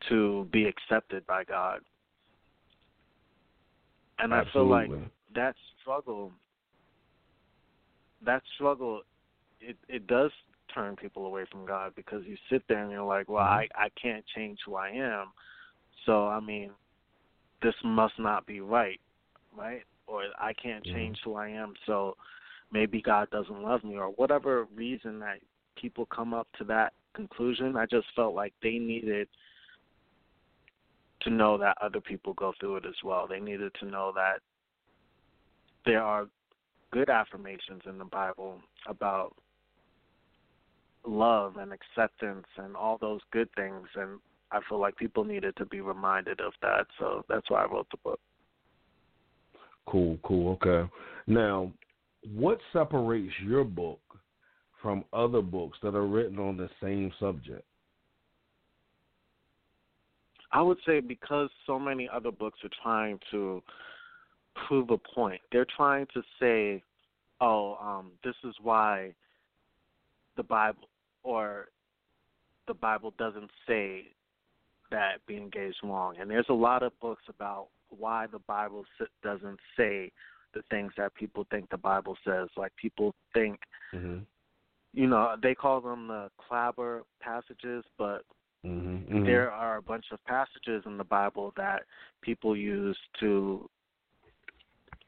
to 0.09 0.49
be 0.53 0.67
accepted 0.67 1.27
by 1.27 1.45
God. 1.45 1.81
And 4.19 4.35
I 4.35 4.45
feel 4.53 4.69
like 4.69 4.91
that 5.35 5.55
struggle, 5.81 6.33
that 8.25 8.43
struggle, 8.55 9.03
it 9.61 9.77
it 9.89 10.07
does 10.07 10.31
turn 10.75 10.95
people 10.95 11.27
away 11.27 11.45
from 11.51 11.67
God 11.67 11.93
because 11.97 12.25
you 12.27 12.37
sit 12.49 12.63
there 12.69 12.83
and 12.83 12.91
you're 12.91 13.03
like, 13.03 13.29
well, 13.29 13.45
Mhm. 13.45 13.49
I 13.49 13.69
I 13.75 13.89
can't 13.91 14.25
change 14.27 14.59
who 14.65 14.75
I 14.75 14.91
am, 14.91 15.33
so 16.05 16.29
I 16.29 16.41
mean, 16.41 16.73
this 17.63 17.75
must 17.83 18.19
not 18.19 18.47
be 18.47 18.61
right, 18.61 19.01
right? 19.53 19.85
Or 20.07 20.25
I 20.39 20.53
can't 20.53 20.85
change 20.85 21.21
who 21.23 21.35
I 21.35 21.49
am, 21.49 21.75
so 21.87 22.17
maybe 22.73 23.03
God 23.03 23.29
doesn't 23.31 23.63
love 23.63 23.85
me, 23.85 23.97
or 23.97 24.09
whatever 24.09 24.67
reason 24.75 25.19
that 25.21 25.39
people 25.77 26.07
come 26.07 26.35
up 26.35 26.49
to 26.59 26.65
that 26.65 26.93
conclusion. 27.15 27.77
I 27.77 27.87
just 27.87 28.07
felt 28.15 28.35
like 28.35 28.53
they 28.63 28.79
needed 28.79 29.29
to 31.23 31.31
know 31.31 31.59
that 31.59 31.77
other 31.81 32.01
people 32.01 32.33
go 32.35 32.53
through 32.59 32.77
it 32.77 32.87
as 32.87 32.95
well. 33.05 33.27
They 33.29 33.41
needed 33.41 33.73
to 33.81 33.87
know 33.87 34.13
that 34.15 34.39
there 35.85 36.03
are 36.03 36.27
good 36.93 37.11
affirmations 37.11 37.83
in 37.87 37.99
the 37.99 38.05
Bible 38.05 38.61
about 38.87 39.35
love 41.07 41.57
and 41.57 41.73
acceptance 41.73 42.47
and 42.57 42.77
all 42.77 42.99
those 42.99 43.21
good 43.33 43.49
things 43.57 43.87
and 43.95 44.19
I 44.53 44.61
feel 44.69 44.81
like 44.81 44.97
people 44.97 45.25
needed 45.25 45.57
to 45.57 45.65
be 45.65 45.81
reminded 45.81 46.41
of 46.41 46.53
that. 46.63 46.87
So 46.99 47.25
that's 47.29 47.49
why 47.49 47.65
I 47.65 47.71
wrote 47.71 47.87
the 47.91 47.99
book. 47.99 48.21
Cool, 49.87 50.19
cool, 50.23 50.59
okay. 50.63 50.91
Now, 51.27 51.73
what 52.35 52.59
separates 52.73 53.33
your 53.45 53.65
book 53.65 54.01
from 54.83 55.05
other 55.13 55.43
books 55.43 55.79
that 55.83 55.95
are 55.95 56.07
written 56.07 56.39
on 56.39 56.57
the 56.57 56.69
same 56.83 57.13
subject? 57.19 57.65
I 60.53 60.63
would 60.63 60.79
say 60.85 61.01
because 61.01 61.49
so 61.67 61.79
many 61.79 62.09
other 62.13 62.33
books 62.33 62.59
are 62.65 62.71
trying 62.83 63.21
to 63.31 63.63
prove 64.67 64.91
a 64.91 64.99
point. 64.99 65.41
They're 65.53 65.67
trying 65.77 66.07
to 66.13 66.23
say, 66.41 66.83
"Oh, 67.41 67.77
um, 67.77 68.13
this 68.25 68.35
is 68.43 68.55
why 68.61 69.15
the 70.37 70.43
Bible 70.43 70.89
or 71.23 71.69
the 72.67 72.75
Bible 72.75 73.13
doesn't 73.17 73.51
say 73.67 74.13
that 74.91 75.25
being 75.27 75.51
gay 75.51 75.67
is 75.67 75.83
wrong." 75.85 76.17
And 76.19 76.29
there's 76.29 76.49
a 76.49 76.55
lot 76.55 76.83
of 76.83 76.99
books 77.01 77.23
about 77.29 77.69
why 77.89 78.27
the 78.27 78.41
Bible 78.41 78.85
doesn't 79.23 79.61
say 79.77 80.11
the 80.55 80.63
things 80.71 80.93
that 80.97 81.15
people 81.15 81.47
think 81.51 81.69
the 81.71 81.77
Bible 81.77 82.17
says. 82.25 82.49
Like 82.57 82.73
people 82.77 83.15
think, 83.35 83.59
mm-hmm. 83.95 84.19
you 84.93 85.07
know, 85.07 85.37
they 85.43 85.55
call 85.55 85.81
them 85.81 86.09
the 86.09 86.31
clobber 86.39 87.03
passages, 87.21 87.85
but 87.99 88.25
mm-hmm. 88.65 88.97
Mm-hmm. 88.97 89.25
there 89.25 89.51
are 89.51 89.77
a 89.77 89.83
bunch 89.83 90.07
of 90.13 90.25
passages 90.25 90.83
in 90.87 90.97
the 90.97 91.05
Bible 91.05 91.53
that 91.57 91.83
people 92.23 92.57
use 92.57 92.99
to 93.21 93.69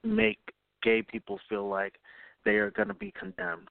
make 0.05 0.39
gay 0.83 1.03
people 1.03 1.39
feel 1.49 1.69
like 1.69 1.95
they 2.45 2.57
are 2.57 2.71
going 2.71 2.89
to 2.89 2.95
be 2.95 3.13
condemned. 3.19 3.69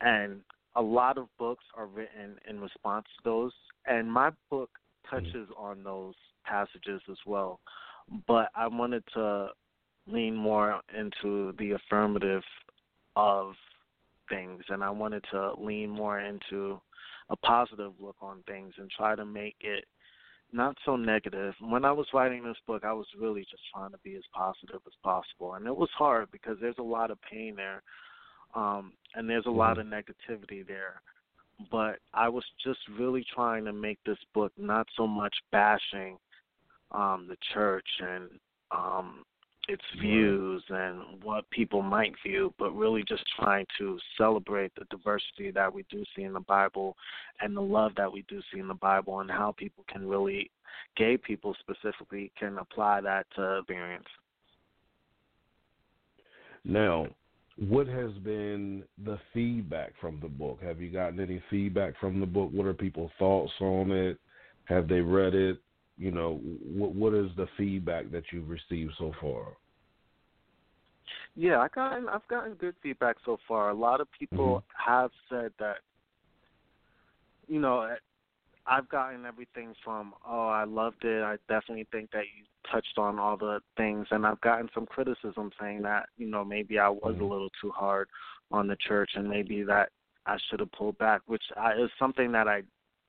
And 0.00 0.40
a 0.76 0.82
lot 0.82 1.18
of 1.18 1.28
books 1.38 1.64
are 1.76 1.86
written 1.86 2.36
in 2.48 2.60
response 2.60 3.06
to 3.16 3.24
those, 3.24 3.52
and 3.86 4.12
my 4.12 4.30
book 4.50 4.70
touches 5.10 5.48
on 5.56 5.82
those 5.82 6.14
passages 6.44 7.00
as 7.10 7.16
well. 7.26 7.60
But 8.26 8.50
I 8.54 8.68
wanted 8.68 9.02
to 9.14 9.48
lean 10.06 10.34
more 10.34 10.80
into 10.96 11.52
the 11.58 11.72
affirmative 11.72 12.42
of 13.16 13.54
things, 14.28 14.62
and 14.68 14.82
I 14.82 14.90
wanted 14.90 15.24
to 15.32 15.52
lean 15.58 15.90
more 15.90 16.20
into 16.20 16.80
a 17.30 17.36
positive 17.36 17.92
look 18.00 18.16
on 18.20 18.42
things 18.46 18.74
and 18.78 18.90
try 18.90 19.16
to 19.16 19.24
make 19.24 19.56
it 19.60 19.84
not 20.52 20.76
so 20.84 20.96
negative. 20.96 21.54
When 21.60 21.84
I 21.84 21.92
was 21.92 22.06
writing 22.14 22.44
this 22.44 22.56
book, 22.66 22.84
I 22.84 22.92
was 22.92 23.06
really 23.18 23.42
just 23.42 23.62
trying 23.74 23.90
to 23.90 23.98
be 24.04 24.14
as 24.14 24.22
positive 24.32 24.80
as 24.86 24.92
possible, 25.02 25.54
and 25.54 25.66
it 25.66 25.76
was 25.76 25.90
hard 25.96 26.30
because 26.30 26.56
there's 26.60 26.78
a 26.78 26.82
lot 26.82 27.10
of 27.10 27.18
pain 27.22 27.56
there, 27.56 27.82
um, 28.54 28.92
and 29.14 29.28
there's 29.28 29.46
a 29.46 29.50
lot 29.50 29.78
of 29.78 29.86
negativity 29.86 30.66
there. 30.66 31.00
But 31.70 31.98
I 32.12 32.28
was 32.28 32.44
just 32.62 32.80
really 32.98 33.24
trying 33.34 33.64
to 33.64 33.72
make 33.72 33.98
this 34.04 34.18
book 34.34 34.52
not 34.58 34.86
so 34.96 35.06
much 35.06 35.34
bashing 35.52 36.18
um, 36.92 37.26
the 37.28 37.36
church 37.52 37.86
and 38.00 38.28
um, 38.70 39.24
its 39.68 39.82
views 40.00 40.62
and 40.68 41.22
what 41.22 41.48
people 41.50 41.82
might 41.82 42.12
view, 42.24 42.52
but 42.58 42.70
really 42.70 43.02
just 43.08 43.24
trying 43.38 43.66
to 43.78 43.98
celebrate 44.16 44.72
the 44.74 44.84
diversity 44.90 45.50
that 45.50 45.72
we 45.72 45.84
do 45.90 46.04
see 46.14 46.22
in 46.22 46.32
the 46.32 46.40
Bible 46.40 46.96
and 47.40 47.56
the 47.56 47.60
love 47.60 47.92
that 47.96 48.12
we 48.12 48.24
do 48.28 48.40
see 48.52 48.60
in 48.60 48.68
the 48.68 48.74
Bible 48.74 49.20
and 49.20 49.30
how 49.30 49.52
people 49.56 49.84
can 49.88 50.06
really, 50.06 50.50
gay 50.96 51.16
people 51.16 51.56
specifically, 51.60 52.30
can 52.38 52.58
apply 52.58 53.00
that 53.00 53.26
to 53.36 53.58
experience. 53.58 54.06
Now, 56.64 57.06
what 57.56 57.86
has 57.86 58.10
been 58.24 58.84
the 59.04 59.18
feedback 59.32 59.92
from 60.00 60.18
the 60.20 60.28
book? 60.28 60.58
Have 60.62 60.80
you 60.80 60.90
gotten 60.90 61.20
any 61.20 61.42
feedback 61.48 61.98
from 61.98 62.20
the 62.20 62.26
book? 62.26 62.50
What 62.52 62.66
are 62.66 62.74
people's 62.74 63.12
thoughts 63.18 63.52
on 63.60 63.90
it? 63.90 64.18
Have 64.66 64.88
they 64.88 65.00
read 65.00 65.34
it? 65.34 65.58
You 65.98 66.10
know, 66.10 66.40
what 66.62 66.94
what 66.94 67.14
is 67.14 67.30
the 67.36 67.46
feedback 67.56 68.10
that 68.10 68.24
you've 68.32 68.48
received 68.48 68.92
so 68.98 69.12
far? 69.20 69.56
Yeah, 71.34 71.58
I 71.60 71.68
gotten 71.68 72.08
I've 72.08 72.26
gotten 72.28 72.54
good 72.54 72.74
feedback 72.82 73.16
so 73.24 73.38
far. 73.46 73.70
A 73.70 73.74
lot 73.74 74.00
of 74.00 74.08
people 74.18 74.62
Mm-hmm. 74.62 74.90
have 74.92 75.10
said 75.28 75.52
that 75.58 75.76
you 77.48 77.60
know, 77.60 77.94
I've 78.66 78.88
gotten 78.88 79.24
everything 79.24 79.74
from 79.84 80.14
oh, 80.26 80.48
I 80.48 80.64
loved 80.64 81.04
it. 81.04 81.22
I 81.22 81.36
definitely 81.48 81.86
think 81.92 82.10
that 82.12 82.24
you 82.36 82.44
touched 82.70 82.98
on 82.98 83.18
all 83.18 83.36
the 83.36 83.60
things 83.76 84.06
and 84.10 84.26
I've 84.26 84.40
gotten 84.40 84.68
some 84.74 84.86
criticism 84.86 85.50
saying 85.60 85.82
that, 85.82 86.08
you 86.16 86.26
know, 86.26 86.44
maybe 86.44 86.78
I 86.78 86.88
was 86.88 87.16
a 87.20 87.24
Mhm. 87.24 87.30
little 87.30 87.50
too 87.60 87.70
hard 87.70 88.08
on 88.50 88.66
the 88.66 88.76
church 88.76 89.10
and 89.14 89.28
maybe 89.28 89.62
that 89.62 89.90
I 90.26 90.36
should 90.48 90.60
have 90.60 90.72
pulled 90.72 90.98
back, 90.98 91.22
which 91.26 91.44
I, 91.56 91.74
is 91.74 91.90
something 91.98 92.32
that 92.32 92.48
I 92.48 92.62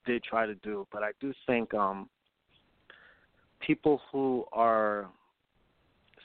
did 0.06 0.24
try 0.24 0.46
to 0.46 0.56
do, 0.56 0.88
but 0.92 1.02
I 1.04 1.12
do 1.20 1.34
think 1.48 1.74
um 1.74 2.10
people 3.60 4.02
who 4.12 4.46
are 4.52 5.08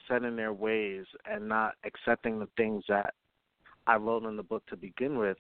set 0.09 0.25
in 0.25 0.37
their 0.37 0.53
ways 0.53 1.05
and 1.31 1.49
not 1.49 1.75
accepting 1.85 2.39
the 2.39 2.49
things 2.57 2.85
that 2.89 3.15
I 3.87 3.97
wrote 3.97 4.25
in 4.25 4.37
the 4.37 4.43
book 4.43 4.65
to 4.67 4.77
begin 4.77 5.19
with, 5.19 5.37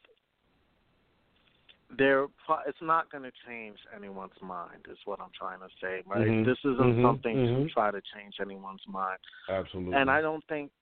they're 1.97 2.26
it's 2.66 2.78
not 2.80 3.11
going 3.11 3.24
to 3.24 3.32
change 3.47 3.78
anyone's 3.95 4.32
mind. 4.40 4.86
Is 4.90 4.99
what 5.05 5.20
I'm 5.20 5.30
trying 5.38 5.61
to 5.61 5.68
say, 5.80 6.03
right? 6.07 6.26
Mhm, 6.26 6.45
This 6.45 6.59
isn't 6.64 6.97
mhm, 6.97 7.03
something 7.03 7.36
mhm. 7.36 7.66
to 7.66 7.72
try 7.72 7.90
to 7.90 8.01
change 8.14 8.36
anyone's 8.40 8.86
mind, 8.88 9.18
Absolutely. 9.49 9.95
and 9.95 10.11
I 10.11 10.20
don't 10.20 10.45
think 10.47 10.72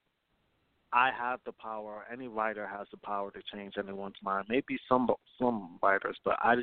I 0.93 1.11
have 1.11 1.41
the 1.45 1.53
power. 1.53 1.91
Or 1.97 2.07
any 2.13 2.29
writer 2.29 2.67
has 2.67 2.89
the 2.91 2.97
power 2.99 3.31
to 3.33 3.43
change 3.53 3.75
anyone's 3.77 4.23
mind. 4.23 4.47
Maybe 4.49 4.79
some 4.89 5.11
some 5.39 5.79
writers, 5.83 6.19
but 6.25 6.37
I 6.41 6.57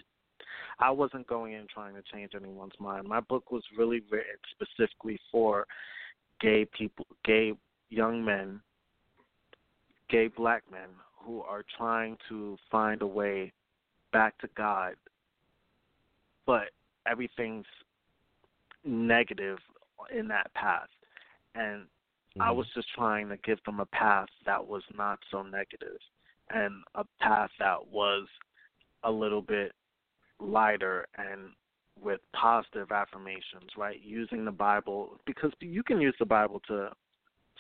I 0.79 0.91
wasn't 0.91 1.27
going 1.27 1.53
in 1.53 1.67
trying 1.73 1.95
to 1.95 2.03
change 2.13 2.31
anyone's 2.35 2.79
mind. 2.79 3.07
My 3.07 3.19
book 3.19 3.51
was 3.51 3.63
really 3.77 4.01
written 4.11 4.35
specifically 4.51 5.19
for 5.31 5.65
gay 6.39 6.65
people, 6.65 7.05
gay 7.25 7.53
young 7.89 8.23
men, 8.23 8.61
gay 10.09 10.27
black 10.27 10.63
men 10.71 10.89
who 11.15 11.41
are 11.41 11.63
trying 11.77 12.17
to 12.29 12.57
find 12.71 13.01
a 13.01 13.07
way 13.07 13.51
back 14.13 14.38
to 14.39 14.49
God, 14.55 14.95
but 16.45 16.69
everything's 17.05 17.65
negative 18.85 19.57
in 20.15 20.27
that 20.27 20.53
path. 20.53 20.89
And 21.55 21.88
I 22.39 22.51
Mhm. 22.51 22.55
was 22.57 22.73
just 22.73 22.89
trying 22.89 23.29
to 23.29 23.38
give 23.38 23.61
them 23.63 23.79
a 23.79 23.85
path 23.88 24.29
that 24.45 24.65
was 24.65 24.83
not 24.93 25.19
so 25.29 25.41
negative 25.41 25.99
and 26.49 26.83
a 26.95 27.03
path 27.19 27.51
that 27.57 27.88
was 27.88 28.29
a 29.03 29.11
little 29.11 29.41
bit 29.41 29.73
lighter 30.39 31.07
and 31.17 31.51
with 32.01 32.19
positive 32.33 32.91
affirmations, 32.91 33.71
right? 33.77 33.99
Using 34.03 34.45
the 34.45 34.51
Bible 34.51 35.19
because 35.25 35.51
you 35.59 35.83
can 35.83 35.99
use 35.99 36.15
the 36.19 36.25
Bible 36.25 36.61
to 36.67 36.89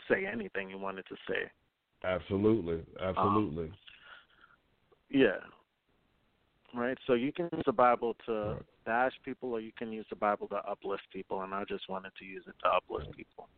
say 0.07 0.25
anything 0.31 0.69
you 0.69 0.77
wanted 0.77 1.05
to 1.07 1.15
say. 1.27 1.49
Absolutely. 2.03 2.83
Absolutely. 3.01 3.65
Um, 3.65 3.73
yeah. 5.09 5.37
Right? 6.75 6.97
So 7.07 7.13
you 7.13 7.31
can 7.31 7.49
use 7.51 7.63
the 7.65 7.73
Bible 7.73 8.15
to 8.25 8.31
Right. 8.31 8.61
bash 8.85 9.13
people 9.23 9.51
or 9.53 9.59
you 9.59 9.71
can 9.77 9.91
use 9.91 10.05
the 10.09 10.15
Bible 10.15 10.47
to 10.49 10.57
uplift 10.69 11.03
people 11.11 11.41
and 11.41 11.53
I 11.53 11.63
just 11.65 11.89
wanted 11.89 12.11
to 12.19 12.25
use 12.25 12.43
it 12.47 12.55
to 12.63 12.69
uplift 12.69 13.11
people. 13.15 13.49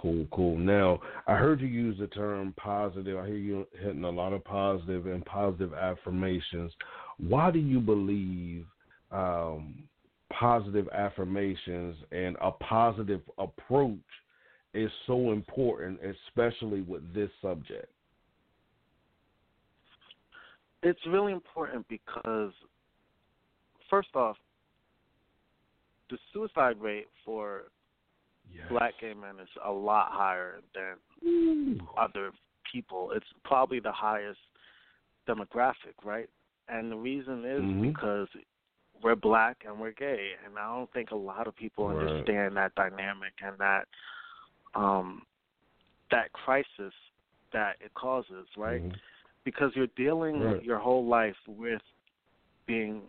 Cool, 0.00 0.26
cool. 0.30 0.56
Now, 0.56 1.00
I 1.26 1.34
heard 1.34 1.60
you 1.60 1.66
use 1.66 1.98
the 1.98 2.06
term 2.06 2.54
positive. 2.56 3.18
I 3.18 3.26
hear 3.26 3.36
you 3.36 3.66
hitting 3.80 4.04
a 4.04 4.10
lot 4.10 4.32
of 4.32 4.44
positive 4.44 5.06
and 5.06 5.24
positive 5.24 5.74
affirmations. 5.74 6.72
Why 7.18 7.50
do 7.50 7.58
you 7.58 7.80
believe 7.80 8.64
um, 9.10 9.82
positive 10.30 10.88
affirmations 10.90 11.96
and 12.12 12.36
a 12.40 12.52
positive 12.52 13.22
approach 13.38 13.98
is 14.72 14.90
so 15.06 15.32
important, 15.32 15.98
especially 16.28 16.82
with 16.82 17.02
this 17.12 17.30
subject? 17.42 17.88
It's 20.84 21.00
really 21.08 21.32
important 21.32 21.84
because 21.88 22.52
first 23.90 24.14
off, 24.14 24.36
the 26.08 26.18
suicide 26.32 26.80
rate 26.80 27.08
for 27.24 27.64
Yes. 28.54 28.66
black 28.68 28.94
gay 29.00 29.14
men 29.14 29.40
is 29.40 29.48
a 29.64 29.70
lot 29.70 30.08
higher 30.10 30.60
than 30.74 31.28
Ooh. 31.28 31.78
other 31.96 32.32
people. 32.70 33.12
It's 33.14 33.26
probably 33.44 33.80
the 33.80 33.92
highest 33.92 34.40
demographic, 35.26 35.94
right? 36.04 36.28
And 36.68 36.90
the 36.90 36.96
reason 36.96 37.44
is 37.44 37.62
Mhm. 37.62 37.80
because 37.92 38.28
we're 39.02 39.14
black 39.14 39.64
and 39.64 39.78
we're 39.78 39.92
gay, 39.92 40.32
and 40.44 40.58
I 40.58 40.66
don't 40.74 40.90
think 40.92 41.10
a 41.12 41.16
lot 41.16 41.46
of 41.46 41.54
people 41.54 41.86
Right. 41.86 41.98
understand 41.98 42.56
that 42.56 42.74
dynamic 42.74 43.34
and 43.42 43.56
that 43.58 43.88
um 44.74 45.24
that 46.10 46.32
crisis 46.32 46.94
that 47.52 47.76
it 47.80 47.92
causes, 47.94 48.46
right? 48.56 48.82
Mhm. 48.82 48.96
because 49.44 49.74
you're 49.74 49.86
dealing 49.88 50.42
Right. 50.42 50.62
your 50.62 50.78
whole 50.78 51.06
life 51.06 51.38
with 51.46 51.80
being 52.66 53.08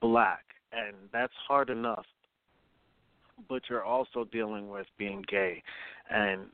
black, 0.00 0.44
and 0.72 0.94
that's 1.10 1.34
hard 1.36 1.70
enough. 1.70 2.06
But 3.48 3.62
you're 3.68 3.84
also 3.84 4.24
dealing 4.24 4.68
with 4.68 4.86
being 4.98 5.24
gay, 5.28 5.62
and 6.10 6.46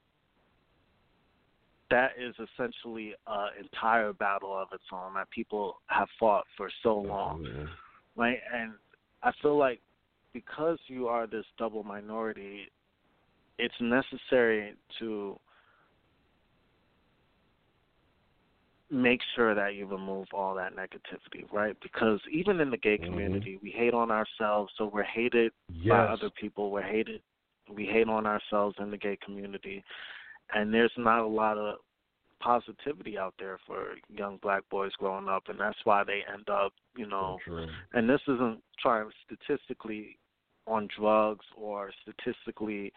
that 1.90 2.10
is 2.18 2.34
essentially 2.34 3.14
an 3.26 3.48
entire 3.62 4.12
battle 4.12 4.52
of 4.52 4.68
its 4.72 4.84
own 4.92 5.14
that 5.14 5.30
people 5.30 5.76
have 5.86 6.08
fought 6.18 6.44
for 6.56 6.68
so 6.82 6.90
oh, 6.90 7.00
long 7.02 7.38
Absolutely. 7.40 7.72
right? 8.16 8.38
And 8.52 8.72
I 9.22 9.32
feel 9.40 9.56
like 9.56 9.80
because 10.32 10.78
you 10.88 11.06
are 11.06 11.26
this 11.26 11.44
double 11.58 11.84
minority, 11.84 12.62
it's 13.58 13.74
necessary 13.80 14.74
to 14.98 15.38
make 18.94 19.20
sure 19.34 19.54
that 19.54 19.74
you 19.74 19.86
remove 19.86 20.26
all 20.32 20.54
that 20.54 20.74
negativity, 20.76 21.50
right? 21.52 21.76
Because 21.80 22.20
even 22.30 22.60
in 22.60 22.70
the 22.70 22.76
gay 22.76 22.96
Mhm. 22.98 23.06
community, 23.06 23.56
we 23.62 23.70
hate 23.70 23.94
on 23.94 24.10
ourselves, 24.10 24.72
so 24.76 24.86
we're 24.86 25.02
hated 25.02 25.52
by 25.86 25.98
other 25.98 26.30
people. 26.30 26.70
We're 26.70 26.82
hated. 26.82 27.22
We 27.68 27.86
hate 27.86 28.08
on 28.08 28.26
ourselves 28.26 28.78
in 28.78 28.90
the 28.90 28.96
gay 28.98 29.16
community, 29.16 29.82
and 30.50 30.72
there's 30.72 30.96
not 30.96 31.20
a 31.20 31.26
lot 31.26 31.58
of 31.58 31.80
positivity 32.40 33.18
out 33.18 33.34
there 33.38 33.58
for 33.66 33.96
young 34.08 34.36
black 34.38 34.68
boys 34.68 34.92
growing 34.96 35.28
up, 35.28 35.48
and 35.48 35.58
that's 35.58 35.84
why 35.84 36.04
they 36.04 36.22
end 36.32 36.48
up, 36.50 36.72
you 36.94 37.06
know, 37.06 37.38
true. 37.42 37.66
and 37.94 38.08
this 38.08 38.20
isn't 38.28 38.62
trying 38.78 39.10
statistically 39.24 40.18
on 40.66 40.86
drugs 40.98 41.46
or 41.56 41.90
statistically, 42.02 42.92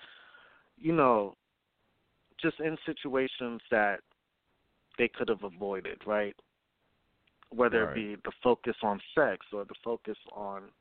you 0.78 0.94
know, 0.94 1.36
just 2.42 2.60
in 2.60 2.78
situations 2.86 3.62
that 3.72 4.02
they 4.98 5.08
could 5.08 5.30
have 5.30 5.44
avoided, 5.44 6.02
right? 6.06 6.36
Whether 7.50 7.86
Right. 7.86 7.98
it 7.98 8.16
be 8.16 8.16
the 8.24 8.32
focus 8.44 8.76
on 8.84 9.02
sex 9.16 9.46
or 9.54 9.66
the 9.66 9.76
focus 9.84 10.18
on 10.32 10.72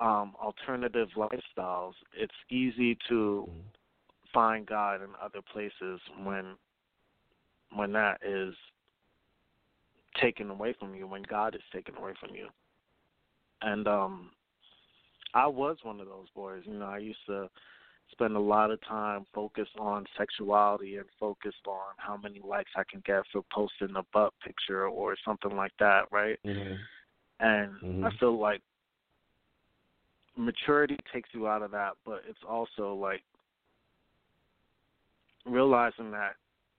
um, 0.00 0.36
alternative 0.40 1.08
lifestyles, 1.16 1.94
it's 2.12 2.34
easy 2.48 2.94
to 3.08 3.48
Mhm. 3.48 3.64
find 4.32 4.66
God 4.66 5.02
in 5.02 5.14
other 5.16 5.42
places 5.42 6.00
when 6.18 6.56
when 7.70 7.92
that 7.92 8.22
is 8.22 8.54
taken 10.14 10.50
away 10.50 10.72
from 10.72 10.94
you, 10.94 11.06
when 11.06 11.22
God 11.22 11.54
is 11.54 11.62
taken 11.70 11.96
away 11.96 12.14
from 12.14 12.34
you. 12.34 12.48
And 13.62 13.86
um 13.88 14.30
I 15.34 15.46
was 15.46 15.76
one 15.82 16.00
of 16.00 16.06
those 16.06 16.28
boys, 16.30 16.62
you 16.66 16.74
know, 16.74 16.86
I 16.86 16.98
used 16.98 17.24
to 17.26 17.50
spend 18.12 18.36
a 18.36 18.40
lot 18.40 18.70
of 18.70 18.80
time 18.82 19.26
focused 19.34 19.76
on 19.78 20.04
sexuality 20.16 20.96
and 20.96 21.06
focused 21.18 21.66
on 21.66 21.94
how 21.98 22.16
many 22.16 22.40
likes 22.40 22.70
I 22.76 22.82
can 22.90 23.02
get 23.06 23.22
for 23.32 23.42
posting 23.52 23.94
a 23.96 24.02
butt 24.12 24.32
picture 24.44 24.86
or 24.86 25.16
something 25.24 25.54
like 25.56 25.72
that, 25.78 26.10
right? 26.10 26.38
Mhm. 26.44 26.78
And 27.40 27.80
Mhm. 27.80 28.04
I 28.04 28.10
feel 28.18 28.36
like 28.38 28.62
maturity 30.36 30.96
takes 31.12 31.32
you 31.34 31.48
out 31.48 31.62
of 31.62 31.70
that, 31.72 31.96
but 32.04 32.24
it's 32.26 32.42
also 32.44 32.94
like 32.94 33.22
realizing 35.44 36.10
that 36.12 36.36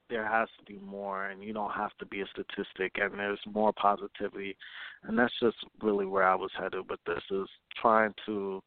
there 0.10 0.26
has 0.26 0.50
to 0.58 0.66
be 0.66 0.80
more 0.80 1.28
and 1.28 1.44
you 1.44 1.54
don't 1.54 1.72
have 1.72 1.96
to 1.98 2.06
be 2.06 2.22
a 2.22 2.28
statistic 2.28 2.98
and 2.98 3.14
there's 3.14 3.40
more 3.46 3.72
positivity 3.74 4.58
and 5.04 5.18
that's 5.18 5.34
just 5.40 5.58
really 5.82 6.06
where 6.06 6.28
I 6.28 6.36
was 6.36 6.52
headed 6.58 6.90
with 6.90 7.00
this 7.06 7.24
is 7.30 7.48
trying 7.80 8.14
to 8.26 8.62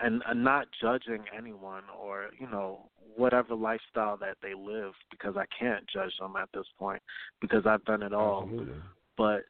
and, 0.00 0.22
and 0.26 0.44
not 0.44 0.66
judging 0.80 1.24
anyone 1.36 1.84
or, 1.98 2.30
you 2.38 2.48
know, 2.48 2.88
whatever 3.16 3.54
lifestyle 3.54 4.16
that 4.16 4.36
they 4.42 4.54
live 4.54 4.92
because 5.10 5.36
I 5.36 5.44
can't 5.58 5.84
judge 5.92 6.12
them 6.20 6.36
at 6.36 6.48
this 6.54 6.66
point 6.78 7.02
because 7.40 7.66
I've 7.66 7.84
done 7.84 8.02
it 8.02 8.12
all. 8.12 8.42
Absolutely. 8.42 8.82
But 9.16 9.44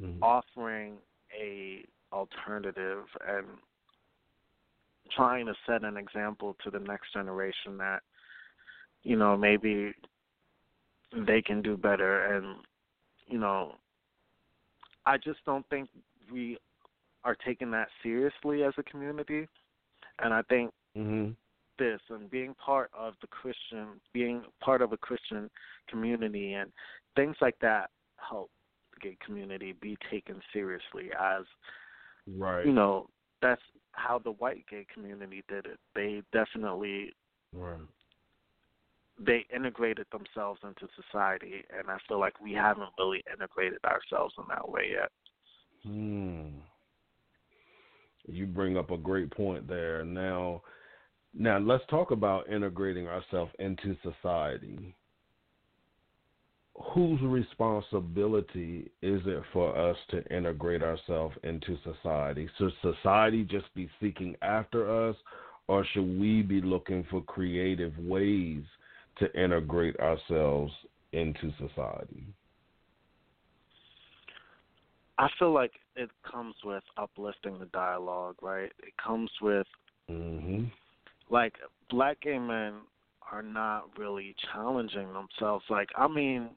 Mhm. 0.00 0.18
offering 0.20 0.98
a 1.32 1.84
alternative 2.12 3.08
and 3.26 3.46
trying 5.10 5.46
to 5.46 5.54
set 5.66 5.84
an 5.84 5.96
example 5.96 6.54
to 6.62 6.70
the 6.70 6.78
next 6.80 7.12
generation 7.12 7.76
that 7.78 8.02
you 9.02 9.16
know 9.16 9.36
maybe 9.36 9.94
they 11.12 11.40
can 11.40 11.62
do 11.62 11.76
better 11.76 12.34
and 12.34 12.64
you 13.26 13.38
know 13.38 13.76
I 15.04 15.16
just 15.16 15.44
don't 15.44 15.66
think 15.68 15.88
we 16.30 16.58
are 17.24 17.34
taking 17.34 17.70
that 17.72 17.88
seriously 18.02 18.62
as 18.64 18.74
a 18.78 18.82
community 18.82 19.48
and 20.18 20.32
I 20.32 20.42
think 20.42 20.72
Mhm. 20.94 21.36
this 21.78 22.00
and 22.08 22.30
being 22.30 22.54
part 22.54 22.90
of 22.94 23.18
the 23.20 23.26
Christian, 23.26 24.00
being 24.12 24.44
part 24.60 24.82
of 24.82 24.92
a 24.92 24.96
Christian 24.96 25.50
community 25.88 26.54
and 26.54 26.72
things 27.14 27.36
like 27.40 27.58
that 27.60 27.90
help 28.16 28.50
the 28.92 29.00
gay 29.00 29.16
community 29.16 29.72
be 29.72 29.96
taken 30.10 30.42
seriously 30.52 31.12
as, 31.18 31.44
Right. 32.26 32.64
you 32.64 32.72
know, 32.72 33.10
that's 33.40 33.62
how 33.92 34.18
the 34.18 34.32
white 34.32 34.66
gay 34.68 34.86
community 34.86 35.42
did 35.48 35.66
it. 35.66 35.78
They 35.94 36.22
definitely 36.32 37.14
Right. 37.52 37.80
they 39.18 39.46
integrated 39.50 40.06
themselves 40.10 40.62
into 40.62 40.86
society 40.94 41.64
and 41.70 41.90
I 41.90 41.98
feel 42.00 42.18
like 42.18 42.38
we 42.38 42.52
haven't 42.52 42.92
really 42.98 43.22
integrated 43.32 43.82
ourselves 43.84 44.34
in 44.36 44.44
that 44.48 44.68
way 44.68 44.90
yet. 44.90 45.10
Hmm. 45.82 46.60
You 48.28 48.46
bring 48.46 48.76
up 48.76 48.90
a 48.90 48.96
great 48.96 49.30
point 49.30 49.68
there. 49.68 50.04
Now, 50.04 50.62
now 51.34 51.58
let's 51.58 51.84
talk 51.88 52.10
about 52.10 52.48
integrating 52.50 53.06
ourselves 53.06 53.52
into 53.58 53.96
society. 54.02 54.94
Whose 56.94 57.20
responsibility 57.22 58.90
is 59.00 59.22
it 59.24 59.42
for 59.52 59.76
us 59.76 59.96
to 60.10 60.24
integrate 60.26 60.82
ourselves 60.82 61.34
into 61.42 61.78
society? 61.82 62.50
Should 62.58 62.72
society 62.82 63.44
just 63.44 63.72
be 63.74 63.88
seeking 64.00 64.36
after 64.42 65.08
us, 65.08 65.16
or 65.68 65.86
should 65.92 66.18
we 66.18 66.42
be 66.42 66.60
looking 66.60 67.04
for 67.10 67.22
creative 67.22 67.96
ways 67.98 68.62
to 69.18 69.42
integrate 69.42 69.98
ourselves 70.00 70.72
into 71.12 71.50
society? 71.58 72.26
I 75.18 75.28
feel 75.38 75.52
like 75.52 75.72
it 75.96 76.10
comes 76.30 76.54
with 76.64 76.84
uplifting 76.96 77.58
the 77.58 77.66
dialogue, 77.66 78.36
right? 78.42 78.72
It 78.78 78.94
comes 79.02 79.30
with 79.40 79.66
Mm-hmm. 80.08 80.66
like 81.30 81.54
black 81.90 82.20
gay 82.20 82.38
men 82.38 82.74
are 83.32 83.42
not 83.42 83.88
really 83.98 84.36
challenging 84.52 85.12
themselves. 85.12 85.64
Like 85.68 85.88
I 85.96 86.06
mean 86.06 86.50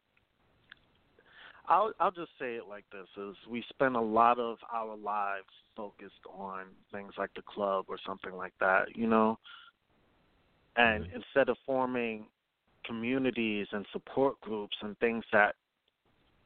I'll 1.68 1.94
I'll 2.00 2.12
just 2.12 2.32
say 2.40 2.56
it 2.56 2.68
like 2.70 2.86
this 2.92 3.08
is 3.18 3.36
we 3.50 3.64
spend 3.70 3.96
a 3.96 4.02
lot 4.02 4.38
of 4.40 4.58
our 4.72 4.96
lives 4.96 5.48
focused 5.76 6.26
on 6.32 6.66
things 6.92 7.14
like 7.18 7.32
the 7.36 7.42
club 7.42 7.86
or 7.88 7.98
something 8.06 8.36
like 8.36 8.54
that, 8.60 8.96
you 8.96 9.08
know? 9.08 9.40
And 10.76 11.06
Mhm. 11.06 11.16
instead 11.16 11.50
of 11.50 11.58
forming 11.66 12.28
communities 12.86 13.68
and 13.72 13.86
support 13.92 14.40
groups 14.42 14.78
and 14.82 14.98
things 15.00 15.24
that 15.32 15.56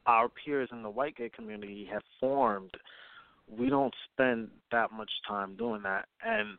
our 0.06 0.28
peers 0.28 0.68
in 0.72 0.82
the 0.82 0.90
white 0.90 1.16
gay 1.16 1.30
community 1.30 1.88
have 1.92 2.02
formed, 2.20 2.72
we 3.48 3.68
don't 3.68 3.94
spend 4.12 4.48
that 4.72 4.92
much 4.92 5.10
time 5.26 5.56
doing 5.56 5.82
that. 5.82 6.06
And 6.24 6.58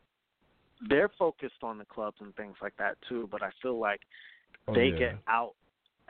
they're 0.90 1.12
focused 1.18 1.64
on 1.64 1.78
the 1.78 1.86
clubs 1.86 2.18
and 2.20 2.36
things 2.36 2.56
like 2.62 2.76
that 2.78 2.98
too, 3.08 3.28
but 3.32 3.42
I 3.42 3.50
feel 3.62 3.80
like 3.80 4.02
Oh, 4.68 4.74
they 4.74 4.88
yeah. 4.88 4.98
get 4.98 5.18
out 5.28 5.54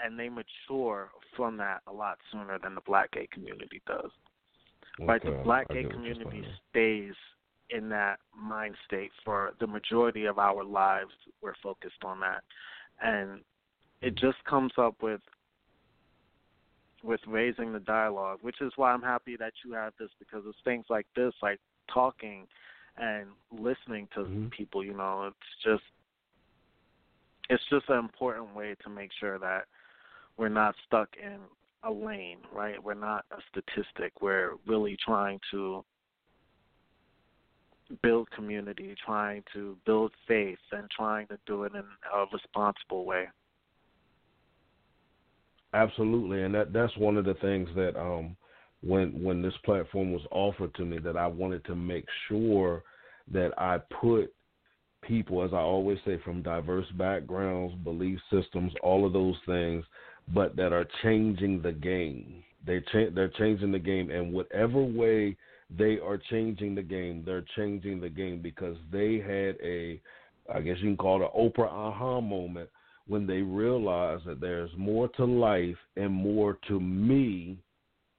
and 0.03 0.19
they 0.19 0.29
mature 0.29 1.09
from 1.35 1.57
that 1.57 1.81
a 1.87 1.93
lot 1.93 2.17
sooner 2.31 2.57
than 2.61 2.75
the 2.75 2.81
black 2.81 3.11
gay 3.11 3.27
community 3.31 3.81
does. 3.87 4.11
Right? 4.99 5.23
The 5.23 5.41
black 5.43 5.67
gay 5.69 5.83
get 5.83 5.95
what 5.95 6.03
you're 6.03 6.15
community 6.15 6.47
stays 6.69 7.13
in 7.69 7.89
that 7.89 8.19
mind 8.37 8.75
state 8.85 9.11
for 9.23 9.53
the 9.59 9.67
majority 9.67 10.25
of 10.25 10.37
our 10.37 10.63
lives. 10.63 11.11
We're 11.41 11.55
focused 11.61 12.03
on 12.03 12.19
that. 12.21 12.43
And 13.01 13.41
it 14.01 14.15
just 14.15 14.37
comes 14.49 14.71
up 14.77 14.95
with 15.01 15.21
with 17.05 17.21
raising 17.27 17.71
the 17.71 17.79
dialogue, 17.79 18.39
which 18.41 18.61
is 18.61 18.73
why 18.75 18.91
I'm 18.91 19.01
happy 19.01 19.37
that 19.37 19.53
you 19.63 19.73
have 19.73 19.93
this 19.99 20.09
because 20.19 20.43
it's 20.47 20.57
things 20.63 20.85
like 20.89 21.05
this, 21.15 21.33
like 21.41 21.59
talking 21.87 22.47
and 22.97 23.27
listening 23.51 24.07
to 24.15 24.25
Mhm. 24.25 24.51
people, 24.51 24.83
you 24.83 24.93
know, 24.93 25.27
it's 25.27 25.63
just 25.63 25.83
it's 27.47 27.63
just 27.65 27.87
an 27.89 27.99
important 27.99 28.55
way 28.55 28.73
to 28.73 28.89
make 28.89 29.11
sure 29.13 29.37
that 29.37 29.67
we're 30.35 30.49
not 30.49 30.75
stuck 30.77 31.15
in 31.17 31.39
a 31.83 31.91
lane, 31.91 32.39
right? 32.51 32.81
We're 32.83 32.95
not 32.95 33.23
a 33.29 33.39
statistic. 33.43 34.19
We're 34.19 34.55
really 34.65 34.97
trying 34.97 35.39
to 35.51 35.85
build 38.01 38.31
community, 38.31 38.95
trying 38.95 39.43
to 39.53 39.77
build 39.85 40.11
faith, 40.27 40.57
and 40.71 40.89
trying 40.89 41.27
to 41.27 41.37
do 41.45 41.65
it 41.65 41.75
in 41.75 41.83
a 42.11 42.25
responsible 42.33 43.05
way. 43.05 43.29
Absolutely, 45.75 46.43
and 46.43 46.55
that 46.55 46.71
that's 46.73 46.95
one 46.97 47.17
of 47.17 47.25
the 47.25 47.33
things 47.35 47.67
that 47.75 47.99
um 47.99 48.35
when 48.81 49.21
when 49.21 49.41
this 49.41 49.53
platform 49.65 50.13
was 50.13 50.21
offered 50.31 50.73
to 50.75 50.85
me 50.85 50.99
that 50.99 51.17
I 51.17 51.27
wanted 51.27 51.65
to 51.65 51.75
make 51.75 52.05
sure 52.29 52.83
that 53.33 53.51
I 53.59 53.79
put 54.01 54.33
people 55.03 55.43
as 55.43 55.53
I 55.53 55.57
always 55.59 55.99
say 56.05 56.19
from 56.23 56.41
diverse 56.43 56.87
backgrounds, 56.97 57.75
belief 57.83 58.19
systems, 58.31 58.73
all 58.83 59.05
of 59.05 59.13
those 59.13 59.35
things, 59.45 59.85
but 60.33 60.55
that 60.57 60.73
are 60.73 60.87
changing 61.03 61.61
the 61.61 61.73
game. 61.73 62.43
They 62.65 62.81
cha- 62.91 63.11
they're 63.15 63.29
changing 63.37 63.71
the 63.73 63.79
game, 63.79 64.11
and 64.11 64.33
whatever 64.33 64.83
way 64.83 65.37
they 65.77 65.99
are 65.99 66.17
changing 66.31 66.75
the 66.75 66.83
game, 66.83 67.23
they're 67.25 67.45
changing 67.57 68.01
the 68.01 68.09
game 68.09 68.41
because 68.41 68.77
they 68.91 69.15
had 69.19 69.57
a, 69.63 70.01
I 70.53 70.61
guess 70.61 70.77
you 70.79 70.89
can 70.89 70.97
call 70.97 71.21
it 71.23 71.31
an 71.33 71.51
Oprah 71.51 71.71
aha 71.71 72.21
moment 72.21 72.69
when 73.07 73.27
they 73.27 73.41
realize 73.41 74.19
that 74.25 74.39
there's 74.39 74.71
more 74.77 75.07
to 75.09 75.25
life 75.25 75.77
and 75.95 76.11
more 76.11 76.57
to 76.67 76.79
me 76.79 77.57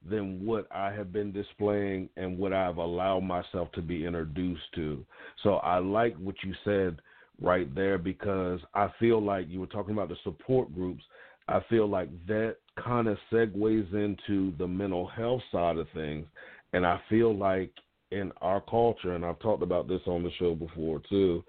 than 0.09 0.45
what 0.45 0.67
I 0.71 0.91
have 0.93 1.11
been 1.11 1.31
displaying 1.31 2.09
and 2.15 2.37
what 2.37 2.53
I've 2.53 2.77
allowed 2.77 3.21
myself 3.21 3.71
to 3.73 3.81
be 3.81 4.05
introduced 4.05 4.63
to. 4.75 5.05
So 5.43 5.55
I 5.55 5.79
like 5.79 6.15
what 6.17 6.35
you 6.43 6.53
said 6.63 6.97
right 7.41 7.73
there 7.75 7.97
because 7.97 8.59
I 8.73 8.89
feel 8.99 9.21
like 9.21 9.47
you 9.49 9.59
were 9.59 9.67
talking 9.67 9.93
about 9.93 10.09
the 10.09 10.15
support 10.23 10.73
groups. 10.73 11.03
I 11.47 11.59
feel 11.69 11.87
like 11.87 12.09
that 12.27 12.57
kind 12.83 13.07
of 13.07 13.17
segues 13.31 13.93
into 13.93 14.53
the 14.57 14.67
mental 14.67 15.07
health 15.07 15.41
side 15.51 15.77
of 15.77 15.87
things. 15.93 16.25
And 16.73 16.85
I 16.85 17.01
feel 17.09 17.35
like 17.35 17.71
in 18.11 18.31
our 18.41 18.61
culture, 18.61 19.15
and 19.15 19.25
I've 19.25 19.39
talked 19.39 19.63
about 19.63 19.87
this 19.87 20.01
on 20.07 20.23
the 20.23 20.31
show 20.39 20.55
before 20.55 21.01
too, 21.09 21.43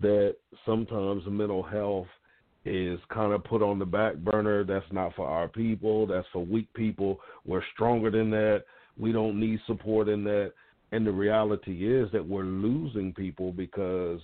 that 0.00 0.36
sometimes 0.66 1.22
mental 1.26 1.62
health 1.62 2.06
is 2.64 2.98
kind 3.12 3.32
of 3.32 3.44
put 3.44 3.62
on 3.62 3.78
the 3.78 3.84
back 3.84 4.16
burner. 4.16 4.64
That's 4.64 4.90
not 4.90 5.14
for 5.14 5.26
our 5.26 5.48
people. 5.48 6.06
That's 6.06 6.26
for 6.32 6.44
weak 6.44 6.72
people. 6.74 7.20
We're 7.44 7.62
stronger 7.74 8.10
than 8.10 8.30
that. 8.30 8.64
We 8.96 9.12
don't 9.12 9.38
need 9.38 9.60
support 9.66 10.08
in 10.08 10.24
that. 10.24 10.52
And 10.92 11.06
the 11.06 11.12
reality 11.12 11.92
is 11.92 12.10
that 12.12 12.26
we're 12.26 12.44
losing 12.44 13.12
people 13.12 13.52
because 13.52 14.20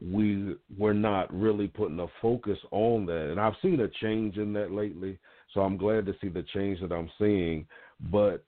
we 0.00 0.56
we're 0.78 0.92
not 0.92 1.32
really 1.32 1.68
putting 1.68 2.00
a 2.00 2.06
focus 2.20 2.58
on 2.70 3.06
that. 3.06 3.30
And 3.30 3.40
I've 3.40 3.54
seen 3.62 3.80
a 3.80 3.88
change 4.00 4.36
in 4.36 4.52
that 4.54 4.70
lately. 4.70 5.18
So 5.52 5.60
I'm 5.60 5.76
glad 5.76 6.06
to 6.06 6.14
see 6.20 6.28
the 6.28 6.44
change 6.54 6.80
that 6.80 6.92
I'm 6.92 7.10
seeing. 7.18 7.66
But 8.10 8.44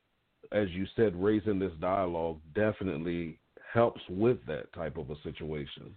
as 0.52 0.68
you 0.70 0.86
said, 0.96 1.20
raising 1.20 1.58
this 1.58 1.72
dialogue 1.80 2.38
definitely 2.54 3.38
helps 3.72 4.00
with 4.08 4.38
that 4.46 4.72
type 4.72 4.96
of 4.96 5.10
a 5.10 5.16
situation. 5.22 5.94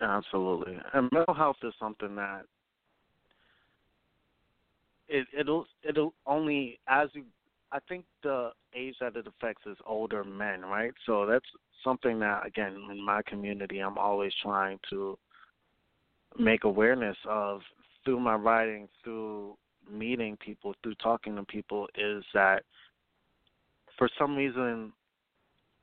Absolutely. 0.00 0.76
And 0.92 1.10
mental 1.12 1.34
health 1.34 1.56
is 1.62 1.72
something 1.78 2.14
that 2.16 2.42
it 5.08 5.26
it'll 5.38 5.66
it'll 5.86 6.14
only 6.26 6.78
as 6.88 7.08
you 7.12 7.24
I 7.72 7.78
think 7.88 8.04
the 8.22 8.50
age 8.74 8.94
that 9.00 9.16
it 9.16 9.26
affects 9.26 9.66
is 9.66 9.76
older 9.86 10.24
men, 10.24 10.62
right? 10.62 10.92
So 11.06 11.26
that's 11.26 11.44
something 11.82 12.18
that 12.20 12.46
again 12.46 12.76
in 12.90 13.04
my 13.04 13.22
community 13.26 13.78
I'm 13.80 13.98
always 13.98 14.32
trying 14.42 14.78
to 14.90 15.18
make 16.38 16.64
awareness 16.64 17.16
of 17.28 17.60
through 18.04 18.20
my 18.20 18.34
writing, 18.34 18.88
through 19.02 19.56
meeting 19.90 20.36
people, 20.44 20.74
through 20.82 20.94
talking 20.96 21.36
to 21.36 21.44
people 21.44 21.88
is 21.96 22.24
that 22.34 22.62
for 23.98 24.08
some 24.18 24.36
reason 24.36 24.92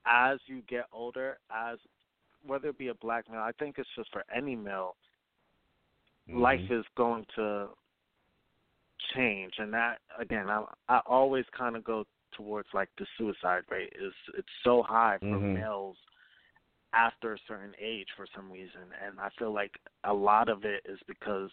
as 0.06 0.40
you 0.48 0.62
get 0.68 0.86
older, 0.92 1.38
as 1.56 1.78
whether 2.46 2.70
it 2.70 2.78
be 2.78 2.88
a 2.90 2.94
black 2.96 3.30
male, 3.30 3.42
I 3.42 3.52
think 3.54 3.78
it's 3.78 3.90
just 3.96 4.12
for 4.12 4.24
any 4.36 4.56
male, 4.56 4.96
Mm-hmm. 6.30 6.40
life 6.40 6.72
is 6.72 6.86
going 6.96 7.26
to 7.36 7.70
change, 9.16 9.54
and 9.58 9.74
that 9.74 10.00
again, 10.20 10.50
I 10.50 10.64
I 10.88 11.00
always 11.06 11.46
kind 11.58 11.76
of 11.76 11.84
go 11.84 12.06
towards 12.34 12.68
like 12.74 12.90
the 12.98 13.06
suicide 13.18 13.64
rate 13.70 13.94
is 14.00 14.14
it's 14.38 14.48
so 14.64 14.84
high 14.84 15.18
for 15.20 15.38
Mhm. 15.38 15.54
males 15.54 15.98
after 16.94 17.34
a 17.34 17.40
certain 17.48 17.74
age 17.80 18.08
for 18.16 18.28
some 18.36 18.52
reason, 18.52 18.94
and 19.04 19.20
I 19.20 19.30
feel 19.32 19.52
like 19.52 19.78
a 20.04 20.14
lot 20.14 20.50
of 20.50 20.64
it 20.66 20.86
is 20.86 21.00
because 21.08 21.52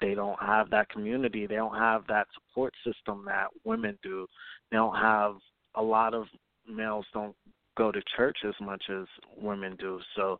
they 0.00 0.14
don't 0.14 0.38
have 0.40 0.70
that 0.70 0.88
community, 0.90 1.46
they 1.46 1.56
don't 1.56 1.74
have 1.74 2.06
that 2.06 2.28
support 2.34 2.74
system 2.84 3.24
that 3.26 3.48
women 3.64 3.98
do, 4.02 4.28
they 4.70 4.76
don't 4.76 4.94
have 4.94 5.36
a 5.74 5.82
lot 5.82 6.14
of 6.14 6.26
males 6.66 7.06
don't 7.12 7.36
go 7.78 7.92
to 7.92 8.02
church 8.16 8.38
as 8.46 8.54
much 8.60 8.82
as 8.90 9.06
women 9.40 9.76
do. 9.78 10.00
So 10.16 10.38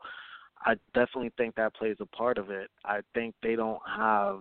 I 0.67 0.75
definitely 0.93 1.33
think 1.37 1.55
that 1.55 1.75
plays 1.75 1.97
a 2.01 2.07
part 2.07 2.37
of 2.37 2.51
it. 2.51 2.69
I 2.85 3.01
think 3.15 3.35
they 3.43 3.55
don't 3.55 3.81
have 3.87 4.41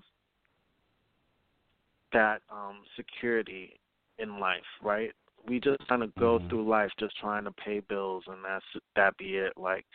that 2.12 2.42
um 2.52 2.80
security 2.96 3.80
in 4.18 4.40
life, 4.40 4.62
right? 4.82 5.12
We 5.48 5.60
just 5.60 5.88
kind 5.88 6.04
of 6.04 6.14
go 6.16 6.40
Mhm. 6.40 6.50
through 6.50 6.68
life 6.68 6.92
just 7.00 7.16
trying 7.18 7.44
to 7.44 7.52
pay 7.52 7.80
bills 7.80 8.24
and 8.28 8.44
that's 8.44 8.66
that 8.96 9.16
be 9.18 9.38
it. 9.38 9.54
Like 9.56 9.86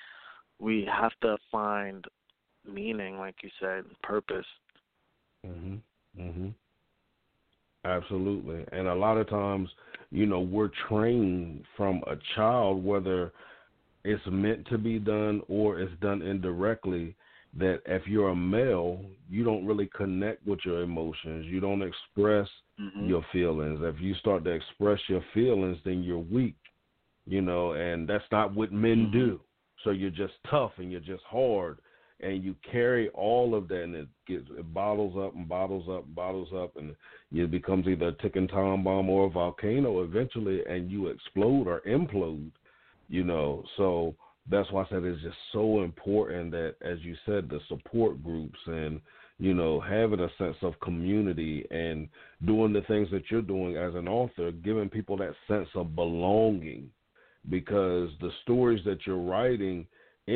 we 0.61 0.85
have 0.85 1.13
to 1.23 1.37
find 1.51 2.07
meaning, 2.65 3.19
like 3.19 3.43
you 3.43 3.51
said, 3.59 3.85
purpose. 4.03 4.47
Mhm. 5.45 5.83
Mhm. 6.17 6.55
Absolutely. 7.85 8.65
And 8.73 8.87
a 8.89 8.95
lot 8.95 9.17
of 9.17 9.29
times, 9.29 9.69
you 10.11 10.27
know, 10.27 10.41
we're 10.41 10.71
trained 10.89 11.65
from 11.77 12.03
a 12.07 12.17
child 12.37 12.85
whether 12.85 13.33
it's 14.05 14.23
meant 14.27 14.67
to 14.69 14.79
be 14.79 14.99
done 14.99 15.43
or 15.49 15.81
it's 15.81 15.93
done 16.01 16.23
indirectly 16.23 17.15
that 17.59 17.81
if 17.87 18.07
you're 18.07 18.31
a 18.31 18.37
male, 18.37 19.05
you 19.29 19.45
don't 19.45 19.67
really 19.67 19.89
connect 19.95 20.47
with 20.47 20.61
your 20.65 20.83
emotions. 20.83 21.47
You 21.47 21.61
don't 21.61 21.83
express 21.83 22.49
Mhm. 22.79 23.09
your 23.09 23.23
feelings. 23.33 23.81
If 23.83 24.01
you 24.01 24.15
start 24.15 24.45
to 24.45 24.51
express 24.51 25.01
your 25.09 25.23
feelings, 25.35 25.79
then 25.85 26.03
you're 26.03 26.19
weak, 26.19 26.57
you 27.27 27.43
know, 27.43 27.73
and 27.73 28.09
that's 28.09 28.31
not 28.31 28.55
what 28.55 28.73
men 28.73 29.07
Mhm. 29.07 29.13
do. 29.13 29.41
So 29.85 29.91
you're 29.91 30.11
just 30.11 30.35
tough 30.45 30.79
and 30.79 30.91
you're 30.91 31.01
just 31.01 31.25
hard, 31.25 31.79
and 32.23 32.43
you 32.43 32.55
carry 32.71 33.09
all 33.11 33.55
of 33.55 33.69
that, 33.69 33.83
and 33.83 33.95
it 33.95 34.09
gets 34.27 34.47
it 34.59 34.75
bottles 34.75 35.15
up 35.19 35.35
and 35.35 35.49
bottles 35.49 35.89
up 35.89 36.05
and 36.05 36.15
bottles 36.15 36.49
up, 36.55 36.77
and 36.77 36.95
it 37.33 37.51
becomes 37.51 37.87
either 37.87 38.09
a 38.09 38.23
ticking 38.23 38.49
time 38.49 38.85
bomb 38.85 39.09
or 39.09 39.27
a 39.27 39.31
volcano 39.31 40.03
eventually, 40.03 40.63
and 40.69 40.91
you 40.91 41.09
explode 41.09 41.67
or 41.67 41.81
implode, 41.87 42.51
you 43.09 43.25
know. 43.25 43.65
So 43.77 44.15
that's 44.51 44.71
why 44.71 44.83
I 44.83 44.89
said 44.89 45.05
it's 45.05 45.23
just 45.23 45.37
so 45.53 45.83
important 45.83 46.51
that, 46.53 46.75
as 46.83 46.99
you 47.03 47.15
said, 47.27 47.49
the 47.49 47.61
support 47.69 48.23
groups 48.23 48.59
and 48.67 49.01
you 49.39 49.55
know, 49.55 49.81
having 49.81 50.21
a 50.21 50.29
sense 50.39 50.57
of 50.63 50.79
community 50.79 51.67
and 51.73 52.09
doing 52.47 52.73
the 52.73 52.83
things 52.83 53.09
that 53.11 53.25
you're 53.29 53.43
doing 53.43 53.77
as 53.77 53.93
an 53.97 54.07
author, 54.07 54.53
giving 54.53 54.89
people 54.89 55.17
that 55.17 55.35
sense 55.49 55.69
of 55.75 55.97
belonging 55.97 56.89
because 57.51 58.11
the 58.21 58.31
stories 58.43 58.81
that 58.85 58.99
you're 59.05 59.19
writing 59.19 59.85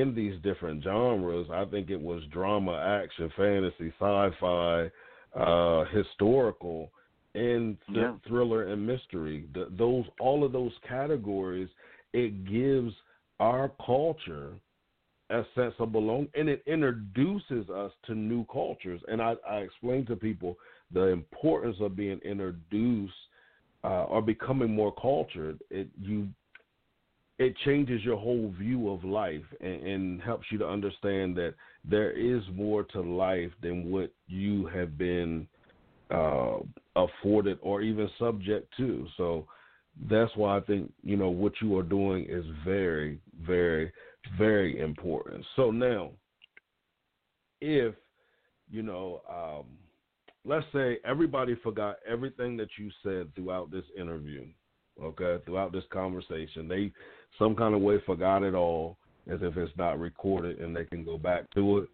in 0.01 0.15
these 0.15 0.41
different 0.43 0.83
genres, 0.85 1.47
I 1.51 1.65
think 1.65 1.91
it 1.91 2.01
was 2.01 2.23
drama, 2.31 2.73
action, 3.03 3.31
fantasy, 3.37 3.93
sci-fi, 3.99 4.91
uh, 5.35 5.85
historical, 5.87 6.91
and 7.35 7.77
th- 7.93 7.97
Yeah. 7.97 8.15
thriller 8.29 8.63
and 8.65 8.87
mystery. 8.87 9.49
The, 9.55 9.69
those 9.71 10.05
all 10.19 10.45
of 10.45 10.53
those 10.53 10.73
categories, 10.89 11.69
it 12.13 12.45
gives 12.45 12.93
our 13.41 13.71
culture 13.85 14.53
a 15.31 15.43
sense 15.55 15.75
of 15.79 15.93
belonging, 15.93 16.29
and 16.35 16.49
it 16.49 16.63
introduces 16.67 17.69
us 17.71 17.93
to 18.07 18.15
new 18.15 18.45
cultures. 18.47 19.01
And 19.09 19.21
I, 19.21 19.35
I 19.49 19.57
explain 19.59 20.07
to 20.07 20.17
people 20.17 20.57
the 20.93 21.07
importance 21.09 21.77
of 21.81 21.97
being 21.97 22.21
introduced 22.25 23.13
uh, 23.83 24.05
or 24.05 24.23
becoming 24.23 24.73
more 24.75 24.95
cultured. 24.95 25.59
It 25.71 25.89
you 26.01 26.29
it 27.39 27.55
changes 27.65 28.03
your 28.03 28.17
whole 28.17 28.53
view 28.59 28.91
of 28.91 29.05
life 29.05 29.45
and, 29.61 29.83
and 29.87 30.23
helps 30.23 30.47
you 30.51 30.59
to 30.59 30.67
understand 30.67 31.37
that 31.37 31.55
there 31.85 32.13
is 32.13 32.43
more 32.55 32.83
to 32.85 33.01
life 33.01 33.51
than 33.63 33.91
what 33.91 34.11
you 34.27 34.67
have 34.67 34.97
been 34.97 35.47
uh, 36.11 36.59
afforded 36.95 37.59
or 37.63 37.83
even 37.83 38.09
subject 38.19 38.73
to. 38.77 39.07
So 39.17 39.47
that's 40.09 40.31
why 40.37 40.57
I 40.57 40.61
think 40.61 40.93
you 41.03 41.17
know 41.17 41.31
what 41.31 41.53
you 41.61 41.77
are 41.79 41.83
doing 41.83 42.27
is 42.29 42.45
very, 42.65 43.19
very, 43.47 43.93
very 44.39 44.81
important. 44.81 45.45
So 45.57 45.71
now, 45.71 46.11
if 47.61 47.95
you 48.71 48.83
know, 48.83 49.23
um, 49.31 49.65
let's 50.45 50.67
say 50.73 50.99
everybody 51.05 51.55
forgot 51.63 51.97
everything 52.09 52.57
that 52.59 52.69
you 52.79 52.91
said 53.03 53.35
throughout 53.35 53.71
this 53.71 53.85
interview, 53.99 54.47
okay, 55.03 55.43
throughout 55.45 55.73
this 55.73 55.85
conversation, 55.93 56.69
they 56.69 56.93
some 57.39 57.55
kind 57.55 57.75
of 57.75 57.81
way 57.81 58.01
forgot 58.07 58.43
it 58.43 58.55
all, 58.55 58.97
as 59.31 59.41
if 59.43 59.57
it's 59.57 59.77
not 59.77 59.99
recorded, 59.99 60.61
and 60.61 60.75
they 60.75 60.85
can 60.85 61.05
go 61.05 61.19
back 61.19 61.51
to 61.55 61.79
it. 61.79 61.89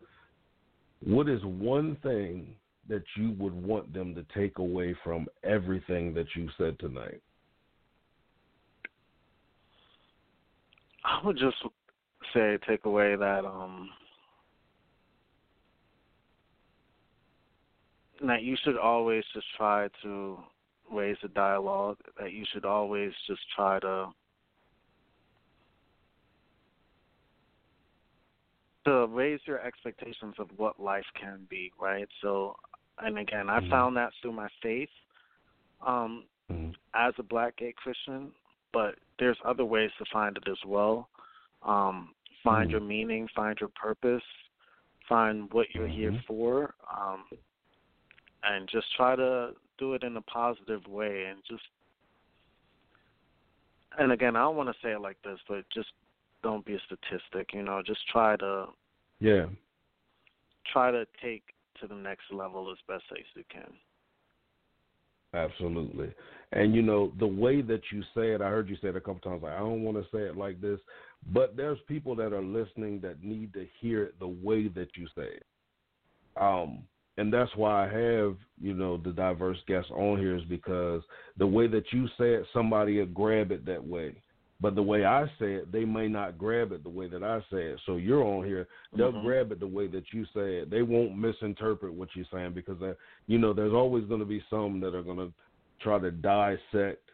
What 1.05 1.29
is 1.29 1.43
one 1.43 1.97
thing 2.03 2.55
that 2.89 3.03
you 3.17 3.35
would 3.39 3.55
want 3.55 3.93
them 3.93 4.15
to 4.15 4.25
take 4.35 4.59
away 4.59 4.95
from 5.03 5.27
everything 5.45 6.15
that 6.15 6.27
you 6.37 6.49
said 6.59 6.79
tonight? 6.79 7.21
I 11.05 11.21
would 11.25 11.37
just 11.37 11.57
say 12.33 12.59
take 12.67 12.85
away 12.85 13.17
that 13.17 13.45
um 13.45 13.91
that 18.25 18.43
you 18.43 18.57
should 18.63 18.77
always 18.77 19.25
just 19.35 19.47
try 19.57 19.89
to 20.03 20.39
raise 20.93 21.17
a 21.25 21.29
dialogue, 21.29 21.97
that 22.21 22.33
you 22.33 22.45
should 22.53 22.65
always 22.65 23.11
just 23.27 23.41
try 23.57 23.81
to 23.81 24.09
to 28.85 29.07
raise 29.07 29.41
your 29.47 29.61
expectations 29.61 30.35
of 30.39 30.49
what 30.57 30.81
life 30.81 31.05
can 31.21 31.47
be, 31.49 31.73
right? 31.81 32.09
So 32.21 32.57
And 32.99 33.19
again, 33.19 33.49
I 33.49 33.61
Mhm. 33.61 33.71
found 33.71 33.97
that 33.97 34.13
through 34.21 34.33
my 34.33 34.49
faith 34.63 34.91
um, 35.81 36.29
Mhm. 36.51 36.75
as 36.95 37.15
a 37.19 37.23
black 37.23 37.57
gay 37.57 37.73
Christian, 37.73 38.33
but 38.73 38.99
there's 39.19 39.39
other 39.45 39.65
ways 39.65 39.91
to 39.99 40.05
find 40.07 40.37
it 40.37 40.47
as 40.49 40.63
well. 40.65 41.09
Um, 41.63 42.15
find 42.45 42.69
Mhm. 42.69 42.73
your 42.73 42.81
meaning, 42.81 43.29
find 43.29 43.59
your 43.61 43.71
purpose, 43.71 44.23
find 45.09 45.53
what 45.53 45.75
you're 45.75 45.89
here 45.89 46.13
for, 46.27 46.75
um, 46.89 47.29
and 48.45 48.69
just 48.69 48.93
try 48.95 49.17
to 49.17 49.57
do 49.79 49.95
it 49.95 50.05
in 50.05 50.17
a 50.17 50.23
positive 50.23 50.87
way 50.87 51.25
and 51.25 51.43
just 51.45 51.65
and 53.99 54.11
again, 54.13 54.37
I 54.37 54.41
don't 54.41 54.57
want 54.57 54.71
to 54.71 54.81
say 54.83 54.93
it 54.93 55.01
like 55.01 55.21
this, 55.23 55.39
but 55.49 55.69
just 55.71 55.93
don't 56.43 56.65
be 56.65 56.75
a 56.75 56.81
statistic. 56.81 57.53
You 57.53 57.63
know, 57.63 57.83
just 57.85 58.07
try 58.09 58.37
to 58.37 58.69
Yeah. 59.21 59.49
try 60.73 60.91
to 60.91 61.07
take 61.21 61.55
to 61.81 61.87
the 61.87 61.95
next 61.95 62.33
level 62.33 62.71
as 62.71 62.79
best 62.87 63.05
as 63.13 63.25
you 63.35 63.45
can. 63.49 63.73
Absolutely. 65.35 66.13
And 66.53 66.75
you 66.75 66.83
know, 66.83 67.13
the 67.19 67.27
way 67.27 67.63
that 67.63 67.81
you 67.91 68.03
say 68.15 68.33
it, 68.33 68.43
I 68.43 68.51
heard 68.51 68.69
you 68.69 68.77
say 68.77 68.89
it 68.89 68.97
a 68.97 69.01
couple 69.01 69.21
times, 69.21 69.43
like, 69.43 69.55
I 69.55 69.61
don't 69.61 69.83
want 69.83 69.97
to 69.97 70.11
say 70.15 70.23
it 70.25 70.37
like 70.37 70.61
this, 70.61 70.79
but 71.33 71.57
there's 71.57 71.79
people 71.89 72.15
that 72.17 72.33
are 72.33 72.43
listening 72.43 73.01
that 73.01 73.23
need 73.23 73.55
to 73.55 73.67
hear 73.81 74.05
it 74.05 74.19
the 74.19 74.29
way 74.29 74.69
that 74.69 74.97
you 74.97 75.07
say 75.17 75.29
it. 75.37 75.47
Um, 76.37 76.85
and 77.19 77.33
that's 77.33 77.55
why 77.57 77.87
I 77.87 77.93
have, 77.93 78.37
you 78.61 78.75
know, 78.75 78.97
the 78.97 79.13
diverse 79.13 79.59
guests 79.67 79.91
on 79.91 80.19
here 80.19 80.37
is 80.37 80.45
because 80.45 81.03
the 81.37 81.47
way 81.47 81.67
that 81.67 81.93
you 81.93 82.07
say 82.19 82.35
it, 82.35 82.47
somebody 82.53 82.99
will 82.99 83.07
grab 83.07 83.53
it 83.53 83.65
that 83.67 83.87
way. 83.87 84.22
But 84.63 84.77
the 84.77 84.83
way 84.83 85.05
I 85.05 85.27
say 85.41 85.55
it, 85.55 85.73
they 85.73 85.85
may 85.85 86.07
not 86.07 86.39
grab 86.39 86.71
it 86.71 86.85
the 86.85 86.89
way 86.89 87.09
that 87.09 87.25
I 87.25 87.41
say 87.51 87.65
it. 87.65 87.81
So 87.85 87.97
you're 87.97 88.23
on 88.23 88.47
here, 88.47 88.69
they'll 88.95 89.13
Mhm. 89.13 89.25
grab 89.25 89.51
it 89.51 89.59
the 89.59 89.67
way 89.67 89.89
that 89.89 90.13
you 90.13 90.25
say 90.27 90.59
it. 90.59 90.71
They 90.71 90.83
won't 90.83 91.19
misinterpret 91.19 91.93
what 91.93 92.15
you're 92.15 92.25
saying 92.27 92.53
because, 92.53 92.79
you 93.27 93.39
know, 93.39 93.53
there's 93.53 93.73
always 93.73 94.05
going 94.05 94.21
to 94.21 94.27
be 94.27 94.41
some 94.49 94.79
that 94.81 94.95
are 94.95 95.03
going 95.03 95.19
to 95.19 95.33
try 95.81 95.99
to 95.99 96.13
dissect 96.13 97.11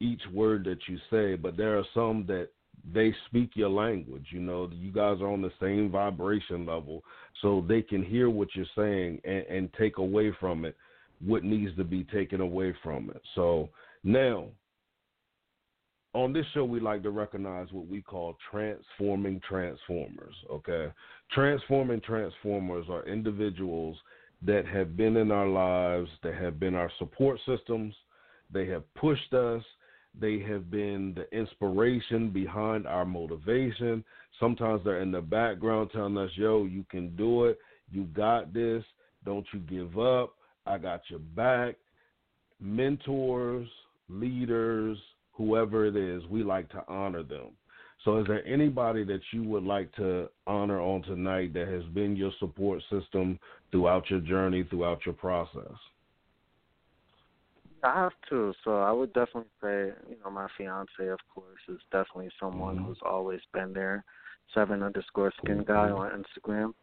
each 0.00 0.20
word 0.28 0.64
that 0.64 0.86
you 0.86 0.98
say, 1.10 1.36
but 1.36 1.56
there 1.56 1.78
are 1.78 1.86
some 1.94 2.26
that 2.26 2.50
they 2.92 3.12
speak 3.26 3.56
your 3.56 3.70
language. 3.70 4.26
You 4.30 4.40
know, 4.40 4.68
you 4.70 4.92
guys 4.92 5.22
are 5.22 5.28
on 5.28 5.40
the 5.40 5.52
same 5.58 5.88
vibration 5.88 6.66
level, 6.66 7.02
so 7.40 7.62
they 7.62 7.80
can 7.80 8.02
hear 8.02 8.28
what 8.28 8.54
you're 8.54 8.66
saying 8.76 9.22
and, 9.24 9.46
and 9.46 9.72
take 9.72 9.96
away 9.96 10.32
from 10.32 10.66
it 10.66 10.76
what 11.24 11.44
needs 11.44 11.74
to 11.76 11.84
be 11.84 12.04
taken 12.04 12.42
away 12.42 12.74
from 12.82 13.08
it. 13.08 13.22
So 13.34 13.70
now, 14.02 14.48
on 16.14 16.32
this 16.32 16.46
show, 16.54 16.64
we 16.64 16.80
like 16.80 17.02
to 17.02 17.10
recognize 17.10 17.68
what 17.72 17.86
we 17.86 18.00
call 18.00 18.36
transforming 18.50 19.40
transformers. 19.46 20.34
Okay, 20.50 20.88
transforming 21.32 22.00
transformers 22.00 22.86
are 22.88 23.06
individuals 23.06 23.96
that 24.42 24.66
have 24.66 24.96
been 24.96 25.16
in 25.16 25.30
our 25.30 25.48
lives, 25.48 26.10
that 26.22 26.34
have 26.34 26.60
been 26.60 26.74
our 26.74 26.90
support 26.98 27.38
systems, 27.46 27.94
they 28.52 28.66
have 28.66 28.82
pushed 28.94 29.32
us, 29.32 29.62
they 30.18 30.38
have 30.40 30.70
been 30.70 31.14
the 31.16 31.36
inspiration 31.36 32.30
behind 32.30 32.86
our 32.86 33.04
motivation. 33.04 34.04
Sometimes 34.38 34.82
they're 34.84 35.00
in 35.00 35.10
the 35.10 35.20
background 35.20 35.90
telling 35.92 36.16
us, 36.16 36.30
yo, 36.36 36.64
you 36.64 36.84
can 36.88 37.14
do 37.16 37.44
it. 37.44 37.58
You 37.90 38.04
got 38.04 38.52
this. 38.54 38.84
Don't 39.24 39.46
you 39.52 39.60
give 39.60 39.98
up. 39.98 40.34
I 40.66 40.78
got 40.78 41.02
your 41.08 41.18
back. 41.18 41.74
Mentors, 42.60 43.68
leaders, 44.08 44.98
whoever 45.34 45.86
it 45.86 45.96
is, 45.96 46.22
we 46.30 46.42
like 46.42 46.68
to 46.70 46.82
honor 46.88 47.22
them. 47.22 47.48
So, 48.04 48.18
is 48.18 48.26
there 48.26 48.46
anybody 48.46 49.04
that 49.04 49.20
you 49.32 49.42
would 49.44 49.62
like 49.62 49.90
to 49.96 50.28
honor 50.46 50.80
on 50.80 51.02
tonight 51.02 51.54
that 51.54 51.68
has 51.68 51.84
been 51.94 52.16
your 52.16 52.32
support 52.38 52.82
system 52.90 53.38
throughout 53.70 54.10
your 54.10 54.20
journey, 54.20 54.64
throughout 54.64 55.06
your 55.06 55.14
process? 55.14 55.72
I 57.82 57.94
have 57.94 58.12
to. 58.30 58.54
So 58.64 58.80
I 58.80 58.90
would 58.90 59.12
definitely 59.12 59.50
say, 59.62 59.92
you 60.08 60.16
know, 60.24 60.30
my 60.30 60.48
fiance, 60.56 61.06
of 61.06 61.18
course, 61.32 61.60
is 61.68 61.80
definitely 61.92 62.30
someone 62.40 62.78
Mhm. 62.78 62.86
who's 62.86 63.02
always 63.02 63.40
been 63.52 63.72
there. 63.74 64.04
Seven 64.54 64.82
underscore 64.82 65.32
skin 65.32 65.58
Cool, 65.58 65.64
guy 65.64 65.90
on 65.90 66.22
Instagram. 66.24 66.74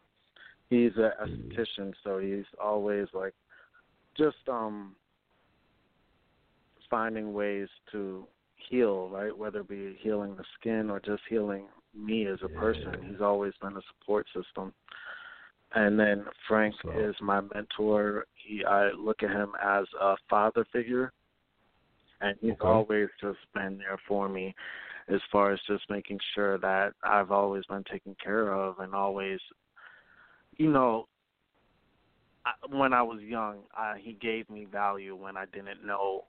He's 0.70 0.96
a 0.96 1.14
Mhm. 1.20 1.52
esthetician, 1.52 1.94
so 2.02 2.18
he's 2.18 2.46
always 2.60 3.12
like 3.12 3.34
just 4.14 4.48
um 4.48 4.96
finding 6.88 7.32
ways 7.32 7.68
to 7.90 8.26
heal, 8.68 9.08
right? 9.08 9.36
Whether 9.36 9.60
it 9.60 9.68
be 9.68 9.96
healing 10.00 10.36
the 10.36 10.44
skin 10.58 10.90
or 10.90 11.00
just 11.00 11.22
healing 11.28 11.66
me 11.94 12.26
as 12.26 12.38
a 12.42 12.48
person. 12.48 12.92
Yeah. 13.02 13.10
He's 13.10 13.20
always 13.20 13.52
been 13.60 13.76
a 13.76 13.82
support 14.00 14.26
system. 14.34 14.72
And 15.74 15.98
then 15.98 16.24
Frank 16.46 16.74
So- 16.82 16.98
is 16.98 17.14
my 17.20 17.40
mentor. 17.40 18.26
He 18.34 18.64
I 18.64 18.90
look 18.90 19.22
at 19.22 19.30
him 19.30 19.54
as 19.62 19.86
a 20.00 20.16
father 20.28 20.64
figure 20.66 21.12
and 22.20 22.38
he's 22.40 22.52
Okay. 22.52 22.66
always 22.66 23.08
just 23.20 23.40
been 23.52 23.78
there 23.78 23.98
for 24.06 24.28
me 24.28 24.54
as 25.08 25.20
far 25.30 25.50
as 25.50 25.60
just 25.62 25.88
making 25.90 26.18
sure 26.34 26.58
that 26.58 26.94
I've 27.02 27.32
always 27.32 27.66
been 27.66 27.84
taken 27.84 28.14
care 28.22 28.52
of 28.52 28.78
and 28.78 28.94
always 28.94 29.40
you 30.56 30.70
know 30.70 31.08
I, 32.44 32.52
when 32.68 32.92
I 32.92 33.02
was 33.02 33.20
young, 33.20 33.60
I, 33.76 33.98
he 34.00 34.14
gave 34.14 34.50
me 34.50 34.64
value 34.64 35.14
when 35.14 35.36
I 35.36 35.44
didn't 35.46 35.84
know 35.84 36.24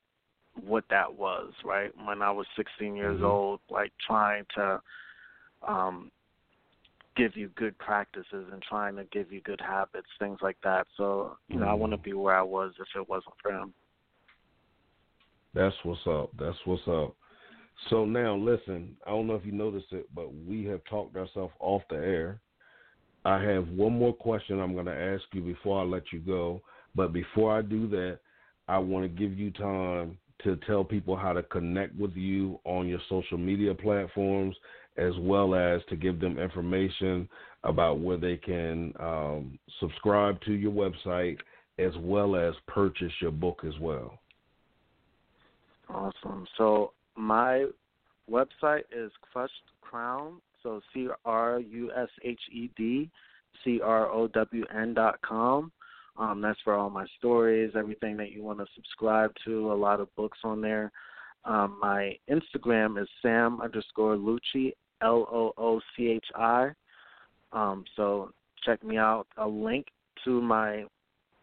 what 0.62 0.84
that 0.90 1.12
was, 1.14 1.52
right? 1.64 1.92
When 2.06 2.22
I 2.22 2.32
was 2.32 2.46
16 2.56 2.96
years 2.96 3.22
Mhm. 3.22 3.26
old, 3.26 3.60
like 3.70 3.92
trying 4.06 4.46
to 4.56 4.82
um 5.68 6.12
give 7.16 7.38
you 7.38 7.50
good 7.50 7.78
practices 7.78 8.48
and 8.52 8.62
trying 8.64 8.96
to 8.96 9.04
give 9.06 9.32
you 9.32 9.40
good 9.42 9.62
habits, 9.62 10.08
things 10.18 10.40
like 10.42 10.58
that. 10.64 10.88
So, 10.98 11.38
you 11.48 11.60
know, 11.60 11.68
I 11.68 11.74
wouldn't 11.74 12.04
be 12.04 12.14
where 12.14 12.36
I 12.36 12.42
was 12.42 12.74
if 12.80 12.88
it 12.96 13.08
wasn't 13.08 13.36
for 13.42 13.52
him. 13.52 13.74
That's 15.54 15.76
what's 15.84 16.06
up. 16.08 16.32
That's 16.40 16.58
what's 16.66 16.88
up. 16.88 17.16
So 17.90 18.06
now, 18.06 18.36
listen, 18.36 18.98
I 19.06 19.12
don't 19.12 19.28
know 19.28 19.36
if 19.36 19.46
you 19.46 19.52
noticed 19.52 19.92
it, 19.92 20.08
but 20.14 20.34
we 20.34 20.64
have 20.66 20.84
talked 20.86 21.16
ourselves 21.16 21.54
off 21.60 21.84
the 21.90 21.98
air. 21.98 22.42
I 23.26 23.42
have 23.44 23.68
one 23.70 23.94
more 23.94 24.14
question 24.14 24.60
I'm 24.60 24.74
going 24.74 24.86
to 24.86 24.92
ask 24.96 25.24
you 25.34 25.42
before 25.42 25.82
I 25.82 25.86
let 25.86 26.12
you 26.12 26.20
go. 26.20 26.62
But 26.96 27.14
before 27.14 27.56
I 27.56 27.62
do 27.62 27.88
that, 27.90 28.20
I 28.68 28.78
want 28.78 29.06
to 29.06 29.10
give 29.10 29.38
you 29.38 29.52
time 29.52 30.18
to 30.44 30.58
tell 30.68 30.84
people 30.84 31.16
how 31.16 31.34
to 31.34 31.44
connect 31.44 31.96
with 31.96 32.14
you 32.16 32.60
on 32.66 32.88
your 32.88 33.00
social 33.10 33.38
media 33.38 33.74
platforms, 33.74 34.56
as 34.98 35.14
well 35.20 35.56
as 35.56 35.82
to 35.90 35.96
give 35.96 36.20
them 36.20 36.38
information 36.38 37.28
about 37.64 38.00
where 38.00 38.18
they 38.18 38.38
can 38.38 38.94
um, 39.00 39.58
subscribe 39.80 40.40
to 40.42 40.54
your 40.54 40.72
website, 40.72 41.38
as 41.80 41.94
well 42.00 42.36
as 42.36 42.54
purchase 42.68 43.12
your 43.22 43.32
book 43.32 43.64
as 43.66 43.74
well. 43.80 44.20
Awesome. 45.90 46.46
So 46.58 46.94
my 47.16 47.68
website 48.30 48.84
is 48.96 49.12
Crushed 49.32 49.54
Crown. 49.82 50.42
So 50.62 50.82
C 50.94 51.08
R 51.26 51.60
U 51.60 51.92
S 51.96 52.10
H 52.24 52.40
E 52.52 52.70
D 52.78 53.10
C 53.64 53.82
R 53.84 54.10
O 54.10 54.28
W 54.28 54.66
N 54.74 54.94
dot 54.94 55.22
com. 55.22 55.72
Um, 56.18 56.42
that's 56.42 56.60
for 56.64 56.76
all 56.76 56.90
my 56.90 57.06
stories, 57.18 57.72
everything 57.76 58.18
that 58.18 58.32
you 58.32 58.44
want 58.44 58.60
to 58.60 58.66
subscribe 58.76 59.32
to, 59.46 59.72
a 59.72 59.74
lot 59.74 60.00
of 60.00 60.14
books 60.16 60.38
on 60.44 60.62
there. 60.62 60.92
Um, 61.46 61.78
my 61.82 62.18
Instagram 62.30 63.02
is 63.02 63.08
Sam 63.22 63.60
underscore 63.62 64.16
Loochi, 64.16 64.74
L 65.02 65.28
O 65.32 65.54
O 65.58 65.82
C 65.96 66.08
H 66.08 66.26
I. 66.36 66.70
Um, 67.52 67.84
so 67.96 68.32
check 68.64 68.84
me 68.84 68.98
out. 68.98 69.28
A 69.38 69.48
link 69.48 69.88
to 70.24 70.42
my 70.42 70.86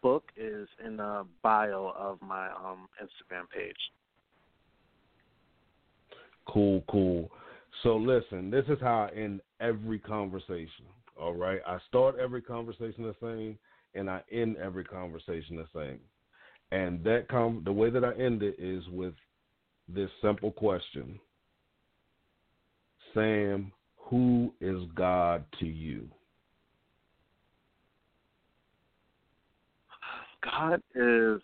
book 0.01 0.31
is 0.35 0.67
in 0.83 0.97
the 0.97 1.25
bio 1.43 1.93
of 1.97 2.19
my 2.21 2.47
um, 2.49 2.87
Instagram 3.01 3.49
page. 3.53 3.75
Cool, 6.47 6.83
cool. 6.89 7.29
So 7.83 7.97
listen, 7.97 8.49
this 8.49 8.65
is 8.67 8.77
how 8.81 9.09
I 9.11 9.15
end 9.15 9.41
every 9.59 9.99
conversation. 9.99 10.85
All 11.19 11.33
right. 11.33 11.59
I 11.67 11.77
start 11.87 12.15
every 12.19 12.41
conversation 12.41 13.03
the 13.03 13.15
same 13.21 13.57
and 13.93 14.09
I 14.09 14.21
end 14.31 14.57
every 14.57 14.83
conversation 14.83 15.55
the 15.55 15.67
same. 15.73 15.99
And 16.71 17.03
that 17.03 17.27
com- 17.27 17.61
the 17.65 17.71
way 17.71 17.89
that 17.89 18.05
I 18.05 18.13
end 18.13 18.43
it 18.43 18.55
is 18.57 18.87
with 18.89 19.13
this 19.87 20.09
simple 20.21 20.51
question. 20.51 21.19
Sam, 23.13 23.71
who 23.97 24.53
is 24.61 24.81
God 24.95 25.43
to 25.59 25.65
you? 25.65 26.09
God 30.43 30.81
is, 30.95 31.41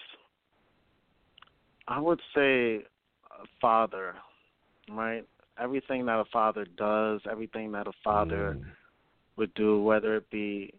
I 1.88 2.00
would 2.00 2.20
say, 2.34 2.78
a 2.78 3.46
father, 3.62 4.16
right? 4.90 5.26
Everything 5.60 6.06
that 6.06 6.20
a 6.20 6.26
father 6.32 6.66
does, 6.78 7.22
everything 7.30 7.72
that 7.74 7.88
a 7.88 7.92
father 8.04 8.58
Mm, 8.60 8.64
would 9.36 9.54
do, 9.54 9.82
whether 9.82 10.16
it 10.16 10.30
be 10.30 10.74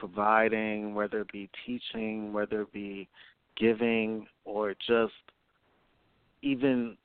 providing, 0.00 0.94
whether 0.94 1.20
it 1.20 1.30
be 1.30 1.48
teaching, 1.66 2.32
whether 2.32 2.62
it 2.62 2.72
be 2.72 3.08
giving, 3.56 4.26
or 4.44 4.74
just 4.86 5.12
even 6.42 6.96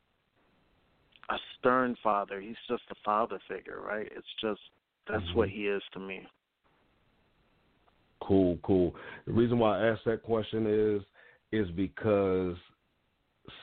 a 1.30 1.36
stern 1.60 1.96
father. 2.02 2.40
He's 2.40 2.56
just 2.68 2.84
a 2.90 2.96
father 3.04 3.40
figure, 3.48 3.82
right? 3.86 4.10
It's 4.16 4.26
just 4.42 4.62
that's 5.08 5.24
what 5.34 5.50
mm-hmm. 5.50 5.58
he 5.58 5.68
is 5.68 5.84
to 5.94 6.00
me. 6.00 6.26
Cool, 8.22 8.58
cool. 8.64 8.96
The 9.28 9.34
reason 9.34 9.60
why 9.60 9.80
I 9.80 9.88
asked 9.90 10.06
that 10.06 10.24
question 10.24 10.66
is 10.66 11.02
is 11.52 11.70
because 11.76 12.56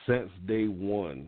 since 0.07 0.29
day 0.47 0.67
one, 0.67 1.27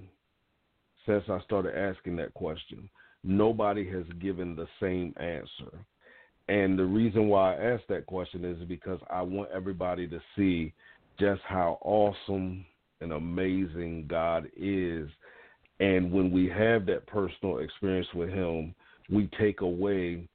since 1.06 1.24
I 1.30 1.40
started 1.42 1.78
asking 1.78 2.16
that 2.18 2.34
question, 2.34 2.90
nobody 3.24 3.90
has 3.90 4.06
given 4.22 4.56
the 4.56 4.68
same 4.80 5.14
answer. 5.18 5.78
And 6.48 6.78
the 6.78 6.86
reason 6.86 7.28
why 7.28 7.56
I 7.56 7.74
asked 7.74 7.88
that 7.90 8.06
question 8.06 8.46
is 8.46 8.58
because 8.68 9.00
I 9.10 9.22
want 9.22 9.50
everybody 9.52 10.08
to 10.08 10.20
see 10.36 10.74
just 11.20 11.42
how 11.48 11.80
awesome 11.82 12.66
and 13.02 13.14
amazing 13.14 14.06
God 14.08 14.48
is. 14.56 15.10
And 15.80 16.12
when 16.12 16.32
we 16.32 16.48
have 16.50 16.86
that 16.86 17.08
personal 17.08 17.60
experience 17.60 18.08
with 18.14 18.30
Him, 18.30 18.76
we 19.10 19.30
take 19.40 19.62
away 19.62 20.28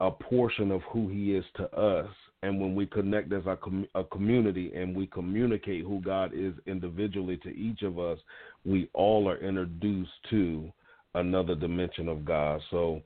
a 0.00 0.10
portion 0.10 0.70
of 0.70 0.82
who 0.92 1.08
He 1.08 1.34
is 1.34 1.44
to 1.56 1.64
us. 1.74 2.10
And 2.42 2.60
when 2.60 2.74
we 2.74 2.86
connect 2.86 3.32
as 3.32 3.42
a, 3.46 3.56
com- 3.56 3.88
a 3.94 4.04
community 4.04 4.72
and 4.74 4.94
we 4.94 5.06
communicate 5.06 5.84
who 5.84 6.00
God 6.00 6.32
is 6.34 6.52
individually 6.66 7.38
to 7.38 7.48
each 7.48 7.82
of 7.82 7.98
us, 7.98 8.18
we 8.64 8.90
all 8.92 9.28
are 9.28 9.38
introduced 9.38 10.10
to 10.30 10.70
another 11.14 11.54
dimension 11.54 12.08
of 12.08 12.24
God. 12.24 12.60
So, 12.70 13.00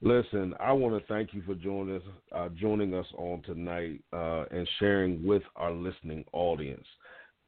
listen, 0.00 0.54
I 0.60 0.72
want 0.72 1.00
to 1.00 1.12
thank 1.12 1.34
you 1.34 1.42
for 1.42 1.54
joining 1.54 1.96
us, 1.96 2.02
uh, 2.32 2.48
joining 2.50 2.94
us 2.94 3.06
on 3.16 3.42
tonight 3.42 4.00
uh, 4.12 4.44
and 4.50 4.68
sharing 4.78 5.24
with 5.26 5.42
our 5.56 5.72
listening 5.72 6.24
audience. 6.32 6.86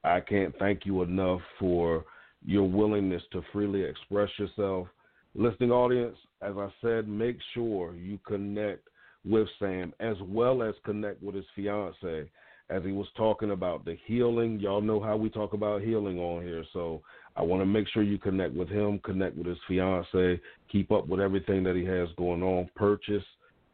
I 0.04 0.20
can't 0.20 0.54
thank 0.58 0.86
you 0.86 1.02
enough 1.02 1.40
for 1.58 2.04
your 2.44 2.68
willingness 2.68 3.22
to 3.32 3.42
freely 3.52 3.82
express 3.82 4.30
yourself. 4.38 4.88
Listening 5.34 5.70
audience, 5.70 6.16
as 6.42 6.54
I 6.56 6.68
said, 6.80 7.08
make 7.08 7.38
sure 7.52 7.94
you 7.94 8.18
connect 8.26 8.88
with 9.24 9.48
Sam 9.58 9.92
as 10.00 10.16
well 10.22 10.62
as 10.62 10.74
connect 10.84 11.22
with 11.22 11.34
his 11.34 11.44
fiance 11.54 12.30
as 12.70 12.82
he 12.84 12.92
was 12.92 13.06
talking 13.16 13.50
about 13.50 13.84
the 13.84 13.96
healing. 14.06 14.58
Y'all 14.60 14.80
know 14.80 15.00
how 15.00 15.16
we 15.16 15.28
talk 15.28 15.52
about 15.52 15.82
healing 15.82 16.18
on 16.18 16.42
here. 16.42 16.64
So 16.72 17.02
I 17.36 17.42
want 17.42 17.60
to 17.60 17.66
make 17.66 17.86
sure 17.88 18.02
you 18.02 18.18
connect 18.18 18.54
with 18.54 18.68
him, 18.68 18.98
connect 19.04 19.36
with 19.36 19.46
his 19.46 19.58
fiance, 19.68 20.40
keep 20.70 20.90
up 20.90 21.06
with 21.06 21.20
everything 21.20 21.62
that 21.64 21.76
he 21.76 21.84
has 21.84 22.08
going 22.16 22.42
on. 22.42 22.70
Purchase 22.74 23.22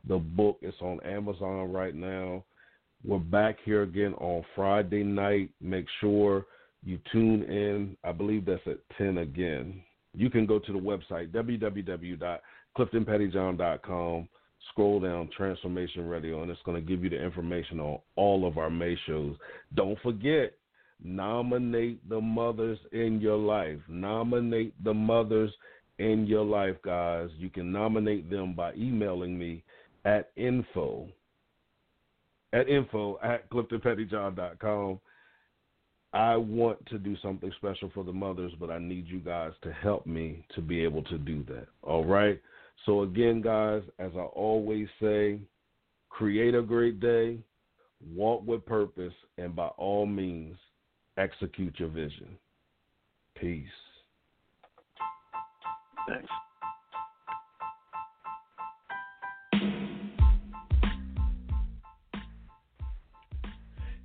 the 0.09 0.19
book. 0.19 0.59
It's 0.63 0.77
on 0.81 0.99
Amazon 1.05 1.73
right 1.73 1.95
now. 1.95 2.43
We're 3.05 3.19
back 3.19 3.59
here 3.65 3.83
again 3.83 4.15
on 4.15 4.45
Friday 4.57 5.05
night. 5.05 5.51
Make 5.61 5.87
sure 6.01 6.47
you 6.85 6.99
tune 7.13 7.45
in. 7.45 7.97
I 8.05 8.11
believe 8.13 8.45
that's 8.45 8.61
at 8.67 8.79
10 8.99 9.19
again. 9.19 9.81
You 10.15 10.29
can 10.31 10.47
go 10.47 10.59
to 10.59 10.73
the 10.73 10.79
website, 10.79 11.31
www.cliftonpettyjohn.com. 11.31 14.29
Scroll 14.71 15.01
down 15.01 15.29
Transformation 15.37 16.09
Radio, 16.09 16.43
and 16.43 16.51
it's 16.51 16.63
going 16.65 16.81
to 16.81 16.89
give 16.89 17.03
you 17.03 17.11
the 17.11 17.21
information 17.21 17.81
on 17.81 17.99
all 18.15 18.47
of 18.47 18.59
our 18.59 18.71
May 18.71 18.97
shows. 19.07 19.35
Don't 19.75 19.99
forget, 20.03 20.55
nominate 21.05 22.09
the 22.09 22.21
mothers 22.21 22.79
in 22.93 23.21
your 23.21 23.37
life. 23.37 23.79
Nominate 23.89 24.75
the 24.85 24.95
mothers 24.95 25.53
in 25.99 26.27
your 26.27 26.45
life, 26.45 26.77
guys. 26.85 27.29
You 27.39 27.51
can 27.51 27.73
nominate 27.73 28.31
them 28.31 28.55
by 28.55 28.75
emailing 28.75 29.39
me 29.39 29.63
at 30.05 30.31
info 30.37 31.09
at 32.53 32.69
info 32.69 33.19
at 33.23 33.49
cliftonpettyjohn.com. 33.51 35.01
I 36.15 36.37
want 36.37 36.85
to 36.87 36.99
do 36.99 37.17
something 37.23 37.51
special 37.57 37.91
for 37.95 38.05
the 38.05 38.13
mothers, 38.13 38.53
but 38.61 38.71
I 38.71 38.79
need 38.79 39.07
you 39.07 39.19
guys 39.19 39.53
to 39.63 39.73
help 39.73 40.07
me 40.07 40.45
to 40.55 40.61
be 40.61 40.85
able 40.85 41.03
to 41.05 41.17
do 41.17 41.43
that. 41.45 41.69
All 41.83 42.05
right? 42.05 42.41
So, 42.85 43.03
again, 43.03 43.41
guys, 43.41 43.83
as 43.99 44.11
I 44.15 44.21
always 44.21 44.89
say, 45.01 45.41
create 46.11 46.55
a 46.55 46.61
great 46.61 47.01
day, 47.01 47.39
walk 48.15 48.43
with 48.47 48.67
purpose, 48.67 49.15
and 49.39 49.57
by 49.57 49.69
all 49.79 50.05
means, 50.05 50.57
execute 51.17 51.79
your 51.79 51.89
vision. 51.89 52.37
Peace. 53.39 53.67
Thanks. 56.09 56.29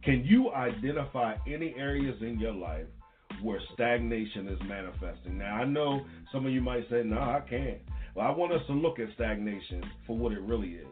Can 0.03 0.23
you 0.23 0.53
identify 0.53 1.35
any 1.45 1.75
areas 1.77 2.15
in 2.21 2.39
your 2.39 2.53
life 2.53 2.85
where 3.41 3.59
stagnation 3.73 4.47
is 4.47 4.59
manifesting? 4.65 5.37
Now, 5.37 5.55
I 5.55 5.65
know 5.65 6.05
some 6.31 6.45
of 6.45 6.53
you 6.53 6.61
might 6.61 6.89
say, 6.89 7.03
no, 7.03 7.17
I 7.17 7.41
can't. 7.49 7.79
Well, 8.15 8.25
I 8.25 8.31
want 8.31 8.53
us 8.53 8.61
to 8.67 8.73
look 8.73 8.99
at 8.99 9.09
stagnation 9.15 9.83
for 10.05 10.17
what 10.17 10.31
it 10.31 10.39
really 10.39 10.69
is. 10.69 10.87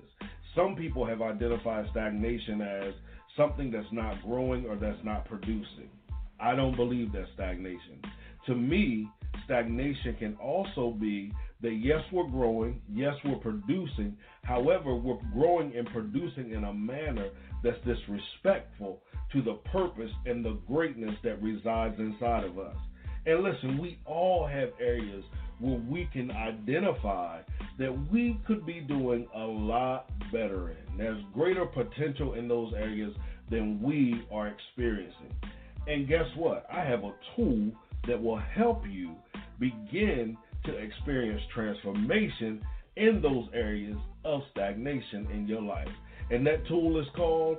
Some 0.54 0.76
people 0.76 1.06
have 1.06 1.22
identified 1.22 1.86
stagnation 1.92 2.62
as 2.62 2.94
something 3.38 3.72
that's 3.72 3.88
not 3.94 4.22
growing 4.22 4.66
or 4.66 4.76
that's 4.76 5.04
not 5.06 5.26
producing. 5.26 5.90
I 6.46 6.56
don't 6.56 6.76
believe 6.76 7.12
that 7.14 7.26
stagnation. 7.34 8.00
To 8.46 8.54
me, 8.54 9.10
stagnation 9.46 10.16
can 10.20 10.36
also 10.36 10.92
be 10.92 11.34
that 11.62 11.74
yes, 11.74 12.02
we're 12.12 12.30
growing, 12.30 12.82
yes, 12.94 13.16
we're 13.26 13.38
producing. 13.38 14.16
However, 14.44 14.96
we're 14.96 15.18
growing 15.34 15.76
and 15.76 15.88
producing 15.88 16.52
in 16.52 16.66
a 16.66 16.74
manner 16.74 17.30
that's 17.64 17.80
disrespectful 17.84 19.02
to 19.34 19.42
the 19.42 19.56
purpose 19.72 20.12
and 20.28 20.46
the 20.46 20.60
greatness 20.68 21.16
that 21.24 21.42
resides 21.42 21.96
inside 21.98 22.44
of 22.44 22.60
us. 22.60 22.76
And 23.26 23.42
listen, 23.42 23.80
we 23.80 23.98
all 24.06 24.46
have 24.46 24.70
areas 24.80 25.24
where 25.58 25.82
we 25.90 26.08
can 26.14 26.30
identify 26.30 27.40
that 27.80 28.12
we 28.12 28.40
could 28.46 28.68
be 28.68 28.82
doing 28.82 29.28
a 29.36 29.40
lot 29.40 30.12
better 30.32 30.70
in. 30.70 30.98
There's 30.98 31.24
greater 31.34 31.66
potential 31.66 32.36
in 32.36 32.48
those 32.48 32.72
areas 32.76 33.16
than 33.50 33.82
we 33.82 34.22
are 34.32 34.48
experiencing. 34.48 35.34
And 35.88 36.08
guess 36.08 36.26
what? 36.36 36.66
I 36.72 36.84
have 36.84 37.04
a 37.04 37.14
tool 37.36 37.72
that 38.08 38.22
will 38.22 38.40
help 38.40 38.84
you 38.88 39.12
begin 39.60 40.38
to 40.66 40.76
experience 40.76 41.42
transformation 41.54 42.62
in 42.96 43.22
those 43.22 43.48
areas 43.54 43.98
of 44.24 44.42
stagnation 44.52 45.28
in 45.32 45.48
your 45.48 45.62
life. 45.62 45.88
And 46.32 46.46
that 46.48 46.68
tool 46.68 47.00
is 47.00 47.08
called 47.16 47.58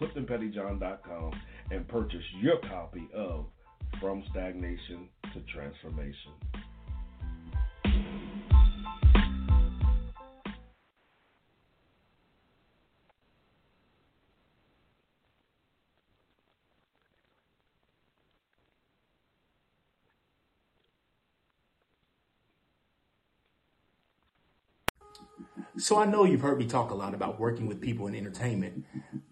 www.cliftonpettyjohn.com 0.00 1.32
and 1.70 1.88
purchase 1.88 2.22
your 2.40 2.58
copy 2.68 3.08
of 3.14 3.46
From 4.00 4.22
Stagnation 4.30 5.08
to 5.32 5.40
Transformation. 5.52 6.32
So 25.78 25.96
I 25.96 26.06
know 26.06 26.24
you've 26.24 26.40
heard 26.40 26.58
me 26.58 26.66
talk 26.66 26.90
a 26.90 26.94
lot 26.94 27.14
about 27.14 27.38
working 27.38 27.68
with 27.68 27.80
people 27.80 28.08
in 28.08 28.14
entertainment, 28.16 28.84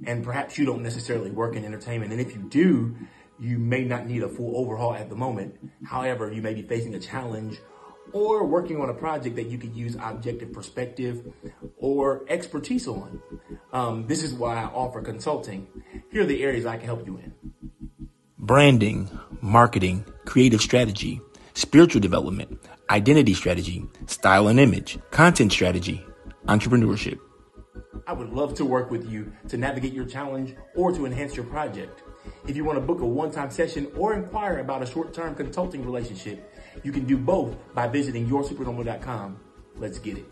and 0.07 0.23
perhaps 0.23 0.57
you 0.57 0.65
don't 0.65 0.83
necessarily 0.83 1.31
work 1.31 1.57
in 1.57 1.65
entertainment. 1.65 2.13
And 2.13 2.21
if 2.21 2.35
you 2.35 2.43
do, 2.49 2.95
you 3.41 3.59
may 3.59 3.85
not 3.85 4.07
need 4.07 4.23
a 4.23 4.29
full 4.29 4.57
overhaul 4.57 4.95
at 4.95 5.11
the 5.11 5.17
moment. 5.17 5.57
However, 5.85 6.33
you 6.33 6.43
may 6.43 6.55
be 6.55 6.63
facing 6.63 6.95
a 6.95 7.01
challenge 7.01 7.59
or 8.13 8.47
working 8.47 8.81
on 8.81 8.89
a 8.89 8.95
project 8.95 9.35
that 9.37 9.49
you 9.49 9.59
could 9.59 9.75
use 9.75 9.97
objective 10.01 10.53
perspective 10.53 11.33
or 11.77 12.25
expertise 12.29 12.87
on. 12.87 13.21
Um, 13.73 14.07
this 14.07 14.23
is 14.23 14.33
why 14.33 14.55
I 14.55 14.67
offer 14.67 15.03
consulting. 15.03 15.67
Here 16.13 16.23
are 16.23 16.27
the 16.27 16.45
areas 16.45 16.65
I 16.65 16.77
can 16.77 16.87
help 16.87 17.07
you 17.07 17.19
in 17.19 17.35
branding, 18.39 19.11
marketing, 19.41 20.05
creative 20.25 20.61
strategy, 20.61 21.21
spiritual 21.55 22.01
development, 22.01 22.61
identity 22.89 23.35
strategy, 23.35 23.85
style 24.07 24.47
and 24.47 24.61
image, 24.61 24.99
content 25.11 25.51
strategy, 25.51 26.07
entrepreneurship. 26.47 27.19
I 28.07 28.13
would 28.13 28.31
love 28.31 28.55
to 28.55 28.65
work 28.65 28.91
with 28.91 29.11
you 29.11 29.33
to 29.49 29.57
navigate 29.57 29.93
your 29.93 30.05
challenge 30.05 30.55
or 30.75 30.93
to 30.93 31.07
enhance 31.07 31.35
your 31.35 31.45
project. 31.47 32.03
If 32.47 32.57
you 32.57 32.65
want 32.65 32.77
to 32.77 32.81
book 32.81 33.01
a 33.01 33.07
one 33.07 33.31
time 33.31 33.51
session 33.51 33.89
or 33.97 34.15
inquire 34.15 34.59
about 34.59 34.83
a 34.83 34.87
short 34.87 35.13
term 35.13 35.35
consulting 35.35 35.85
relationship, 35.85 36.55
you 36.85 36.93
can 36.93 37.05
do 37.05 37.17
both 37.17 37.57
by 37.75 37.89
visiting 37.89 38.29
yoursupernormal.com. 38.29 39.41
Let's 39.77 39.99
get 39.99 40.19
it. 40.19 40.27